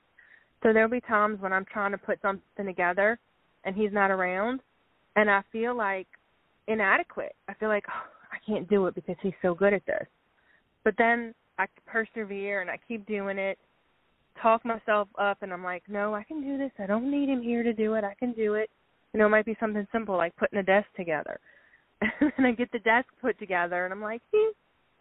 So 0.64 0.72
there'll 0.72 0.90
be 0.90 1.02
times 1.02 1.42
when 1.42 1.52
I'm 1.52 1.66
trying 1.66 1.92
to 1.92 1.98
put 1.98 2.22
something 2.22 2.66
together 2.66 3.20
and 3.66 3.76
he's 3.76 3.92
not 3.92 4.12
around 4.12 4.62
and 5.18 5.30
I 5.30 5.42
feel 5.52 5.76
like 5.76 6.08
inadequate. 6.70 7.36
I 7.50 7.54
feel 7.56 7.70
like 7.70 7.84
oh, 7.90 8.10
I 8.32 8.38
can't 8.50 8.70
do 8.70 8.86
it 8.88 8.96
because 8.96 9.18
he's 9.22 9.34
so 9.42 9.54
good 9.54 9.74
at 9.74 9.86
this. 9.86 10.08
But 10.86 10.96
then 10.98 11.34
I 11.58 11.66
persevere 11.86 12.62
and 12.62 12.70
I 12.70 12.80
keep 12.88 13.06
doing 13.06 13.38
it, 13.38 13.58
talk 14.42 14.64
myself 14.64 15.10
up, 15.20 15.40
and 15.42 15.52
I'm 15.52 15.64
like, 15.64 15.84
no, 15.90 16.14
I 16.16 16.24
can 16.24 16.42
do 16.42 16.58
this. 16.58 16.72
I 16.80 16.86
don't 16.86 17.12
need 17.12 17.28
him 17.28 17.42
here 17.42 17.64
to 17.64 17.74
do 17.74 17.96
it. 17.96 18.06
I 18.06 18.14
can 18.18 18.32
do 18.32 18.54
it. 18.54 18.70
You 19.12 19.20
know, 19.20 19.26
it 19.26 19.30
might 19.30 19.46
be 19.46 19.58
something 19.60 19.86
simple 19.92 20.16
like 20.16 20.36
putting 20.38 20.60
a 20.60 20.64
desk 20.64 20.88
together. 20.96 21.40
and 22.02 22.46
I 22.46 22.52
get 22.52 22.72
the 22.72 22.80
desk 22.80 23.08
put 23.20 23.38
together, 23.40 23.84
and 23.84 23.94
I'm 23.94 24.02
like, 24.02 24.22
hmm, 24.34 24.52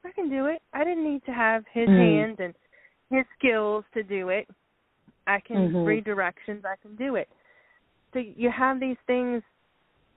I 0.05 0.12
can 0.12 0.30
do 0.30 0.47
it. 0.47 0.62
I 0.72 0.85
didn't 0.85 1.05
need 1.05 1.24
to 1.26 1.32
have 1.32 1.64
his 1.72 1.89
Mhm. 1.89 1.97
hands 1.97 2.37
and 2.41 2.55
his 3.11 3.26
skills 3.39 3.85
to 3.93 4.03
do 4.03 4.30
it. 4.30 4.49
I 5.26 5.41
can 5.41 5.72
Mhm. 5.72 5.87
read 5.87 6.05
directions. 6.05 6.64
I 6.64 6.76
can 6.76 6.97
do 6.97 7.16
it. 7.16 7.28
So 8.12 8.20
you 8.20 8.51
have 8.51 8.80
these 8.80 8.99
things 9.07 9.43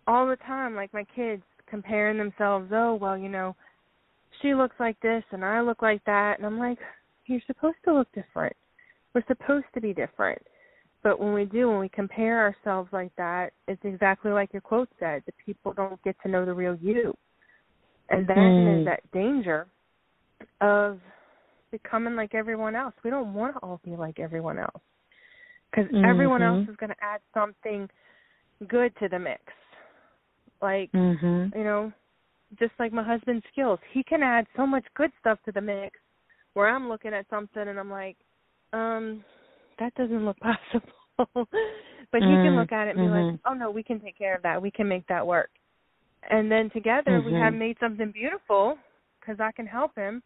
all 0.05 0.27
the 0.27 0.37
time, 0.37 0.75
like 0.75 0.93
my 0.93 1.03
kids 1.03 1.43
comparing 1.65 2.17
themselves. 2.17 2.71
Oh, 2.71 2.95
well, 2.95 3.17
you 3.17 3.27
know, 3.27 3.55
she 4.41 4.53
looks 4.53 4.75
like 4.79 4.99
this 5.01 5.23
and 5.31 5.43
I 5.43 5.61
look 5.61 5.81
like 5.81 6.03
that, 6.05 6.37
and 6.37 6.45
I'm 6.45 6.59
like, 6.59 6.79
you're 7.25 7.41
supposed 7.47 7.77
to 7.85 7.93
look 7.93 8.11
different. 8.13 8.55
We're 9.13 9.23
supposed 9.27 9.65
to 9.73 9.81
be 9.81 9.93
different. 9.93 10.41
But 11.03 11.19
when 11.19 11.33
we 11.33 11.45
do, 11.45 11.69
when 11.69 11.79
we 11.79 11.89
compare 11.89 12.41
ourselves 12.41 12.89
like 12.91 13.11
that, 13.17 13.53
it's 13.67 13.83
exactly 13.83 14.31
like 14.31 14.51
your 14.51 14.61
quote 14.61 14.89
said: 14.99 15.23
the 15.25 15.33
people 15.43 15.73
don't 15.73 16.01
get 16.03 16.15
to 16.23 16.29
know 16.29 16.45
the 16.45 16.53
real 16.53 16.75
you, 16.75 17.15
and 18.09 18.27
then 18.27 18.35
Mm. 18.35 18.65
there's 18.65 18.85
that 18.85 19.11
danger 19.11 19.67
of 20.61 20.99
becoming 21.71 22.15
like 22.15 22.33
everyone 22.33 22.75
else. 22.75 22.93
We 23.03 23.09
don't 23.09 23.33
want 23.33 23.55
to 23.55 23.59
all 23.59 23.79
be 23.83 23.95
like 23.95 24.19
everyone 24.19 24.57
else 24.57 24.81
because 25.71 25.89
everyone 26.03 26.41
else 26.41 26.59
is 26.67 26.75
going 26.77 26.89
to 26.89 27.03
add 27.03 27.21
something 27.33 27.89
good 28.67 28.95
to 28.97 29.07
the 29.07 29.19
mix. 29.19 29.41
Like 30.61 30.91
Mhm. 30.93 31.55
you 31.55 31.63
know, 31.63 31.93
just 32.59 32.73
like 32.79 32.93
my 32.93 33.03
husband's 33.03 33.45
skills, 33.51 33.79
he 33.91 34.03
can 34.03 34.23
add 34.23 34.45
so 34.55 34.65
much 34.65 34.85
good 34.95 35.11
stuff 35.19 35.39
to 35.45 35.51
the 35.51 35.61
mix. 35.61 35.99
Where 36.53 36.69
I'm 36.69 36.89
looking 36.89 37.13
at 37.13 37.29
something 37.29 37.67
and 37.67 37.77
I'm 37.79 37.91
like, 37.91 38.17
um, 38.73 39.23
that 39.79 39.93
doesn't 39.95 40.25
look 40.25 40.37
possible. 40.41 40.89
but 41.17 42.21
he 42.21 42.37
can 42.41 42.53
Mm, 42.53 42.55
look 42.55 42.71
at 42.71 42.87
it 42.87 42.95
and 42.95 42.99
be 43.05 43.09
like, 43.09 43.25
mhm. 43.25 43.39
oh 43.45 43.53
no, 43.53 43.69
we 43.69 43.83
can 43.83 43.99
take 43.99 44.17
care 44.17 44.35
of 44.35 44.41
that. 44.43 44.61
We 44.61 44.71
can 44.71 44.87
make 44.87 45.05
that 45.07 45.25
work. 45.25 45.49
And 46.29 46.51
then 46.51 46.69
together 46.71 47.21
we 47.21 47.33
have 47.33 47.53
Mhm. 47.53 47.59
made 47.59 47.77
something 47.79 48.11
beautiful 48.11 48.77
because 49.19 49.39
I 49.39 49.51
can 49.51 49.67
help 49.67 49.95
him. 49.95 50.23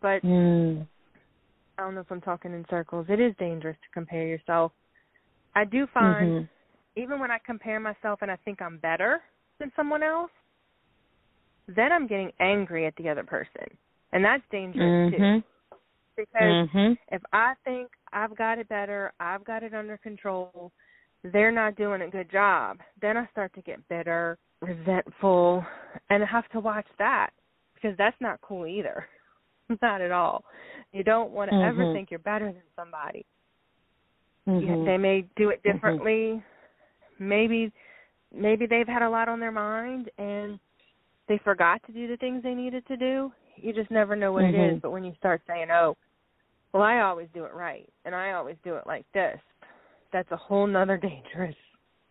But 0.00 0.22
Mm. 0.22 0.86
I 1.78 1.82
don't 1.82 1.94
know 1.94 2.00
if 2.00 2.10
I'm 2.10 2.20
talking 2.22 2.52
in 2.52 2.64
circles. 2.70 3.06
It 3.10 3.20
is 3.20 3.34
dangerous 3.36 3.76
to 3.82 3.88
compare 3.92 4.26
yourself. 4.26 4.72
I 5.54 5.64
do 5.64 5.86
find 5.88 6.32
Mhm. 6.32 6.48
even 6.96 7.20
when 7.20 7.30
I 7.30 7.38
compare 7.38 7.78
myself 7.80 8.22
and 8.22 8.30
I 8.30 8.36
think 8.36 8.62
I'm 8.62 8.78
better 8.78 9.22
than 9.58 9.70
someone 9.76 10.02
else, 10.02 10.30
then 11.68 11.92
I'm 11.92 12.06
getting 12.06 12.32
angry 12.40 12.86
at 12.86 12.94
the 12.96 13.08
other 13.08 13.24
person. 13.24 13.66
And 14.12 14.24
that's 14.24 14.42
dangerous 14.50 15.10
too. 15.10 15.18
Mhm. 15.18 15.44
Because 16.16 16.68
Mhm. 16.68 16.98
if 17.08 17.22
I 17.32 17.54
think 17.64 17.90
I've 18.12 18.36
got 18.36 18.58
it 18.58 18.68
better, 18.68 19.12
I've 19.20 19.44
got 19.44 19.62
it 19.62 19.74
under 19.74 19.98
control, 19.98 20.72
they're 21.22 21.50
not 21.52 21.76
doing 21.76 22.02
a 22.02 22.08
good 22.08 22.30
job, 22.30 22.80
then 23.00 23.16
I 23.16 23.26
start 23.28 23.52
to 23.54 23.62
get 23.62 23.86
bitter, 23.88 24.38
resentful, 24.60 25.66
and 26.08 26.22
I 26.22 26.26
have 26.26 26.48
to 26.50 26.60
watch 26.60 26.86
that 26.98 27.30
because 27.74 27.96
that's 27.96 28.20
not 28.20 28.40
cool 28.40 28.66
either. 28.66 29.08
not 29.82 30.00
at 30.00 30.12
all. 30.12 30.44
You 30.92 31.02
don't 31.02 31.32
want 31.32 31.50
to 31.50 31.56
ever 31.56 31.84
Mhm. 31.84 31.92
think 31.92 32.10
you're 32.10 32.20
better 32.20 32.52
than 32.52 32.62
somebody. 32.76 33.26
Yeah, 34.46 34.76
they 34.84 34.96
may 34.96 35.22
do 35.36 35.50
it 35.50 35.62
Mhm. 35.62 35.74
differently. 35.74 36.44
Maybe 37.18 37.72
maybe 38.32 38.66
they've 38.66 38.86
had 38.86 39.02
a 39.02 39.10
lot 39.10 39.28
on 39.28 39.40
their 39.40 39.52
mind 39.52 40.10
and 40.18 40.58
they 41.28 41.38
forgot 41.38 41.82
to 41.86 41.92
do 41.92 42.06
the 42.08 42.16
things 42.16 42.42
they 42.42 42.54
needed 42.54 42.86
to 42.86 42.96
do. 42.96 43.32
You 43.56 43.72
just 43.72 43.90
never 43.90 44.14
know 44.16 44.32
what 44.32 44.44
it 44.44 44.54
Mhm. 44.54 44.76
is, 44.76 44.82
but 44.82 44.90
when 44.90 45.04
you 45.04 45.14
start 45.14 45.42
saying, 45.46 45.70
"Oh, 45.70 45.96
well, 46.72 46.82
I 46.82 47.00
always 47.00 47.28
do 47.30 47.44
it 47.44 47.54
right 47.54 47.88
and 48.04 48.14
I 48.14 48.32
always 48.32 48.56
do 48.62 48.76
it 48.76 48.86
like 48.86 49.10
this," 49.12 49.40
that's 50.12 50.30
a 50.30 50.36
whole 50.36 50.66
nother 50.66 50.96
dangerous 51.08 51.56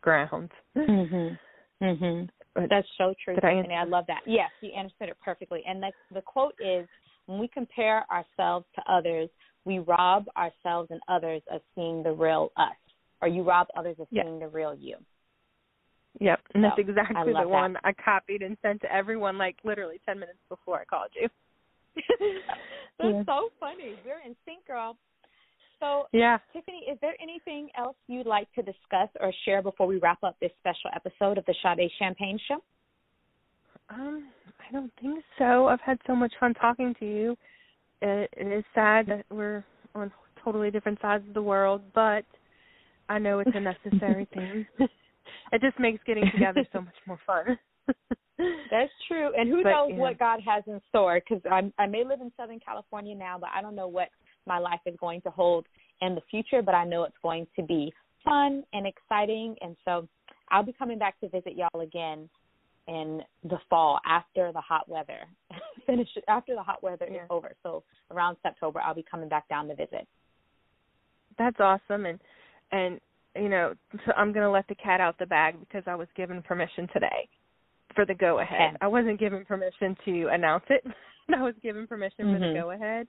ground. 0.01 0.51
Mhm. 0.76 1.38
Mhm. 1.82 2.30
That's 2.55 2.88
so 2.97 3.13
true, 3.24 3.36
I 3.36 3.39
Tiffany. 3.41 3.76
I, 3.76 3.84
love 3.84 4.05
that. 4.07 4.22
Yes, 4.26 4.49
you 4.61 4.72
answered 4.72 5.09
it 5.09 5.18
perfectly. 5.24 5.63
And 5.66 5.84
the 5.84 5.91
the 6.11 6.22
quote 6.22 6.55
is, 6.59 6.88
"When 7.26 7.39
we 7.39 7.47
compare 7.47 8.05
ourselves 8.11 8.66
to 8.76 8.91
others, 8.91 9.30
we 9.66 9.80
rob 9.80 10.28
ourselves 10.38 10.89
and 10.91 11.01
others 11.07 11.41
of 11.51 11.61
seeing 11.76 12.01
the 12.01 12.13
real 12.13 12.51
us, 12.55 12.76
or 13.22 13.28
you 13.28 13.43
rob 13.43 13.68
others 13.76 13.99
of 13.99 14.07
Yeah. 14.09 14.24
seeing 14.24 14.39
the 14.39 14.47
real 14.47 14.74
you." 14.74 14.97
Yep, 16.20 16.39
and 16.53 16.63
that's 16.63 16.80
exactly 16.80 17.34
the 17.34 17.39
that. 17.39 17.49
one 17.49 17.78
I 17.84 17.91
copied 17.93 18.41
and 18.41 18.57
sent 18.61 18.82
to 18.82 18.93
everyone 18.93 19.38
like 19.38 19.57
literally 19.63 19.99
10 20.05 20.18
minutes 20.20 20.39
before 20.49 20.80
I 20.80 20.86
called 20.86 21.09
you. 21.20 21.28
That's 22.99 23.13
Yeah. 23.13 23.24
so 23.26 23.49
funny. 23.59 23.95
We're 24.05 24.22
in 24.26 24.36
sync, 24.45 24.66
girl. 24.66 24.97
So, 25.80 26.07
Yeah. 26.13 26.38
Tiffany, 26.53 26.86
is 26.89 26.97
there 27.01 27.16
anything 27.22 27.70
else 27.78 27.97
you'd 28.07 28.26
like 28.26 28.51
to 28.53 28.61
discuss 28.61 29.09
or 29.20 29.34
share 29.43 29.61
before 29.61 29.88
we 29.88 29.97
wrap 29.97 30.24
up 30.24 30.38
this 30.39 30.51
special 30.59 30.89
episode 30.95 31.38
of 31.38 31.45
the 31.45 31.55
Sade 31.61 31.91
Champagne 31.99 32.39
Show? 32.47 32.61
Um, 33.89 34.30
I 34.68 34.72
don't 34.72 34.91
think 35.01 35.24
so. 35.38 35.68
I've 35.68 35.82
had 35.82 35.99
so 36.07 36.16
much 36.16 36.34
fun 36.39 36.53
talking 36.53 36.95
to 36.99 37.05
you. 37.05 37.38
It, 38.01 38.30
it 38.38 38.47
is 38.47 38.63
sad 38.74 39.07
that 39.07 39.26
we're 39.30 39.63
on 39.93 40.11
totally 40.43 40.72
different 40.72 40.99
sides 41.01 41.28
of 41.28 41.34
the 41.34 41.41
world, 41.41 41.82
but 41.93 42.24
I 43.09 43.20
know 43.20 43.39
it's 43.39 43.51
a 43.53 43.59
necessary 43.59 44.26
thing. 44.34 44.66
It 45.52 45.62
just 45.62 45.80
makes 45.80 46.04
getting 46.06 46.30
together 46.32 46.66
so 46.74 46.82
much 46.82 46.96
more 47.06 47.20
fun. 47.26 47.58
That's 48.38 48.91
true. 49.08 49.32
And 49.38 49.50
who 49.50 49.64
But, 49.64 49.70
knows 49.70 49.91
yeah. 49.91 50.00
what 50.00 50.20
God 50.20 50.39
has 50.46 50.64
in 50.68 50.82
store? 50.89 51.22
Because 51.22 51.41
I 51.50 51.72
I 51.82 51.88
may 51.88 52.04
live 52.04 52.22
in 52.22 52.32
Southern 52.36 52.60
California 52.60 53.16
now, 53.16 53.38
but 53.39 53.50
I 53.56 53.62
don't 53.62 53.76
know 53.76 53.88
what 53.88 54.10
my 54.46 54.60
life 54.60 54.82
is 54.86 54.96
going 55.00 55.22
to 55.22 55.30
hold 55.30 55.66
in 56.02 56.16
the 56.16 56.22
future. 56.30 56.62
But 56.62 56.76
I 56.76 56.84
know 56.86 57.04
it's 57.04 57.16
going 57.24 57.48
to 57.56 57.64
be 57.64 57.93
fun 58.24 58.64
and 58.74 58.86
exciting. 58.86 59.56
And 59.62 59.78
so 59.86 60.08
I'll 60.50 60.64
be 60.64 60.74
coming 60.74 61.00
back 61.00 61.20
to 61.22 61.30
visit 61.30 61.54
y'all 61.56 61.82
again 61.82 62.30
in 62.88 63.22
the 63.43 63.58
fall 63.70 64.00
after 64.06 64.52
the 64.52 64.62
hot 64.62 64.88
weather 64.88 65.22
finish 65.88 66.08
after 66.28 66.54
the 66.56 66.62
hot 66.62 66.84
weather 66.84 67.08
Yeah. 67.10 67.24
is 67.24 67.28
over. 67.30 67.56
So 67.64 67.84
around 68.12 68.38
September, 68.43 68.80
I'll 68.82 68.93
be 68.93 69.06
coming 69.10 69.30
back 69.30 69.48
down 69.48 69.68
to 69.70 69.76
visit. 69.76 70.08
That's 71.38 71.60
awesome, 71.60 72.06
and 72.06 72.20
and 72.72 73.00
you 73.36 73.49
know, 73.49 73.73
so 74.05 74.11
I'm 74.15 74.31
gonna 74.33 74.51
let 74.51 74.67
the 74.67 74.75
cat 74.75 75.01
out 75.01 75.17
the 75.17 75.25
bag 75.25 75.59
because 75.59 75.83
I 75.88 75.95
was 75.95 76.07
given 76.15 76.41
permission 76.41 76.88
today 76.93 77.27
for 77.93 78.05
the 78.05 78.13
go 78.13 78.39
ahead. 78.39 78.69
Okay. 78.69 78.77
I 78.81 78.88
wasn't 78.88 79.19
given 79.19 79.45
permission 79.45 79.95
to 80.05 80.27
announce 80.27 80.65
it. 80.69 80.83
I 81.36 81.41
was 81.41 81.55
given 81.63 81.88
permission 81.88 82.33
for 82.33 82.39
the 82.39 82.45
Mhm. 82.45 82.53
go 82.61 82.71
ahead. 82.71 83.07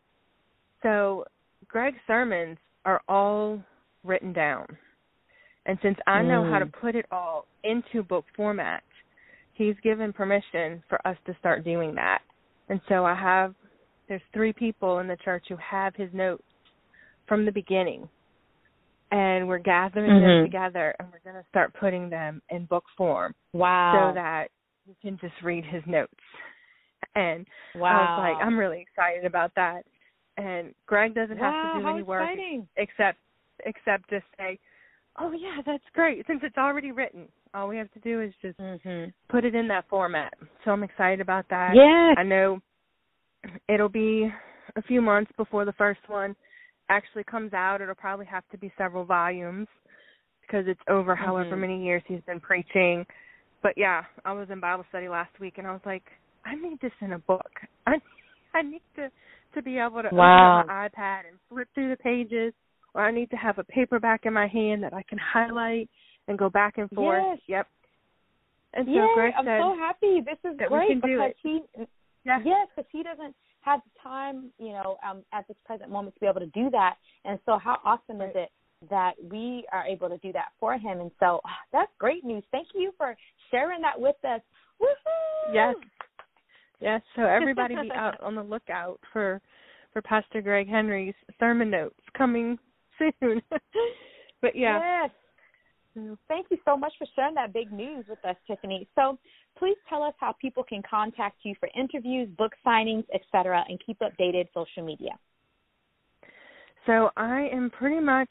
So 0.82 1.24
Greg's 1.68 1.98
sermons 2.06 2.58
are 2.84 3.02
all 3.08 3.62
written 4.04 4.32
down. 4.32 4.66
And 5.66 5.78
since 5.82 5.98
I 6.06 6.22
know 6.22 6.44
how 6.44 6.58
to 6.60 6.66
Mm. 6.66 6.72
put 6.72 6.94
it 6.94 7.06
all 7.10 7.46
into 7.64 8.02
book 8.04 8.24
format, 8.36 8.84
he's 9.54 9.78
given 9.80 10.12
permission 10.12 10.82
for 10.88 11.04
us 11.06 11.18
to 11.24 11.34
start 11.34 11.64
doing 11.64 11.94
that. 11.96 12.22
And 12.68 12.80
so 12.88 13.04
I 13.04 13.14
have 13.14 13.54
there's 14.08 14.22
three 14.32 14.52
people 14.52 15.00
in 15.00 15.08
the 15.08 15.16
church 15.16 15.48
who 15.48 15.56
have 15.56 15.96
his 15.96 16.12
notes 16.12 16.44
from 17.26 17.44
the 17.44 17.50
beginning. 17.50 18.08
And 19.12 19.46
we're 19.46 19.58
gathering 19.58 20.20
them 20.20 20.22
Mhm. 20.22 20.42
together 20.42 20.94
and 20.98 21.08
we're 21.12 21.20
going 21.30 21.42
to 21.42 21.48
start 21.48 21.72
putting 21.74 22.10
them 22.10 22.42
in 22.50 22.66
book 22.66 22.84
form 22.96 23.34
Wow. 23.52 23.92
so 24.10 24.14
that 24.14 24.48
you 24.86 24.94
can 25.00 25.16
just 25.18 25.40
read 25.42 25.64
his 25.64 25.82
notes. 25.86 26.12
And 27.14 27.46
wow. 27.74 27.90
I 27.90 28.00
was 28.02 28.18
like, 28.18 28.46
I'm 28.46 28.58
really 28.58 28.80
excited 28.80 29.24
about 29.24 29.54
that. 29.54 29.84
And 30.36 30.74
Greg 30.86 31.14
doesn't 31.14 31.38
wow, 31.38 31.50
have 31.52 31.72
to 31.72 31.80
do 31.80 31.88
any 31.88 32.02
work 32.02 32.28
exciting. 32.30 32.68
except 32.76 33.18
except 33.64 34.10
just 34.10 34.26
say, 34.38 34.58
"Oh 35.18 35.32
yeah, 35.32 35.62
that's 35.64 35.84
great." 35.94 36.26
Since 36.26 36.40
it's 36.42 36.58
already 36.58 36.92
written, 36.92 37.26
all 37.54 37.68
we 37.68 37.78
have 37.78 37.90
to 37.92 38.00
do 38.00 38.20
is 38.20 38.34
just 38.42 38.58
Mm-hmm. 38.58 39.10
put 39.30 39.44
it 39.46 39.54
in 39.54 39.66
that 39.68 39.88
format. 39.88 40.34
So 40.64 40.72
I'm 40.72 40.82
excited 40.82 41.20
about 41.20 41.48
that. 41.48 41.74
Yes. 41.74 42.16
I 42.18 42.22
know 42.22 42.60
it'll 43.68 43.88
be 43.88 44.30
a 44.76 44.82
few 44.82 45.00
months 45.00 45.30
before 45.36 45.64
the 45.64 45.72
first 45.72 46.00
one 46.08 46.36
actually 46.88 47.24
comes 47.24 47.52
out. 47.52 47.80
It'll 47.80 47.94
probably 47.94 48.26
have 48.26 48.44
to 48.50 48.58
be 48.58 48.72
several 48.78 49.04
volumes 49.04 49.68
because 50.42 50.66
it's 50.68 50.80
over 50.88 51.14
however 51.16 51.56
Mhm. 51.56 51.60
many 51.60 51.84
years 51.84 52.02
he's 52.06 52.22
been 52.22 52.40
preaching. 52.40 53.06
But 53.62 53.76
yeah, 53.76 54.04
I 54.24 54.32
was 54.32 54.48
in 54.50 54.60
Bible 54.60 54.84
study 54.88 55.08
last 55.08 55.38
week 55.40 55.58
and 55.58 55.66
I 55.66 55.72
was 55.72 55.84
like, 55.84 56.04
I 56.44 56.54
need 56.54 56.78
this 56.80 56.92
in 57.00 57.12
a 57.12 57.18
book. 57.18 57.50
I 57.86 58.00
I 58.54 58.62
need 58.62 58.82
to 58.94 59.10
to 59.54 59.62
be 59.62 59.78
able 59.78 60.02
to 60.02 60.10
Wow. 60.12 60.60
open 60.60 60.68
my 60.68 60.88
iPad 60.88 61.28
and 61.28 61.38
flip 61.48 61.68
through 61.74 61.90
the 61.90 61.96
pages 61.96 62.54
or 62.94 63.02
I 63.02 63.10
need 63.10 63.30
to 63.30 63.36
have 63.36 63.58
a 63.58 63.64
paperback 63.64 64.26
in 64.26 64.32
my 64.32 64.46
hand 64.46 64.82
that 64.82 64.94
I 64.94 65.02
can 65.02 65.18
highlight 65.18 65.88
and 66.28 66.38
go 66.38 66.48
back 66.48 66.78
and 66.78 66.90
forth. 66.90 67.24
Yes. 67.26 67.40
Yep. 67.46 67.68
And 68.74 68.86
so 68.86 68.92
Yay, 68.92 69.08
Greg 69.14 69.34
I'm 69.38 69.44
said, 69.44 69.60
so 69.60 69.74
happy. 69.76 70.20
This 70.20 70.38
is 70.44 70.56
great 70.68 71.00
because 71.00 71.32
he 71.42 71.62
yeah, 72.24 72.40
yes, 72.44 72.68
because 72.74 72.88
he 72.90 73.02
doesn't 73.02 73.34
have 73.66 73.80
the 73.84 74.00
time, 74.02 74.50
you 74.58 74.70
know, 74.70 74.96
um, 75.08 75.22
at 75.32 75.46
this 75.48 75.56
present 75.66 75.90
moment 75.90 76.14
to 76.14 76.20
be 76.20 76.26
able 76.26 76.40
to 76.40 76.46
do 76.46 76.70
that. 76.70 76.94
And 77.24 77.38
so, 77.44 77.58
how 77.58 77.78
awesome 77.84 78.22
is 78.22 78.32
it 78.34 78.48
that 78.88 79.12
we 79.22 79.66
are 79.72 79.84
able 79.84 80.08
to 80.08 80.18
do 80.18 80.32
that 80.32 80.48
for 80.58 80.78
him? 80.78 81.00
And 81.00 81.10
so, 81.20 81.40
ah, 81.44 81.58
that's 81.72 81.90
great 81.98 82.24
news. 82.24 82.44
Thank 82.52 82.68
you 82.74 82.92
for 82.96 83.16
sharing 83.50 83.82
that 83.82 84.00
with 84.00 84.16
us. 84.24 84.40
Woohoo! 84.80 85.52
Yes. 85.54 85.74
Yes. 86.80 87.02
So 87.16 87.22
everybody 87.22 87.74
be 87.74 87.90
out 87.94 88.20
on 88.22 88.34
the 88.34 88.42
lookout 88.42 89.00
for 89.12 89.40
for 89.92 90.02
Pastor 90.02 90.42
Greg 90.42 90.68
Henry's 90.68 91.14
sermon 91.40 91.70
notes 91.70 91.98
coming 92.16 92.58
soon. 92.98 93.42
but 94.40 94.54
yeah. 94.54 95.02
Yes. 95.02 95.10
Mm, 95.96 96.18
thank 96.28 96.46
you 96.50 96.58
so 96.64 96.76
much 96.76 96.92
for 96.98 97.06
sharing 97.14 97.34
that 97.34 97.52
big 97.52 97.72
news 97.72 98.04
with 98.08 98.22
us, 98.24 98.36
Tiffany. 98.46 98.86
So, 98.94 99.18
please 99.58 99.76
tell 99.88 100.02
us 100.02 100.14
how 100.18 100.34
people 100.40 100.62
can 100.62 100.82
contact 100.88 101.38
you 101.42 101.54
for 101.58 101.68
interviews, 101.74 102.28
book 102.36 102.52
signings, 102.66 103.04
etc., 103.14 103.64
and 103.68 103.80
keep 103.84 103.98
updated 104.00 104.48
social 104.52 104.84
media. 104.84 105.12
So 106.86 107.10
I 107.16 107.48
am 107.52 107.70
pretty 107.70 108.00
much 108.00 108.30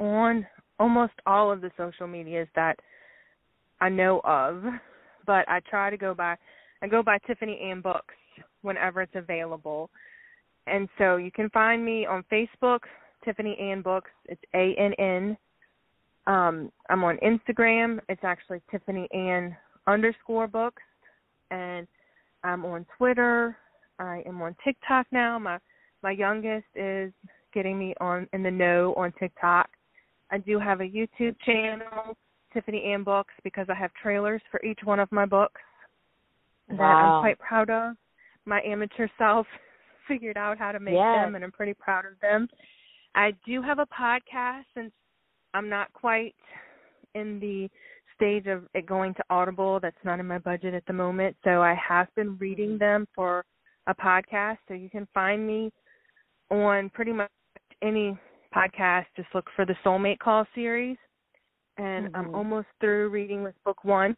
on 0.00 0.46
almost 0.78 1.12
all 1.26 1.52
of 1.52 1.60
the 1.60 1.70
social 1.76 2.06
medias 2.06 2.48
that 2.56 2.78
I 3.80 3.90
know 3.90 4.20
of, 4.24 4.62
but 5.26 5.46
I 5.48 5.60
try 5.68 5.90
to 5.90 5.96
go 5.96 6.14
by 6.14 6.36
I 6.82 6.86
go 6.86 7.02
by 7.02 7.18
Tiffany 7.26 7.60
Ann 7.70 7.80
Books 7.80 8.14
whenever 8.62 9.02
it's 9.02 9.14
available. 9.14 9.90
And 10.66 10.88
so 10.98 11.16
you 11.16 11.30
can 11.30 11.50
find 11.50 11.84
me 11.84 12.06
on 12.06 12.24
Facebook, 12.32 12.80
Tiffany 13.24 13.56
Ann 13.58 13.82
Books. 13.82 14.10
It's 14.26 14.42
A 14.54 14.74
N 14.78 14.94
N. 14.98 15.36
Um, 16.26 16.70
I'm 16.88 17.04
on 17.04 17.18
Instagram. 17.18 18.00
It's 18.08 18.24
actually 18.24 18.60
Tiffany 18.70 19.08
Ann 19.12 19.56
underscore 19.86 20.46
books, 20.46 20.82
and 21.50 21.86
I'm 22.42 22.64
on 22.64 22.86
Twitter. 22.96 23.56
I 23.98 24.22
am 24.26 24.40
on 24.42 24.56
TikTok 24.64 25.06
now. 25.12 25.38
My 25.38 25.58
my 26.02 26.10
youngest 26.10 26.66
is 26.74 27.12
getting 27.52 27.78
me 27.78 27.94
on 28.00 28.28
in 28.32 28.42
the 28.42 28.50
know 28.50 28.94
on 28.96 29.12
TikTok. 29.18 29.68
I 30.30 30.38
do 30.38 30.58
have 30.58 30.80
a 30.80 30.84
YouTube 30.84 31.36
channel, 31.44 32.16
Tiffany 32.52 32.84
Ann 32.84 33.04
Books, 33.04 33.32
because 33.44 33.66
I 33.68 33.74
have 33.74 33.90
trailers 34.02 34.42
for 34.50 34.60
each 34.64 34.80
one 34.84 34.98
of 35.00 35.10
my 35.12 35.26
books 35.26 35.60
that 36.68 36.78
Wow. 36.78 37.16
I'm 37.16 37.20
quite 37.20 37.38
proud 37.38 37.70
of. 37.70 37.96
My 38.46 38.60
amateur 38.62 39.08
self 39.18 39.46
figured 40.08 40.36
out 40.36 40.58
how 40.58 40.72
to 40.72 40.80
make 40.80 40.94
Yes. 40.94 41.14
them, 41.24 41.34
and 41.34 41.44
I'm 41.44 41.52
pretty 41.52 41.74
proud 41.74 42.04
of 42.06 42.18
them. 42.20 42.48
I 43.14 43.32
do 43.46 43.62
have 43.62 43.78
a 43.78 43.86
podcast 43.86 44.64
since 44.74 44.92
I'm 45.54 45.68
not 45.68 45.92
quite 45.92 46.34
in 47.14 47.38
the 47.38 47.70
stage 48.16 48.46
of 48.46 48.64
it 48.74 48.86
going 48.86 49.14
to 49.14 49.24
Audible. 49.30 49.78
That's 49.80 49.96
not 50.04 50.20
in 50.20 50.26
my 50.26 50.38
budget 50.38 50.74
at 50.74 50.84
the 50.86 50.92
moment. 50.92 51.36
So 51.44 51.62
I 51.62 51.74
have 51.74 52.08
been 52.16 52.36
reading 52.38 52.76
them 52.76 53.06
for 53.14 53.44
a 53.86 53.94
podcast. 53.94 54.58
So 54.68 54.74
you 54.74 54.90
can 54.90 55.06
find 55.14 55.46
me 55.46 55.72
on 56.50 56.90
pretty 56.90 57.12
much 57.12 57.30
any 57.82 58.18
podcast. 58.54 59.06
Just 59.16 59.28
look 59.34 59.48
for 59.56 59.64
the 59.64 59.76
Soulmate 59.84 60.18
Call 60.18 60.44
series. 60.54 60.96
And 61.76 62.08
I'm 62.14 62.28
Mhm. 62.28 62.34
almost 62.34 62.68
through 62.80 63.08
reading 63.08 63.42
with 63.42 63.54
book 63.64 63.84
one. 63.84 64.16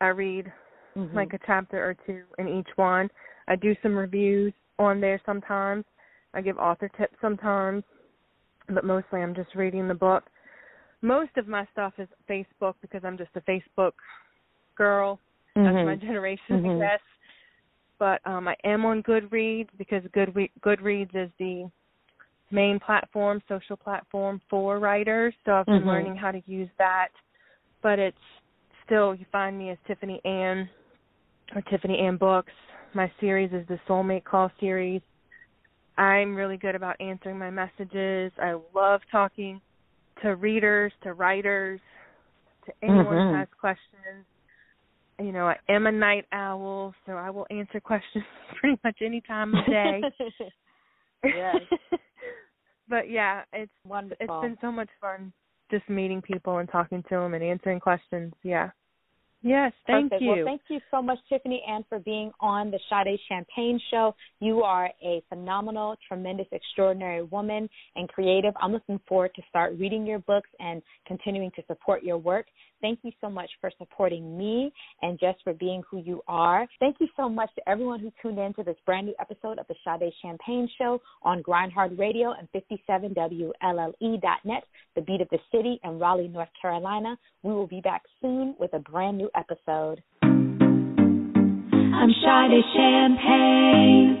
I 0.00 0.08
read 0.08 0.52
Mhm. 0.96 1.14
like 1.14 1.32
a 1.32 1.38
chapter 1.46 1.82
or 1.88 1.94
two 1.94 2.24
in 2.38 2.48
each 2.48 2.76
one. 2.76 3.10
I 3.48 3.56
do 3.56 3.74
some 3.76 3.96
reviews 3.96 4.52
on 4.78 5.00
there 5.00 5.18
sometimes. 5.24 5.84
I 6.34 6.40
give 6.40 6.58
author 6.58 6.88
tips 6.88 7.18
sometimes, 7.20 7.84
but 8.68 8.84
mostly 8.84 9.22
I'm 9.22 9.34
just 9.34 9.54
reading 9.54 9.88
the 9.88 9.94
book. 9.94 10.28
Most 11.02 11.36
of 11.36 11.48
my 11.48 11.66
stuff 11.72 11.92
is 11.98 12.08
Facebook 12.30 12.74
because 12.80 13.02
I'm 13.04 13.18
just 13.18 13.30
a 13.34 13.40
Facebook 13.42 13.92
girl. 14.76 15.18
That's 15.54 15.74
my 15.84 15.96
Mhm. 15.96 16.00
generation, 16.00 16.62
Mhm. 16.62 16.76
I 16.76 16.78
guess. 16.78 17.00
But 17.98 18.20
um 18.26 18.48
I 18.48 18.56
am 18.64 18.84
on 18.84 19.02
Goodreads 19.02 19.68
because 19.76 20.02
Goodre- 20.06 20.50
Goodreads 20.60 21.14
is 21.14 21.30
the 21.38 21.70
main 22.50 22.78
platform, 22.80 23.42
social 23.48 23.76
platform 23.76 24.40
for 24.48 24.78
writers. 24.78 25.34
So 25.44 25.54
I've 25.56 25.66
been 25.66 25.82
Mhm. 25.82 25.86
learning 25.86 26.16
how 26.16 26.30
to 26.30 26.42
use 26.46 26.70
that. 26.78 27.08
But 27.82 27.98
it's 27.98 28.18
still 28.84 29.14
you 29.14 29.24
find 29.26 29.58
me 29.58 29.70
as 29.70 29.78
Tiffany 29.86 30.20
Ann 30.24 30.68
or 31.54 31.62
Tiffany 31.62 31.98
Ann 31.98 32.16
Books. 32.16 32.52
My 32.94 33.10
series 33.20 33.52
is 33.52 33.66
the 33.66 33.78
Soulmate 33.88 34.24
Call 34.24 34.50
series. 34.60 35.02
I'm 35.98 36.34
really 36.34 36.56
good 36.56 36.74
about 36.74 37.00
answering 37.00 37.38
my 37.38 37.50
messages. 37.50 38.32
I 38.38 38.52
love 38.74 39.02
talking 39.10 39.60
to 40.22 40.36
readers, 40.36 40.92
to 41.02 41.14
writers, 41.14 41.80
to 42.66 42.72
anyone 42.82 43.06
who 43.06 43.12
Mhm. 43.12 43.38
has 43.38 43.48
questions. 43.60 44.26
You 45.18 45.32
know, 45.32 45.48
I 45.48 45.58
am 45.68 45.86
a 45.86 45.92
night 45.92 46.26
owl, 46.32 46.94
so 47.06 47.16
I 47.16 47.30
will 47.30 47.46
answer 47.50 47.80
questions 47.80 48.24
pretty 48.56 48.78
much 48.82 49.02
any 49.02 49.20
time 49.20 49.54
of 49.54 49.66
day. 49.66 50.02
Yes. 51.24 51.62
but 52.88 53.08
yeah, 53.08 53.44
it's 53.52 53.70
Wonderful. 53.86 54.24
it's 54.24 54.42
been 54.42 54.58
so 54.60 54.72
much 54.72 54.88
fun 55.00 55.32
just 55.70 55.88
meeting 55.88 56.20
people 56.20 56.58
and 56.58 56.68
talking 56.68 57.02
to 57.04 57.14
them 57.16 57.34
and 57.34 57.42
answering 57.42 57.80
questions. 57.80 58.32
Yeah. 58.42 58.70
Yes, 59.42 59.72
thank 59.88 60.10
Perfect. 60.10 60.22
you. 60.22 60.28
Well, 60.28 60.44
thank 60.44 60.62
you 60.68 60.78
so 60.90 61.02
much, 61.02 61.18
Tiffany 61.28 61.62
Ann, 61.68 61.84
for 61.88 61.98
being 61.98 62.30
on 62.40 62.70
the 62.70 62.78
Sade 62.88 63.18
Champagne 63.28 63.80
Show. 63.90 64.14
You 64.38 64.62
are 64.62 64.88
a 65.02 65.20
phenomenal, 65.28 65.96
tremendous, 66.06 66.46
extraordinary 66.52 67.22
woman 67.24 67.68
and 67.96 68.08
creative. 68.08 68.54
I'm 68.60 68.72
looking 68.72 69.00
forward 69.08 69.32
to 69.34 69.42
start 69.48 69.76
reading 69.78 70.06
your 70.06 70.20
books 70.20 70.48
and 70.60 70.80
continuing 71.08 71.50
to 71.56 71.62
support 71.66 72.04
your 72.04 72.18
work. 72.18 72.46
Thank 72.82 72.98
you 73.04 73.12
so 73.20 73.30
much 73.30 73.48
for 73.60 73.70
supporting 73.78 74.36
me 74.36 74.72
and 75.02 75.20
just 75.20 75.38
for 75.44 75.54
being 75.54 75.84
who 75.88 75.98
you 75.98 76.20
are. 76.26 76.66
Thank 76.80 76.96
you 76.98 77.06
so 77.16 77.28
much 77.28 77.48
to 77.54 77.68
everyone 77.68 78.00
who 78.00 78.10
tuned 78.20 78.40
in 78.40 78.52
to 78.54 78.64
this 78.64 78.74
brand 78.84 79.06
new 79.06 79.14
episode 79.20 79.60
of 79.60 79.68
the 79.68 79.76
Sade 79.84 80.12
Champagne 80.20 80.68
Show 80.76 81.00
on 81.22 81.42
Grindhard 81.42 81.96
Radio 81.96 82.34
and 82.36 82.48
57WLLE.net, 82.52 84.64
the 84.96 85.00
beat 85.00 85.20
of 85.20 85.28
the 85.30 85.38
city 85.52 85.78
in 85.84 86.00
Raleigh, 86.00 86.26
North 86.26 86.48
Carolina. 86.60 87.16
We 87.44 87.52
will 87.52 87.68
be 87.68 87.80
back 87.80 88.02
soon 88.20 88.56
with 88.58 88.74
a 88.74 88.80
brand 88.80 89.16
new 89.16 89.30
episode. 89.36 90.02
I'm 90.22 92.10
Sade 92.20 92.64
Champagne. 92.74 94.18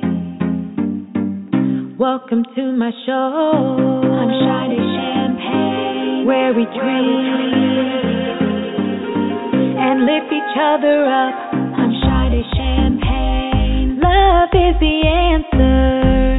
Welcome 1.98 2.44
to 2.54 2.72
my 2.76 2.92
show. 3.06 3.12
I'm 3.12 4.30
Sade 4.46 4.78
Champagne, 4.78 6.26
where 6.26 6.54
we 6.54 6.64
drink 6.78 8.11
and 9.82 10.06
lift 10.06 10.30
each 10.30 10.54
other 10.54 11.02
up 11.10 11.34
on 11.74 11.90
Friday 12.06 12.46
champagne. 12.54 13.98
Love 13.98 14.54
is 14.54 14.78
the 14.78 14.96
answer. 15.26 16.38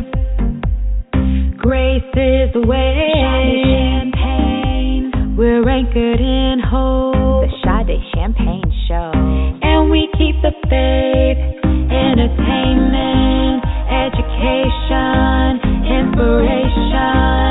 Grace 1.59 2.07
is 2.15 2.53
the 2.55 2.63
way. 2.65 3.11
Champagne. 3.19 5.11
We're 5.35 5.67
anchored 5.67 6.21
in 6.21 6.63
hope. 6.63 7.43
The 7.43 7.51
Sade 7.67 7.99
Champagne 8.15 8.71
Show. 8.87 9.11
And 9.11 9.91
we 9.91 10.07
keep 10.15 10.39
the 10.39 10.55
faith. 10.71 11.37
Entertainment, 11.91 13.59
education, 13.91 15.59
inspiration. 15.83 17.42